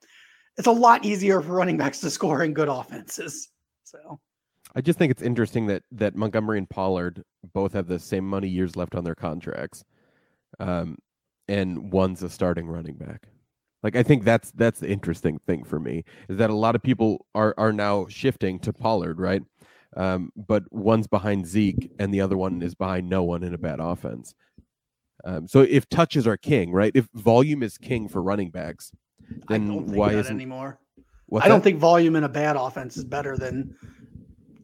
it's 0.56 0.66
a 0.66 0.72
lot 0.72 1.04
easier 1.04 1.42
for 1.42 1.52
running 1.52 1.76
backs 1.76 2.00
to 2.00 2.10
score 2.10 2.42
in 2.42 2.54
good 2.54 2.68
offenses. 2.68 3.50
So 3.84 4.18
I 4.74 4.80
just 4.80 4.98
think 4.98 5.10
it's 5.10 5.22
interesting 5.22 5.66
that 5.66 5.82
that 5.92 6.16
Montgomery 6.16 6.58
and 6.58 6.68
Pollard 6.68 7.22
both 7.52 7.74
have 7.74 7.86
the 7.86 7.98
same 7.98 8.26
money 8.26 8.48
years 8.48 8.76
left 8.76 8.94
on 8.94 9.04
their 9.04 9.14
contracts, 9.14 9.84
um, 10.58 10.96
and 11.48 11.92
one's 11.92 12.22
a 12.22 12.30
starting 12.30 12.66
running 12.66 12.94
back. 12.94 13.28
Like 13.82 13.96
I 13.96 14.02
think 14.02 14.24
that's 14.24 14.50
that's 14.52 14.80
the 14.80 14.88
interesting 14.88 15.38
thing 15.46 15.62
for 15.62 15.78
me 15.78 16.04
is 16.28 16.38
that 16.38 16.50
a 16.50 16.54
lot 16.54 16.74
of 16.74 16.82
people 16.82 17.26
are 17.34 17.54
are 17.58 17.72
now 17.72 18.06
shifting 18.08 18.58
to 18.60 18.72
Pollard, 18.72 19.20
right? 19.20 19.42
Um, 19.96 20.32
but 20.34 20.64
one's 20.72 21.06
behind 21.06 21.46
Zeke 21.46 21.92
and 21.98 22.12
the 22.12 22.20
other 22.20 22.36
one 22.36 22.62
is 22.62 22.74
behind 22.74 23.08
no 23.08 23.22
one 23.22 23.42
in 23.42 23.54
a 23.54 23.58
bad 23.58 23.80
offense. 23.80 24.34
Um, 25.24 25.46
so 25.46 25.60
if 25.60 25.88
touches 25.88 26.26
are 26.26 26.36
king, 26.36 26.72
right? 26.72 26.92
If 26.94 27.08
volume 27.14 27.62
is 27.62 27.78
king 27.78 28.08
for 28.08 28.22
running 28.22 28.50
backs, 28.50 28.90
I 29.48 29.54
then 29.54 29.68
don't 29.68 29.84
think 29.84 29.96
why 29.96 30.12
isn't 30.14 30.34
anymore. 30.34 30.78
I 31.40 31.48
don't 31.48 31.58
that? 31.58 31.64
think 31.64 31.78
volume 31.78 32.16
in 32.16 32.24
a 32.24 32.28
bad 32.28 32.56
offense 32.56 32.96
is 32.96 33.04
better 33.04 33.36
than 33.36 33.76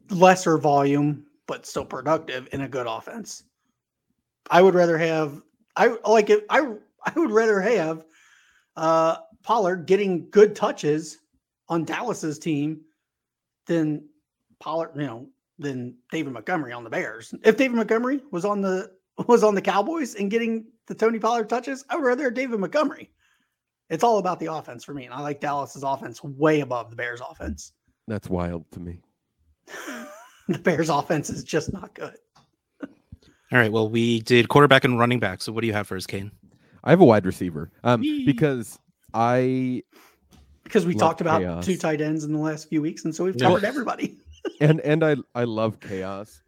lesser 0.09 0.57
volume, 0.57 1.25
but 1.47 1.65
still 1.65 1.85
productive 1.85 2.47
in 2.51 2.61
a 2.61 2.67
good 2.67 2.87
offense. 2.87 3.43
I 4.49 4.61
would 4.61 4.75
rather 4.75 4.97
have 4.97 5.41
I 5.75 5.95
like 6.07 6.29
it. 6.29 6.45
I 6.49 6.73
I 7.05 7.11
would 7.15 7.31
rather 7.31 7.61
have 7.61 8.05
uh 8.75 9.17
Pollard 9.43 9.85
getting 9.85 10.29
good 10.29 10.55
touches 10.55 11.19
on 11.69 11.85
Dallas's 11.85 12.37
team 12.37 12.81
than 13.65 14.07
Pollard, 14.59 14.91
you 14.95 15.03
know, 15.03 15.27
than 15.57 15.95
David 16.11 16.33
Montgomery 16.33 16.73
on 16.73 16.83
the 16.83 16.89
Bears. 16.89 17.33
If 17.43 17.57
David 17.57 17.77
Montgomery 17.77 18.21
was 18.31 18.45
on 18.45 18.61
the 18.61 18.91
was 19.27 19.43
on 19.43 19.55
the 19.55 19.61
Cowboys 19.61 20.15
and 20.15 20.29
getting 20.29 20.65
the 20.87 20.95
Tony 20.95 21.19
Pollard 21.19 21.49
touches, 21.49 21.85
I 21.89 21.95
would 21.95 22.05
rather 22.05 22.25
have 22.25 22.33
David 22.33 22.59
Montgomery. 22.59 23.11
It's 23.89 24.03
all 24.03 24.19
about 24.19 24.39
the 24.39 24.45
offense 24.47 24.83
for 24.83 24.93
me, 24.93 25.05
and 25.05 25.13
I 25.13 25.19
like 25.19 25.41
Dallas's 25.41 25.83
offense 25.83 26.23
way 26.23 26.61
above 26.61 26.89
the 26.89 26.95
Bears' 26.95 27.21
offense. 27.21 27.73
That's 28.07 28.29
wild 28.29 28.63
to 28.71 28.79
me. 28.79 28.99
the 30.47 30.59
Bears' 30.59 30.89
offense 30.89 31.29
is 31.29 31.43
just 31.43 31.73
not 31.73 31.93
good. 31.93 32.15
All 33.51 33.59
right. 33.59 33.71
Well, 33.71 33.89
we 33.89 34.21
did 34.21 34.47
quarterback 34.47 34.83
and 34.85 34.97
running 34.97 35.19
back. 35.19 35.41
So 35.41 35.51
what 35.51 35.61
do 35.61 35.67
you 35.67 35.73
have 35.73 35.87
for 35.87 35.97
us, 35.97 36.05
Kane? 36.07 36.31
I 36.83 36.89
have 36.91 37.01
a 37.01 37.05
wide 37.05 37.25
receiver 37.25 37.69
um, 37.83 38.01
Yee. 38.03 38.23
because 38.25 38.79
I 39.13 39.83
Because 40.63 40.85
we 40.85 40.95
talked 40.95 41.21
about 41.21 41.39
chaos. 41.41 41.65
two 41.65 41.77
tight 41.77 42.01
ends 42.01 42.23
in 42.23 42.31
the 42.33 42.39
last 42.39 42.69
few 42.69 42.81
weeks, 42.81 43.03
and 43.05 43.13
so 43.13 43.25
we've 43.25 43.35
Yeah. 43.35 43.47
covered 43.49 43.65
everybody. 43.65 44.17
and 44.61 44.79
and 44.81 45.03
I 45.03 45.17
I 45.35 45.43
love 45.43 45.79
chaos, 45.79 46.41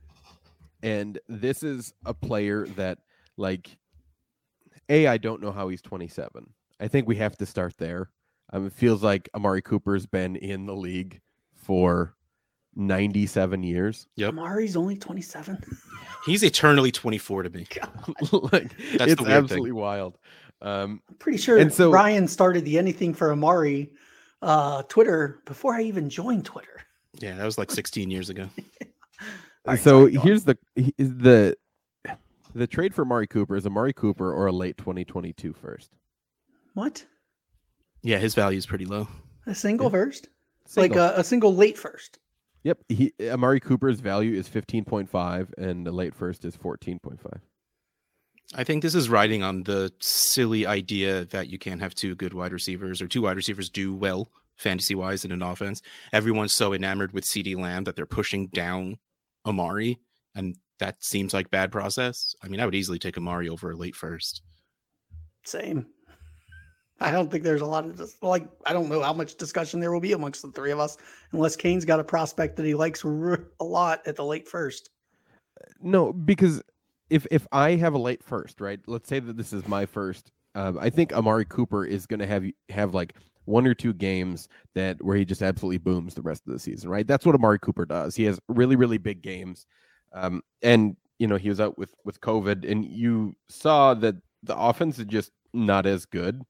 and 0.82 1.20
this 1.28 1.62
is 1.62 1.94
a 2.06 2.14
player 2.14 2.68
that 2.78 3.00
like, 3.38 3.78
a 4.90 5.08
I 5.08 5.18
don't 5.18 5.42
know 5.42 5.52
how 5.52 5.68
he's 5.68 5.82
27. 5.82 6.48
I 6.80 6.88
think 6.88 7.08
we 7.08 7.18
have 7.18 7.38
to 7.38 7.46
start 7.46 7.78
there. 7.78 8.10
Um, 8.52 8.68
it 8.68 8.74
feels 8.74 9.04
like 9.04 9.30
Amari 9.36 9.62
Cooper's 9.62 10.06
been 10.06 10.36
in 10.36 10.66
the 10.66 10.76
league 10.76 11.22
for 11.56 12.16
97 12.76 13.64
years. 13.64 14.08
Yep. 14.16 14.30
Amari's 14.32 14.76
only 14.76 14.96
27. 14.98 15.62
He's 16.26 16.44
eternally 16.44 16.92
24 16.92 17.44
to 17.44 17.50
me. 17.50 17.68
like 18.32 18.76
That's 18.98 19.12
it's 19.12 19.16
the 19.16 19.24
weird 19.24 19.26
thing. 19.26 19.32
absolutely 19.32 19.72
wild. 19.74 20.18
Um, 20.62 21.02
I'm 21.10 21.16
pretty 21.16 21.38
sure 21.38 21.58
And 21.58 21.72
so- 21.74 21.92
Ryan 21.92 22.28
started 22.28 22.64
the 22.66 22.78
anything 22.78 23.14
for 23.14 23.32
Amari 23.32 23.92
uh, 24.42 24.84
Twitter 24.84 25.42
before 25.46 25.74
I 25.76 25.82
even 25.82 26.10
joined 26.10 26.46
Twitter. 26.46 26.82
Yeah, 27.20 27.36
that 27.36 27.46
was 27.46 27.58
like 27.58 27.70
16 27.72 28.10
years 28.10 28.30
ago. 28.30 28.50
All 29.66 29.74
right, 29.74 29.80
so 29.80 30.08
sorry, 30.10 30.16
here's 30.18 30.44
the 30.44 30.58
the 30.98 31.56
the 32.56 32.68
trade 32.68 32.94
for 32.94 33.04
Amari 33.04 33.28
Cooper 33.28 33.56
is 33.56 33.66
Amari 33.66 33.94
Cooper 33.94 34.34
or 34.34 34.48
a 34.48 34.52
late 34.52 34.78
2022 34.78 35.54
first. 35.54 35.92
What? 36.74 37.06
Yeah, 38.02 38.18
his 38.18 38.36
value 38.36 38.58
is 38.58 38.66
pretty 38.66 38.86
low. 38.86 39.08
A 39.46 39.56
single 39.56 39.86
Yeah. 39.88 39.92
first? 39.92 40.28
Single. 40.66 41.02
Like 41.02 41.16
a, 41.18 41.20
a 41.20 41.24
single 41.24 41.56
late 41.56 41.78
first. 41.78 42.20
Yep. 42.64 42.80
He 42.90 43.14
Amari 43.22 43.60
Cooper's 43.60 44.00
value 44.00 44.38
is 44.38 44.48
15.5 44.48 45.54
and 45.58 45.86
the 45.86 45.92
late 45.92 46.16
first 46.16 46.46
is 46.46 46.56
14.5. 46.56 47.18
I 48.56 48.64
think 48.64 48.84
this 48.84 48.96
is 48.96 49.10
riding 49.10 49.42
on 49.42 49.64
the 49.64 49.92
silly 50.00 50.66
idea 50.66 51.26
that 51.26 51.50
you 51.50 51.58
can't 51.58 51.82
have 51.82 51.96
two 51.96 52.16
good 52.16 52.34
wide 52.34 52.54
receivers 52.54 53.02
or 53.02 53.08
two 53.08 53.24
wide 53.24 53.36
receivers 53.36 53.70
do 53.70 53.94
well 53.94 54.30
fantasy 54.58 54.96
wise 54.96 55.26
in 55.26 55.32
an 55.32 55.42
offense. 55.42 55.82
Everyone's 56.12 56.54
so 56.54 56.74
enamored 56.74 57.12
with 57.12 57.26
CeeDee 57.26 57.58
Lamb 57.58 57.84
that 57.86 57.96
they're 57.96 58.06
pushing 58.06 58.48
down 58.48 58.98
Amari, 59.46 60.00
and 60.36 60.56
that 60.80 61.04
seems 61.04 61.34
like 61.34 61.50
bad 61.50 61.72
process. 61.72 62.36
I 62.44 62.48
mean, 62.48 62.60
I 62.60 62.66
would 62.66 62.76
easily 62.76 63.00
take 63.00 63.18
Amari 63.18 63.50
over 63.50 63.72
a 63.72 63.76
late 63.76 63.96
first. 63.96 64.42
Same. 65.46 65.88
I 67.00 67.12
don't 67.12 67.30
think 67.30 67.44
there's 67.44 67.62
a 67.62 67.66
lot 67.66 67.86
of 67.86 67.98
dis- 67.98 68.18
like 68.22 68.48
I 68.66 68.74
don't 68.74 68.90
know 68.90 69.02
how 69.02 69.14
much 69.14 69.36
discussion 69.36 69.80
there 69.80 69.92
will 69.92 70.00
be 70.00 70.14
amongst 70.14 70.42
the 70.42 70.52
three 70.52 70.72
of 70.72 70.80
us 70.80 70.98
unless 71.32 71.56
Kane's 71.56 71.86
got 71.86 72.00
a 72.00 72.04
prospect 72.04 72.56
that 72.58 72.66
he 72.66 72.74
likes 72.74 73.04
a 73.04 73.64
lot 73.64 74.02
at 74.06 74.16
the 74.16 74.24
late 74.24 74.48
first. 74.48 74.90
No, 75.82 76.14
because 76.14 76.62
if 77.10 77.28
if 77.32 77.48
I 77.52 77.76
have 77.76 77.94
a 77.94 78.00
late 78.00 78.24
first, 78.24 78.62
right? 78.62 78.80
Let's 78.88 79.10
say 79.10 79.20
that 79.20 79.38
this 79.38 79.54
is 79.54 79.68
my 79.68 79.86
first. 79.86 80.32
Um, 80.56 80.78
I 80.80 80.90
think 80.90 81.14
Amari 81.14 81.46
Cooper 81.46 81.84
is 81.84 82.06
going 82.06 82.20
to 82.20 82.28
have 82.28 82.46
have 82.70 82.94
like 82.94 83.16
one 83.46 83.68
or 83.68 83.74
two 83.74 83.94
games 83.94 84.48
that 84.76 85.04
where 85.04 85.18
he 85.18 85.26
just 85.26 85.42
absolutely 85.42 85.80
booms 85.80 86.14
the 86.14 86.22
rest 86.22 86.44
of 86.48 86.54
the 86.54 86.60
season, 86.60 86.90
right? 86.90 87.06
That's 87.06 87.26
what 87.26 87.36
Amari 87.36 87.60
Cooper 87.60 87.86
does. 87.86 88.16
He 88.16 88.24
has 88.26 88.40
really 88.48 88.76
really 88.76 88.98
big 88.98 89.22
games, 89.22 89.66
um, 90.14 90.42
and 90.62 90.96
you 91.20 91.28
know 91.28 91.38
he 91.38 91.50
was 91.50 91.60
out 91.60 91.78
with 91.78 91.94
with 92.06 92.22
COVID, 92.22 92.70
and 92.70 92.86
you 92.86 93.36
saw 93.50 93.94
that 93.96 94.16
the 94.44 94.58
offense 94.58 95.00
is 95.00 95.06
just 95.06 95.32
not 95.54 95.86
as 95.86 96.06
good. 96.06 96.42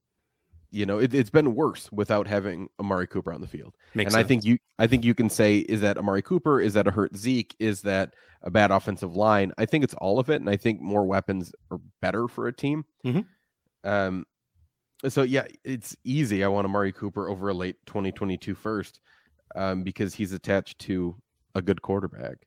You 0.74 0.88
know, 0.88 0.98
it, 0.98 1.14
it's 1.14 1.30
been 1.30 1.54
worse 1.54 1.92
without 1.92 2.26
having 2.26 2.68
Amari 2.80 3.06
Cooper 3.06 3.32
on 3.32 3.42
the 3.42 3.48
field 3.48 3.76
Makes 3.94 4.16
and 4.16 4.20
I 4.20 4.28
think 4.28 4.44
you 4.44 4.58
I 4.80 4.88
think 4.88 5.06
you 5.06 5.14
can 5.14 5.30
say 5.30 5.60
is 5.60 5.82
that 5.82 6.00
Amari 6.00 6.24
Cooper, 6.24 6.60
is 6.60 6.74
that 6.74 6.88
a 6.88 6.92
hurt 6.92 7.16
Zeke, 7.16 7.56
is 7.60 7.82
that 7.84 8.16
a 8.42 8.50
bad 8.50 8.72
offensive 8.72 9.16
line? 9.16 9.54
I 9.60 9.68
think 9.68 9.84
it's 9.84 9.94
all 9.94 10.18
of 10.18 10.32
it, 10.32 10.42
and 10.42 10.50
I 10.50 10.58
think 10.58 10.82
more 10.82 11.06
weapons 11.06 11.54
are 11.70 11.80
better 12.02 12.28
for 12.28 12.48
a 12.48 12.54
team. 12.54 12.86
Mhm. 13.06 13.24
Um, 13.84 14.26
so 15.08 15.22
yeah, 15.22 15.46
it's 15.64 15.96
easy. 16.04 16.44
I 16.44 16.48
want 16.48 16.66
Amari 16.66 16.92
Cooper 16.92 17.30
over 17.30 17.50
a 17.50 17.54
late 17.54 17.76
2022 17.86 18.56
first, 18.56 19.00
um, 19.56 19.84
because 19.84 20.16
he's 20.16 20.32
attached 20.34 20.80
to 20.80 21.16
a 21.54 21.62
good 21.62 21.84
quarterback, 21.84 22.38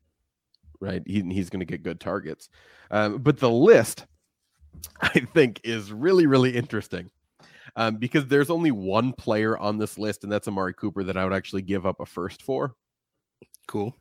right? 0.81 1.03
He, 1.07 1.23
he's 1.31 1.49
going 1.49 1.61
to 1.61 1.67
get 1.67 1.85
good 1.85 2.01
targets. 2.01 2.49
Um, 2.91 3.19
but 3.19 3.39
the 3.39 3.51
list, 3.51 4.05
I 5.01 5.21
think, 5.21 5.61
is 5.63 5.93
really 5.93 6.27
really 6.27 6.57
interesting 6.57 7.09
um, 7.75 7.97
because 7.97 8.27
there's 8.27 8.51
only 8.51 8.71
one 8.71 9.13
player 9.13 9.59
on 9.59 9.79
this 9.79 9.99
list, 9.99 10.23
and 10.23 10.33
that's 10.33 10.47
Amari 10.49 10.75
Cooper 10.75 11.03
that 11.05 11.17
I 11.17 11.25
would 11.25 11.33
actually 11.33 11.63
give 11.63 11.85
up 11.87 12.01
a 12.01 12.07
first 12.07 12.43
for. 12.43 12.75
cool. 13.67 13.95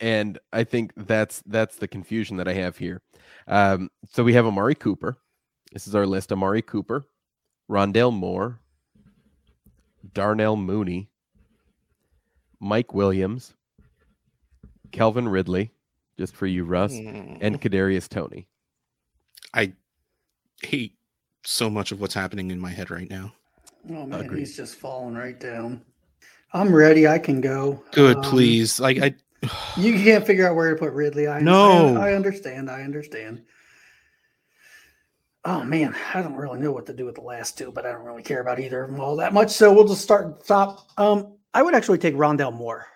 And 0.00 0.38
I 0.52 0.64
think 0.64 0.92
that's 0.96 1.42
that's 1.46 1.76
the 1.76 1.86
confusion 1.86 2.36
that 2.38 2.48
I 2.48 2.52
have 2.54 2.76
here. 2.76 3.00
Um, 3.46 3.90
so 4.12 4.24
we 4.24 4.32
have 4.34 4.44
Amari 4.44 4.74
Cooper. 4.74 5.16
This 5.72 5.86
is 5.86 5.94
our 5.94 6.04
list: 6.06 6.32
Amari 6.32 6.62
Cooper, 6.62 7.04
Rondale 7.70 8.12
Moore, 8.12 8.58
Darnell 10.12 10.56
Mooney, 10.56 11.10
Mike 12.60 12.92
Williams, 12.92 13.54
Calvin 14.90 15.28
Ridley, 15.28 15.70
just 16.18 16.34
for 16.34 16.46
you, 16.46 16.64
Russ, 16.64 16.92
Mm. 16.92 17.38
and 17.40 17.60
Kadarius 17.60 18.08
Toney. 18.08 18.48
I 19.54 19.72
hate 20.62 20.96
so 21.44 21.70
much 21.70 21.92
of 21.92 22.00
what's 22.00 22.14
happening 22.14 22.50
in 22.50 22.58
my 22.58 22.70
head 22.70 22.90
right 22.90 23.08
now. 23.08 23.32
Oh 23.90 24.06
man, 24.06 24.20
Agreed. 24.20 24.40
he's 24.40 24.56
just 24.56 24.76
falling 24.76 25.14
right 25.14 25.38
down. 25.38 25.82
I'm 26.52 26.74
ready. 26.74 27.06
I 27.06 27.18
can 27.18 27.40
go. 27.40 27.82
Good, 27.92 28.16
Um, 28.18 28.22
please. 28.22 28.80
Like 28.80 28.98
I 29.02 29.14
You 29.76 29.92
can't 29.94 30.26
figure 30.26 30.48
out 30.48 30.56
where 30.56 30.70
to 30.70 30.76
put 30.76 30.92
Ridley. 30.92 31.28
I 31.28 31.40
No. 31.40 31.96
I, 31.96 32.14
understand. 32.14 32.70
I 32.70 32.82
understand. 32.82 33.42
Oh 35.44 35.62
man, 35.62 35.94
I 36.14 36.22
don't 36.22 36.36
really 36.36 36.58
know 36.58 36.72
what 36.72 36.86
to 36.86 36.94
do 36.94 37.04
with 37.04 37.16
the 37.16 37.20
last 37.20 37.58
two, 37.58 37.70
but 37.70 37.84
I 37.84 37.92
don't 37.92 38.04
really 38.04 38.22
care 38.22 38.40
about 38.40 38.60
either 38.60 38.82
of 38.84 38.90
them 38.90 39.00
all 39.00 39.16
that 39.16 39.34
much. 39.34 39.50
So 39.50 39.72
we'll 39.72 39.86
just 39.86 40.00
start 40.02 40.26
at 40.26 40.38
the 40.40 40.44
top. 40.46 40.88
Um, 40.96 41.36
I 41.52 41.62
would 41.62 41.74
actually 41.74 41.98
take 41.98 42.14
Rondale 42.14 42.54
Moore 42.54 42.86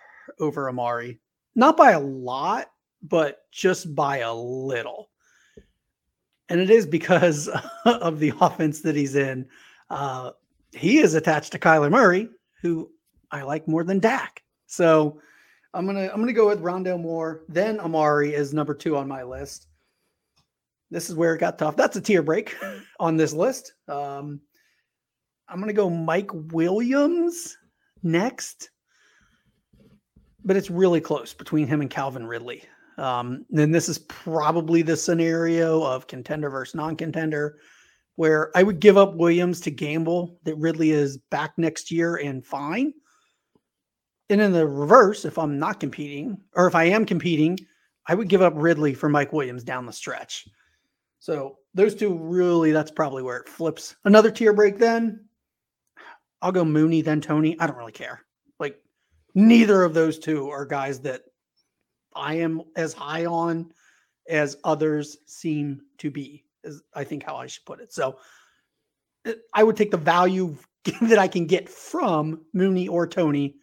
over 0.40 0.68
Amari, 0.68 1.20
not 1.54 1.76
by 1.76 1.90
a 1.92 2.00
lot, 2.00 2.70
but 3.02 3.40
just 3.52 3.94
by 3.94 4.18
a 4.18 4.32
little. 4.34 5.10
And 6.48 6.60
it 6.60 6.70
is 6.70 6.86
because 6.86 7.48
of 7.84 8.20
the 8.20 8.32
offense 8.40 8.80
that 8.82 8.96
he's 8.96 9.16
in. 9.16 9.46
Uh, 9.90 10.32
he 10.72 10.98
is 10.98 11.14
attached 11.14 11.52
to 11.52 11.58
Kyler 11.58 11.90
Murray, 11.90 12.28
who 12.62 12.90
I 13.30 13.42
like 13.42 13.68
more 13.68 13.84
than 13.84 13.98
Dak. 13.98 14.42
So 14.66 15.20
I'm 15.74 15.86
gonna 15.86 16.10
I'm 16.12 16.20
gonna 16.20 16.32
go 16.32 16.48
with 16.48 16.62
Rondale 16.62 17.00
Moore, 17.00 17.44
then 17.48 17.80
Amari 17.80 18.34
is 18.34 18.54
number 18.54 18.74
two 18.74 18.96
on 18.96 19.08
my 19.08 19.22
list. 19.22 19.66
This 20.90 21.10
is 21.10 21.16
where 21.16 21.34
it 21.34 21.38
got 21.38 21.58
tough. 21.58 21.76
That's 21.76 21.96
a 21.96 22.00
tier 22.00 22.22
break 22.22 22.56
on 23.00 23.16
this 23.16 23.32
list. 23.32 23.74
Um, 23.86 24.40
I'm 25.48 25.60
gonna 25.60 25.72
go 25.72 25.90
Mike 25.90 26.30
Williams 26.32 27.56
next, 28.02 28.70
but 30.44 30.56
it's 30.56 30.70
really 30.70 31.00
close 31.00 31.34
between 31.34 31.66
him 31.66 31.80
and 31.80 31.90
Calvin 31.90 32.26
Ridley. 32.26 32.64
Um, 32.98 33.46
then 33.48 33.70
this 33.70 33.88
is 33.88 33.98
probably 33.98 34.82
the 34.82 34.96
scenario 34.96 35.82
of 35.82 36.08
contender 36.08 36.50
versus 36.50 36.74
non-contender, 36.74 37.58
where 38.16 38.50
I 38.56 38.64
would 38.64 38.80
give 38.80 38.96
up 38.96 39.14
Williams 39.14 39.60
to 39.62 39.70
gamble 39.70 40.38
that 40.42 40.56
Ridley 40.56 40.90
is 40.90 41.18
back 41.30 41.52
next 41.56 41.90
year 41.90 42.16
and 42.16 42.44
fine. 42.44 42.92
And 44.30 44.40
in 44.40 44.52
the 44.52 44.66
reverse, 44.66 45.24
if 45.24 45.38
I'm 45.38 45.58
not 45.58 45.80
competing, 45.80 46.38
or 46.54 46.66
if 46.66 46.74
I 46.74 46.84
am 46.84 47.06
competing, 47.06 47.58
I 48.06 48.14
would 48.14 48.28
give 48.28 48.42
up 48.42 48.54
Ridley 48.56 48.94
for 48.94 49.08
Mike 49.08 49.32
Williams 49.32 49.62
down 49.62 49.86
the 49.86 49.92
stretch. 49.92 50.48
So 51.20 51.58
those 51.74 51.94
two 51.94 52.16
really, 52.16 52.72
that's 52.72 52.90
probably 52.90 53.22
where 53.22 53.38
it 53.38 53.48
flips. 53.48 53.96
Another 54.04 54.30
tier 54.30 54.52
break 54.52 54.78
then. 54.78 55.24
I'll 56.42 56.52
go 56.52 56.64
Mooney, 56.64 57.02
then 57.02 57.20
Toney. 57.20 57.58
I 57.60 57.66
don't 57.66 57.76
really 57.76 57.92
care. 57.92 58.24
Like 58.58 58.76
neither 59.34 59.82
of 59.82 59.94
those 59.94 60.18
two 60.18 60.48
are 60.50 60.66
guys 60.66 61.00
that 61.00 61.22
I 62.18 62.34
am 62.34 62.62
as 62.76 62.92
high 62.92 63.26
on 63.26 63.72
as 64.28 64.56
others 64.64 65.16
seem 65.26 65.80
to 65.98 66.10
be, 66.10 66.44
is 66.64 66.82
I 66.94 67.04
think 67.04 67.22
how 67.22 67.36
I 67.36 67.46
should 67.46 67.64
put 67.64 67.80
it. 67.80 67.92
So 67.92 68.18
uh, 69.26 69.32
I 69.54 69.62
would 69.62 69.76
take 69.76 69.90
the 69.90 69.96
value 69.96 70.56
that 71.02 71.18
I 71.18 71.28
can 71.28 71.46
get 71.46 71.68
from 71.68 72.44
Mooney 72.52 72.88
or 72.88 73.06
Toney 73.06 73.54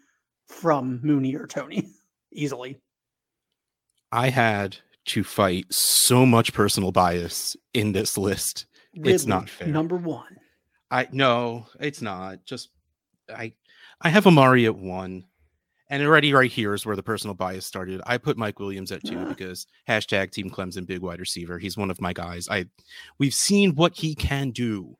from 0.48 1.00
Mooney 1.04 1.36
or 1.36 1.48
Toney 1.48 1.90
easily. 2.32 2.80
I 4.12 4.30
had 4.30 4.78
to 5.06 5.24
fight 5.24 5.66
so 5.70 6.26
much 6.26 6.54
personal 6.54 6.92
bias 6.92 7.56
in 7.74 7.92
this 7.92 8.18
list. 8.18 8.66
It's 8.94 9.26
not 9.26 9.50
fair. 9.50 9.68
Number 9.68 9.98
one. 9.98 10.38
I 10.90 11.08
no, 11.12 11.68
it's 11.80 12.02
not. 12.02 12.46
Just 12.46 12.70
I 13.30 13.54
I 14.02 14.10
have 14.10 14.28
Amari 14.28 14.66
at 14.66 14.78
one. 14.78 15.26
And 15.96 16.06
already 16.06 16.34
right 16.34 16.52
here 16.52 16.74
is 16.74 16.86
where 16.86 16.98
the 16.98 17.02
personal 17.02 17.36
bias 17.36 17.66
started. 17.66 18.02
I 18.06 18.18
put 18.18 18.38
Mike 18.38 18.60
Williams 18.60 18.92
at 18.92 19.02
two 19.06 19.28
because 19.28 19.66
hashtag 19.88 20.30
Team 20.30 20.50
Clemson 20.50 20.86
big 20.86 21.00
wide 21.00 21.22
receiver. 21.22 21.58
He's 21.58 21.78
one 21.78 21.90
of 21.90 22.02
my 22.02 22.12
guys. 22.12 22.50
I 22.52 22.66
we've 23.18 23.34
seen 23.34 23.76
what 23.76 23.96
he 23.96 24.14
can 24.14 24.52
do, 24.52 24.98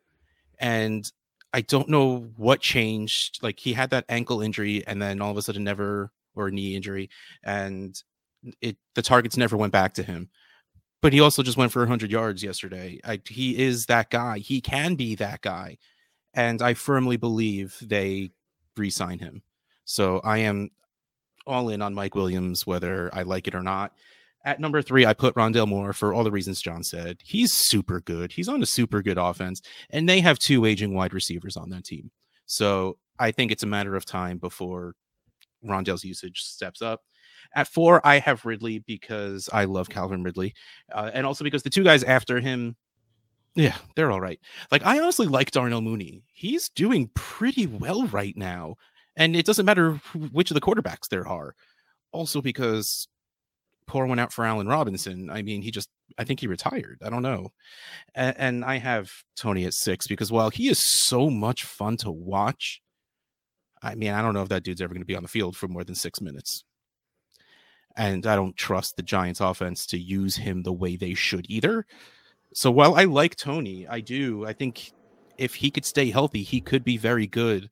and 0.58 1.12
I 1.52 1.60
don't 1.60 1.90
know 1.90 2.30
what 2.38 2.62
changed. 2.62 3.44
Like 3.44 3.60
he 3.60 3.74
had 3.74 3.90
that 3.90 4.06
ankle 4.08 4.40
injury, 4.40 4.88
and 4.88 5.02
then 5.02 5.20
all 5.20 5.32
of 5.32 5.36
a 5.36 5.42
sudden 5.42 5.66
never 5.66 6.14
or 6.34 6.50
knee 6.50 6.78
injury, 6.78 7.10
and 7.44 8.02
it 8.62 8.78
the 8.94 9.02
targets 9.02 9.36
never 9.36 9.58
went 9.58 9.74
back 9.74 9.96
to 9.96 10.04
him. 10.04 10.30
But 11.02 11.12
he 11.12 11.20
also 11.20 11.44
just 11.44 11.58
went 11.58 11.74
for 11.74 11.80
100 11.80 12.10
yards 12.10 12.42
yesterday. 12.42 13.02
I, 13.04 13.20
he 13.28 13.62
is 13.62 13.88
that 13.88 14.12
guy. 14.12 14.38
He 14.38 14.62
can 14.62 14.96
be 14.96 15.16
that 15.16 15.42
guy, 15.42 15.78
and 16.34 16.62
I 16.62 16.74
firmly 16.74 17.18
believe 17.18 17.78
they 17.82 18.32
re-sign 18.78 19.20
him. 19.20 19.42
So 19.84 20.22
I 20.24 20.38
am 20.38 20.72
all 21.46 21.70
in 21.70 21.82
on 21.82 21.94
Mike 21.94 22.16
Williams, 22.16 22.66
whether 22.66 23.10
I 23.14 23.24
like 23.24 23.48
it 23.48 23.56
or 23.56 23.64
not. 23.64 23.94
At 24.44 24.60
number 24.60 24.82
three, 24.84 25.06
I 25.08 25.14
put 25.14 25.34
Rondale 25.36 25.68
Moore 25.68 25.92
for 25.92 26.14
all 26.14 26.24
the 26.24 26.32
reasons 26.32 26.62
John 26.62 26.84
said. 26.84 27.18
He's 27.24 27.52
super 27.54 28.00
good. 28.02 28.32
He's 28.32 28.48
on 28.48 28.62
a 28.62 28.66
super 28.66 29.02
good 29.02 29.18
offense, 29.18 29.62
and 29.90 30.08
they 30.08 30.22
have 30.22 30.38
two 30.38 30.66
aging 30.66 30.94
wide 30.94 31.14
receivers 31.14 31.58
on 31.58 31.70
that 31.72 31.84
team. 31.84 32.12
So 32.46 32.98
I 33.18 33.32
think 33.32 33.52
it's 33.52 33.64
a 33.64 33.68
matter 33.68 33.96
of 33.96 34.06
time 34.06 34.38
before 34.38 34.94
Rondale's 35.66 36.04
usage 36.04 36.42
steps 36.42 36.82
up. 36.82 37.02
At 37.56 37.68
four, 37.68 38.06
I 38.06 38.20
have 38.20 38.46
Ridley 38.46 38.80
because 38.80 39.50
I 39.52 39.66
love 39.66 39.90
Calvin 39.90 40.24
Ridley, 40.24 40.54
uh, 40.94 41.10
and 41.14 41.26
also 41.26 41.44
because 41.44 41.64
the 41.64 41.70
two 41.70 41.84
guys 41.84 42.04
after 42.04 42.40
him, 42.40 42.76
yeah, 43.56 43.78
they're 43.96 44.12
all 44.12 44.22
right. 44.22 44.40
Like 44.72 44.86
I 44.86 45.00
honestly 45.00 45.28
like 45.28 45.52
Darnell 45.52 45.82
Mooney. 45.82 46.24
He's 46.34 46.70
doing 46.70 47.10
pretty 47.16 47.66
well 47.66 48.06
right 48.08 48.36
now. 48.38 48.76
And 49.18 49.36
it 49.36 49.46
doesn't 49.46 49.66
matter 49.66 49.94
which 50.32 50.52
of 50.52 50.56
the 50.56 50.62
quarterbacks 50.62 51.08
there 51.10 51.28
are. 51.28 51.56
Also, 52.12 52.42
because 52.42 53.08
pour 53.88 54.06
one 54.06 54.20
out 54.20 54.34
for 54.34 54.46
Allen 54.46 54.68
Robinson. 54.68 55.30
I 55.30 55.42
mean, 55.42 55.62
he 55.62 55.72
just, 55.72 55.90
I 56.18 56.24
think 56.24 56.40
he 56.40 56.48
retired. 56.48 57.00
I 57.04 57.10
don't 57.10 57.22
know. 57.22 57.52
And, 58.14 58.36
and, 58.38 58.66
I 58.66 58.78
have 58.78 59.12
Toney 59.36 59.66
at 59.66 59.74
six 59.74 60.08
because 60.08 60.32
while 60.32 60.50
he 60.50 60.70
is 60.70 60.86
so 61.08 61.30
much 61.30 61.64
fun 61.64 61.98
to 61.98 62.12
watch, 62.12 62.82
I 63.82 63.96
mean, 63.96 64.12
I 64.12 64.22
don't 64.22 64.34
know 64.34 64.42
if 64.42 64.50
that 64.50 64.64
dude's 64.64 64.82
ever 64.82 64.94
going 64.94 65.02
to 65.02 65.06
be 65.06 65.16
on 65.16 65.24
the 65.24 65.30
field 65.30 65.56
for 65.56 65.68
more 65.68 65.84
than 65.84 65.96
six 65.96 66.22
minutes. 66.22 66.64
And 67.96 68.26
I 68.26 68.36
don't 68.36 68.58
trust 68.58 68.98
the 68.98 69.04
Giants 69.04 69.40
offense 69.40 69.86
to 69.88 70.00
use 70.00 70.36
him 70.36 70.64
the 70.64 70.74
way 70.74 70.96
they 70.96 71.14
should 71.14 71.46
either. 71.50 71.86
So 72.54 72.72
while 72.72 72.96
I 72.96 73.04
like 73.04 73.36
Toney, 73.36 73.88
I 73.88 74.00
do, 74.00 74.46
I 74.46 74.54
think 74.54 74.92
if 75.38 75.56
he 75.56 75.70
could 75.70 75.86
stay 75.86 76.10
healthy, 76.10 76.42
he 76.42 76.60
could 76.60 76.84
be 76.84 76.98
very 76.98 77.28
good 77.28 77.70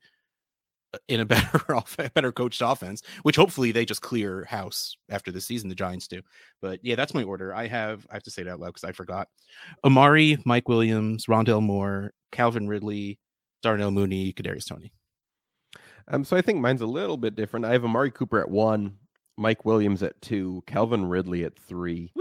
in 1.08 1.20
a 1.20 1.24
better 1.24 1.60
off 1.76 1.96
better 2.14 2.32
coached 2.32 2.62
offense, 2.64 3.02
which 3.22 3.36
hopefully 3.36 3.72
they 3.72 3.84
just 3.84 4.02
clear 4.02 4.44
house 4.44 4.96
after 5.10 5.30
the 5.30 5.40
season. 5.40 5.68
The 5.68 5.74
Giants 5.74 6.08
do, 6.08 6.20
but 6.60 6.80
yeah, 6.82 6.94
that's 6.94 7.14
my 7.14 7.22
order. 7.22 7.54
I 7.54 7.66
have 7.66 8.06
I 8.10 8.14
have 8.14 8.22
to 8.24 8.30
say 8.30 8.42
it 8.42 8.48
out 8.48 8.60
loud 8.60 8.68
because 8.68 8.84
I 8.84 8.92
forgot. 8.92 9.28
Amari, 9.84 10.38
Mike 10.44 10.68
Williams, 10.68 11.26
Rondell 11.26 11.62
Moore, 11.62 12.12
Calvin 12.32 12.68
Ridley, 12.68 13.18
Darnell 13.62 13.90
Mooney, 13.90 14.32
Kadarius 14.32 14.68
Toney. 14.68 14.92
Um, 16.08 16.24
so 16.24 16.36
I 16.36 16.42
think 16.42 16.60
mine's 16.60 16.82
a 16.82 16.86
little 16.86 17.16
bit 17.16 17.34
different. 17.34 17.64
I 17.64 17.72
have 17.72 17.84
Amari 17.84 18.10
Cooper 18.10 18.40
at 18.40 18.50
one, 18.50 18.98
Mike 19.36 19.64
Williams 19.64 20.02
at 20.02 20.20
two, 20.20 20.62
Calvin 20.66 21.06
Ridley 21.06 21.44
at 21.44 21.58
three, 21.58 22.12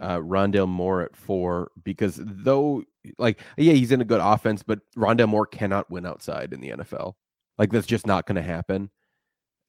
uh, 0.00 0.18
Rondale 0.18 0.68
Moore 0.68 1.02
at 1.02 1.16
four. 1.16 1.70
Because 1.84 2.18
though, 2.20 2.82
like, 3.18 3.40
yeah, 3.56 3.74
he's 3.74 3.92
in 3.92 4.00
a 4.00 4.04
good 4.04 4.20
offense, 4.20 4.62
but 4.62 4.80
Rondale 4.96 5.28
Moore 5.28 5.46
cannot 5.46 5.90
win 5.90 6.04
outside 6.06 6.52
in 6.52 6.60
the 6.60 6.70
NFL. 6.70 7.14
Like 7.60 7.70
that's 7.70 7.86
just 7.86 8.06
not 8.06 8.24
going 8.24 8.36
to 8.36 8.42
happen. 8.42 8.88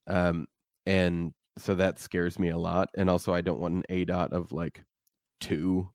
Um, 0.08 0.48
and 0.86 1.34
so 1.58 1.76
that 1.76 2.00
scares 2.00 2.40
me 2.40 2.48
a 2.48 2.58
lot. 2.58 2.88
And 2.96 3.10
also, 3.10 3.34
I 3.34 3.42
don't 3.42 3.60
want 3.60 3.74
an 3.74 3.84
A 3.90 4.06
dot 4.06 4.32
of 4.32 4.54
like 4.54 4.82
two. 5.42 5.90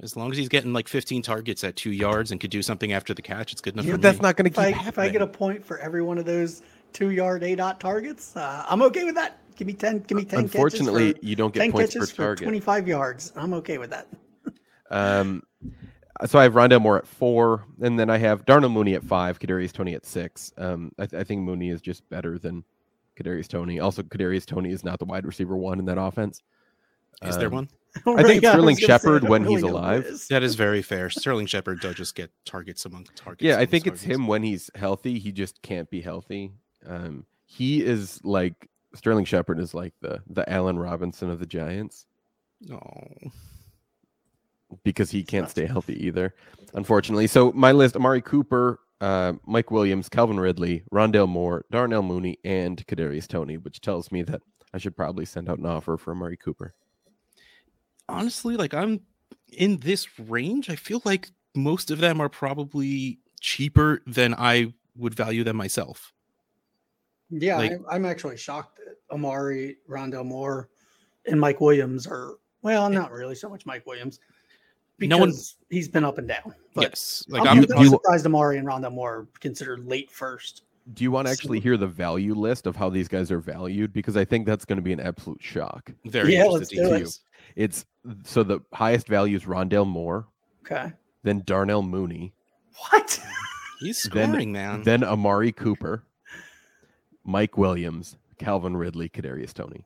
As 0.00 0.16
long 0.16 0.30
as 0.30 0.38
he's 0.38 0.48
getting 0.48 0.72
like 0.72 0.86
15 0.86 1.22
targets 1.22 1.64
at 1.64 1.74
two 1.74 1.90
yards 1.90 2.30
and 2.30 2.40
could 2.40 2.52
do 2.52 2.62
something 2.62 2.92
after 2.92 3.12
the 3.12 3.22
catch, 3.22 3.50
it's 3.50 3.60
good 3.60 3.74
enough. 3.74 3.86
Yeah, 3.86 3.96
that's 3.96 4.18
me. 4.18 4.22
not 4.22 4.36
going 4.36 4.44
to 4.44 4.50
keep 4.50 4.58
I, 4.58 4.70
happening. 4.70 4.88
If 4.88 4.98
I 5.00 5.08
get 5.08 5.20
a 5.20 5.26
point 5.26 5.64
for 5.64 5.78
every 5.80 6.00
one 6.00 6.18
of 6.18 6.26
those 6.26 6.62
two 6.92 7.10
yard 7.10 7.42
A 7.42 7.56
dot 7.56 7.80
targets, 7.80 8.36
uh, 8.36 8.64
I'm 8.68 8.80
okay 8.82 9.02
with 9.02 9.16
that. 9.16 9.40
Give 9.56 9.66
me 9.66 9.72
10. 9.72 10.04
Give 10.06 10.18
me 10.18 10.24
10. 10.24 10.38
Unfortunately, 10.38 11.16
you 11.22 11.34
don't 11.34 11.52
get 11.52 11.72
points 11.72 11.96
per 11.96 12.06
target. 12.06 12.44
25 12.44 12.86
yards. 12.86 13.32
I'm 13.34 13.52
okay 13.54 13.78
with 13.78 13.90
that. 13.90 14.06
um, 14.92 15.42
so 16.24 16.38
I 16.38 16.44
have 16.44 16.54
Rondale 16.54 16.80
Moore 16.80 16.98
at 16.98 17.06
four, 17.06 17.64
and 17.80 17.98
then 17.98 18.08
I 18.10 18.18
have 18.18 18.44
Darnell 18.44 18.70
Mooney 18.70 18.94
at 18.94 19.04
five, 19.04 19.38
Kadarius 19.38 19.72
Toney 19.72 19.94
at 19.94 20.06
six. 20.06 20.52
Um, 20.56 20.92
I, 20.98 21.06
th- 21.06 21.20
I, 21.20 21.24
think 21.24 21.42
Mooney 21.42 21.70
is 21.70 21.80
just 21.80 22.08
better 22.08 22.38
than 22.38 22.64
Kadarius 23.16 23.48
Toney. 23.48 23.80
Also, 23.80 24.02
Kadarius 24.02 24.46
Toney 24.46 24.70
is 24.70 24.84
not 24.84 24.98
the 24.98 25.04
wide 25.04 25.26
receiver 25.26 25.56
one 25.56 25.78
in 25.78 25.84
that 25.86 25.98
offense. 25.98 26.42
Is 27.22 27.34
um, 27.34 27.40
there 27.40 27.50
one? 27.50 27.68
I 28.06 28.22
think 28.22 28.40
Sterling 28.44 28.76
Shepard 28.76 29.28
when 29.28 29.42
really 29.42 29.54
he's 29.54 29.62
alive. 29.62 30.06
That 30.30 30.42
is 30.42 30.54
very 30.54 30.82
fair. 30.82 31.10
Sterling 31.10 31.46
Shepard 31.46 31.80
does 31.80 31.96
just 31.96 32.14
get 32.14 32.30
targets 32.44 32.84
among 32.84 33.04
targets. 33.14 33.42
Yeah, 33.42 33.58
I 33.58 33.66
think 33.66 33.86
it's 33.86 34.02
him 34.02 34.26
when 34.26 34.42
he's 34.42 34.70
healthy. 34.74 35.18
He 35.18 35.32
just 35.32 35.60
can't 35.62 35.90
be 35.90 36.00
healthy. 36.00 36.52
Um, 36.86 37.26
he 37.46 37.82
is 37.82 38.20
like 38.24 38.68
Sterling 38.94 39.24
Shepard 39.24 39.58
is 39.58 39.74
like 39.74 39.94
the 40.00 40.22
the 40.28 40.48
Allen 40.50 40.78
Robinson 40.78 41.30
of 41.30 41.40
the 41.40 41.46
Giants. 41.46 42.06
No. 42.60 42.80
Oh 42.80 43.30
because 44.84 45.10
he 45.10 45.22
can't 45.22 45.50
stay 45.50 45.66
healthy 45.66 46.06
either, 46.06 46.34
unfortunately. 46.74 47.26
So 47.26 47.52
my 47.52 47.72
list: 47.72 47.96
Amari 47.96 48.22
Cooper, 48.22 48.80
uh, 49.00 49.34
Mike 49.46 49.70
Williams, 49.70 50.08
Calvin 50.08 50.40
Ridley, 50.40 50.82
Rondale 50.92 51.28
Moore, 51.28 51.64
Darnell 51.70 52.02
Mooney, 52.02 52.38
and 52.44 52.84
Kadarius 52.86 53.26
Toney, 53.26 53.56
which 53.58 53.80
tells 53.80 54.10
me 54.10 54.22
that 54.22 54.42
I 54.72 54.78
should 54.78 54.96
probably 54.96 55.24
send 55.24 55.48
out 55.48 55.58
an 55.58 55.66
offer 55.66 55.96
for 55.96 56.12
Amari 56.12 56.36
Cooper. 56.36 56.74
Honestly, 58.08 58.56
like 58.56 58.74
I'm 58.74 59.00
in 59.52 59.78
this 59.78 60.06
range, 60.18 60.70
I 60.70 60.76
feel 60.76 61.02
like 61.04 61.30
most 61.54 61.90
of 61.90 61.98
them 61.98 62.20
are 62.20 62.28
probably 62.28 63.18
cheaper 63.40 64.02
than 64.06 64.34
I 64.34 64.74
would 64.96 65.14
value 65.14 65.44
them 65.44 65.56
myself. 65.56 66.12
Yeah, 67.30 67.56
like, 67.58 67.72
I'm, 67.72 67.84
I'm 67.90 68.04
actually 68.04 68.36
shocked 68.36 68.78
that 68.78 68.96
Amari, 69.14 69.78
Rondale 69.88 70.24
Moore, 70.24 70.68
and 71.26 71.40
Mike 71.40 71.60
Williams 71.60 72.06
are 72.06 72.34
well, 72.62 72.88
not 72.90 73.12
really 73.12 73.34
so 73.34 73.48
much 73.48 73.66
Mike 73.66 73.86
Williams 73.86 74.20
because 74.98 75.10
no 75.10 75.18
one, 75.18 75.32
he's 75.70 75.88
been 75.88 76.04
up 76.04 76.18
and 76.18 76.28
down. 76.28 76.54
yes, 76.76 77.24
like 77.28 77.46
I'm, 77.46 77.64
I'm 77.76 77.84
you, 77.84 77.90
surprised 77.90 78.26
Amari 78.26 78.58
and 78.58 78.66
Rondale 78.66 78.92
Moore 78.92 79.28
considered 79.40 79.86
late 79.86 80.10
first. 80.10 80.62
Do 80.94 81.02
you 81.02 81.10
want 81.10 81.26
to 81.26 81.32
actually 81.32 81.58
hear 81.58 81.76
the 81.76 81.88
value 81.88 82.34
list 82.34 82.66
of 82.66 82.76
how 82.76 82.88
these 82.88 83.08
guys 83.08 83.32
are 83.32 83.40
valued? 83.40 83.92
Because 83.92 84.16
I 84.16 84.24
think 84.24 84.46
that's 84.46 84.64
going 84.64 84.76
to 84.76 84.82
be 84.82 84.92
an 84.92 85.00
absolute 85.00 85.42
shock. 85.42 85.90
Very 86.04 86.34
yeah, 86.34 86.44
let's 86.44 86.68
do 86.68 86.94
it. 86.94 87.18
It's 87.56 87.84
so 88.24 88.42
the 88.42 88.60
highest 88.72 89.08
value 89.08 89.36
is 89.36 89.44
Rondale 89.44 89.86
Moore. 89.86 90.26
Okay. 90.64 90.92
Then 91.24 91.42
Darnell 91.44 91.82
Mooney. 91.82 92.32
What? 92.90 93.20
He's 93.80 93.98
scoring, 93.98 94.52
then, 94.52 94.52
man. 94.52 94.82
Then 94.82 95.04
Amari 95.04 95.52
Cooper, 95.52 96.04
Mike 97.24 97.58
Williams, 97.58 98.16
Calvin 98.38 98.76
Ridley, 98.76 99.08
Kadarius 99.08 99.52
Toney. 99.52 99.84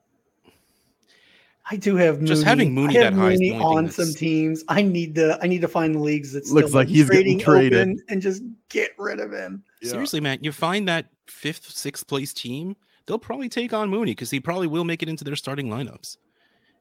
I 1.71 1.77
do 1.77 1.95
have 1.97 2.16
Mooney. 2.16 2.27
just 2.27 2.43
having 2.43 2.75
Mooney 2.75 2.99
that 2.99 3.14
Mooney 3.14 3.51
high 3.51 3.62
on 3.62 3.91
some 3.91 4.12
teams. 4.12 4.64
I 4.68 4.83
need 4.83 5.14
to 5.14 5.39
I 5.41 5.47
need 5.47 5.61
to 5.61 5.68
find 5.68 5.95
the 5.95 6.01
leagues 6.01 6.33
that 6.33 6.47
looks 6.49 6.75
like 6.75 6.89
he's 6.89 7.09
getting 7.09 7.39
traded 7.39 8.01
and 8.09 8.21
just 8.21 8.43
get 8.68 8.91
rid 8.99 9.21
of 9.21 9.33
him. 9.33 9.62
Yeah. 9.81 9.91
Seriously, 9.91 10.21
man, 10.21 10.39
you 10.43 10.51
find 10.51 10.89
that 10.89 11.07
fifth, 11.29 11.71
sixth 11.71 12.09
place 12.09 12.33
team, 12.33 12.77
they'll 13.07 13.21
probably 13.21 13.49
take 13.49 13.73
on 13.73 13.89
Mooney 13.89 14.12
because 14.12 14.31
he 14.31 14.41
probably 14.41 14.66
will 14.66 14.85
make 14.85 15.03
it 15.03 15.09
into 15.09 15.23
their 15.23 15.37
starting 15.37 15.68
lineups. 15.68 16.16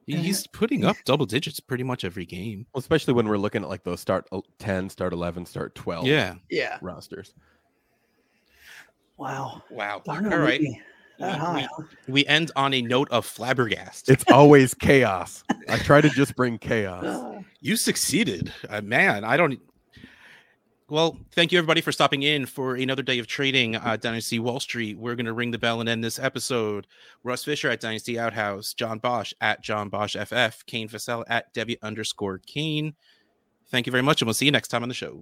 He's 0.07 0.47
putting 0.47 0.85
up 0.85 0.97
double 1.05 1.27
digits 1.27 1.59
pretty 1.59 1.83
much 1.83 2.03
every 2.03 2.25
game. 2.25 2.65
Well, 2.73 2.79
especially 2.79 3.13
when 3.13 3.27
we're 3.27 3.37
looking 3.37 3.61
at 3.61 3.69
like 3.69 3.83
those 3.83 3.99
start 3.99 4.27
uh, 4.31 4.41
10, 4.57 4.89
start 4.89 5.13
11, 5.13 5.45
start 5.45 5.75
12 5.75 6.07
yeah. 6.07 6.33
Yeah. 6.49 6.79
rosters. 6.81 7.35
Wow. 9.17 9.61
Wow. 9.69 10.01
All 10.07 10.19
right. 10.19 10.59
Mooney 10.59 10.81
we, 11.19 11.67
we, 12.07 12.25
end 12.25 12.51
on 12.55 12.73
a 12.73 12.81
note 12.81 13.09
of 13.11 13.25
flabbergast. 13.25 14.09
It's 14.09 14.23
always 14.31 14.73
chaos. 14.73 15.43
I 15.69 15.77
try 15.77 16.01
to 16.01 16.09
just 16.09 16.35
bring 16.35 16.57
chaos. 16.57 17.35
You 17.61 17.75
succeeded, 17.75 18.53
uh, 18.69 18.79
man. 18.79 19.25
I 19.25 19.35
don't. 19.35 19.59
Well, 20.87 21.17
thank 21.33 21.51
you 21.51 21.57
everybody 21.57 21.81
for 21.81 21.91
stopping 21.91 22.23
in 22.23 22.45
for 22.45 22.75
another 22.75 23.03
day 23.03 23.19
of 23.19 23.27
trading 23.27 23.75
uh, 23.75 23.97
Dynasty 23.97 24.39
Wall 24.39 24.61
Street. 24.61 24.97
We're 24.97 25.15
going 25.15 25.25
to 25.25 25.33
ring 25.33 25.51
the 25.51 25.57
bell 25.57 25.81
and 25.81 25.89
end 25.89 26.01
this 26.01 26.19
episode. 26.19 26.87
Russ 27.21 27.43
Fisher 27.43 27.69
at 27.69 27.81
Dynasty 27.81 28.17
Outhouse, 28.17 28.73
John 28.73 28.99
Bosch 28.99 29.33
at 29.41 29.61
John 29.61 29.89
Bosch 29.89 30.15
FF, 30.15 30.65
Kane 30.67 30.87
Fossell 30.87 31.25
at 31.27 31.53
Devy 31.53 31.75
underscore 31.81 32.37
Kane. 32.37 32.93
Thank 33.67 33.85
you 33.85 33.91
very 33.91 34.03
much, 34.03 34.21
and 34.21 34.27
we'll 34.27 34.35
see 34.35 34.45
you 34.45 34.51
next 34.51 34.69
time 34.69 34.83
on 34.83 34.87
the 34.87 34.95
show. 34.95 35.21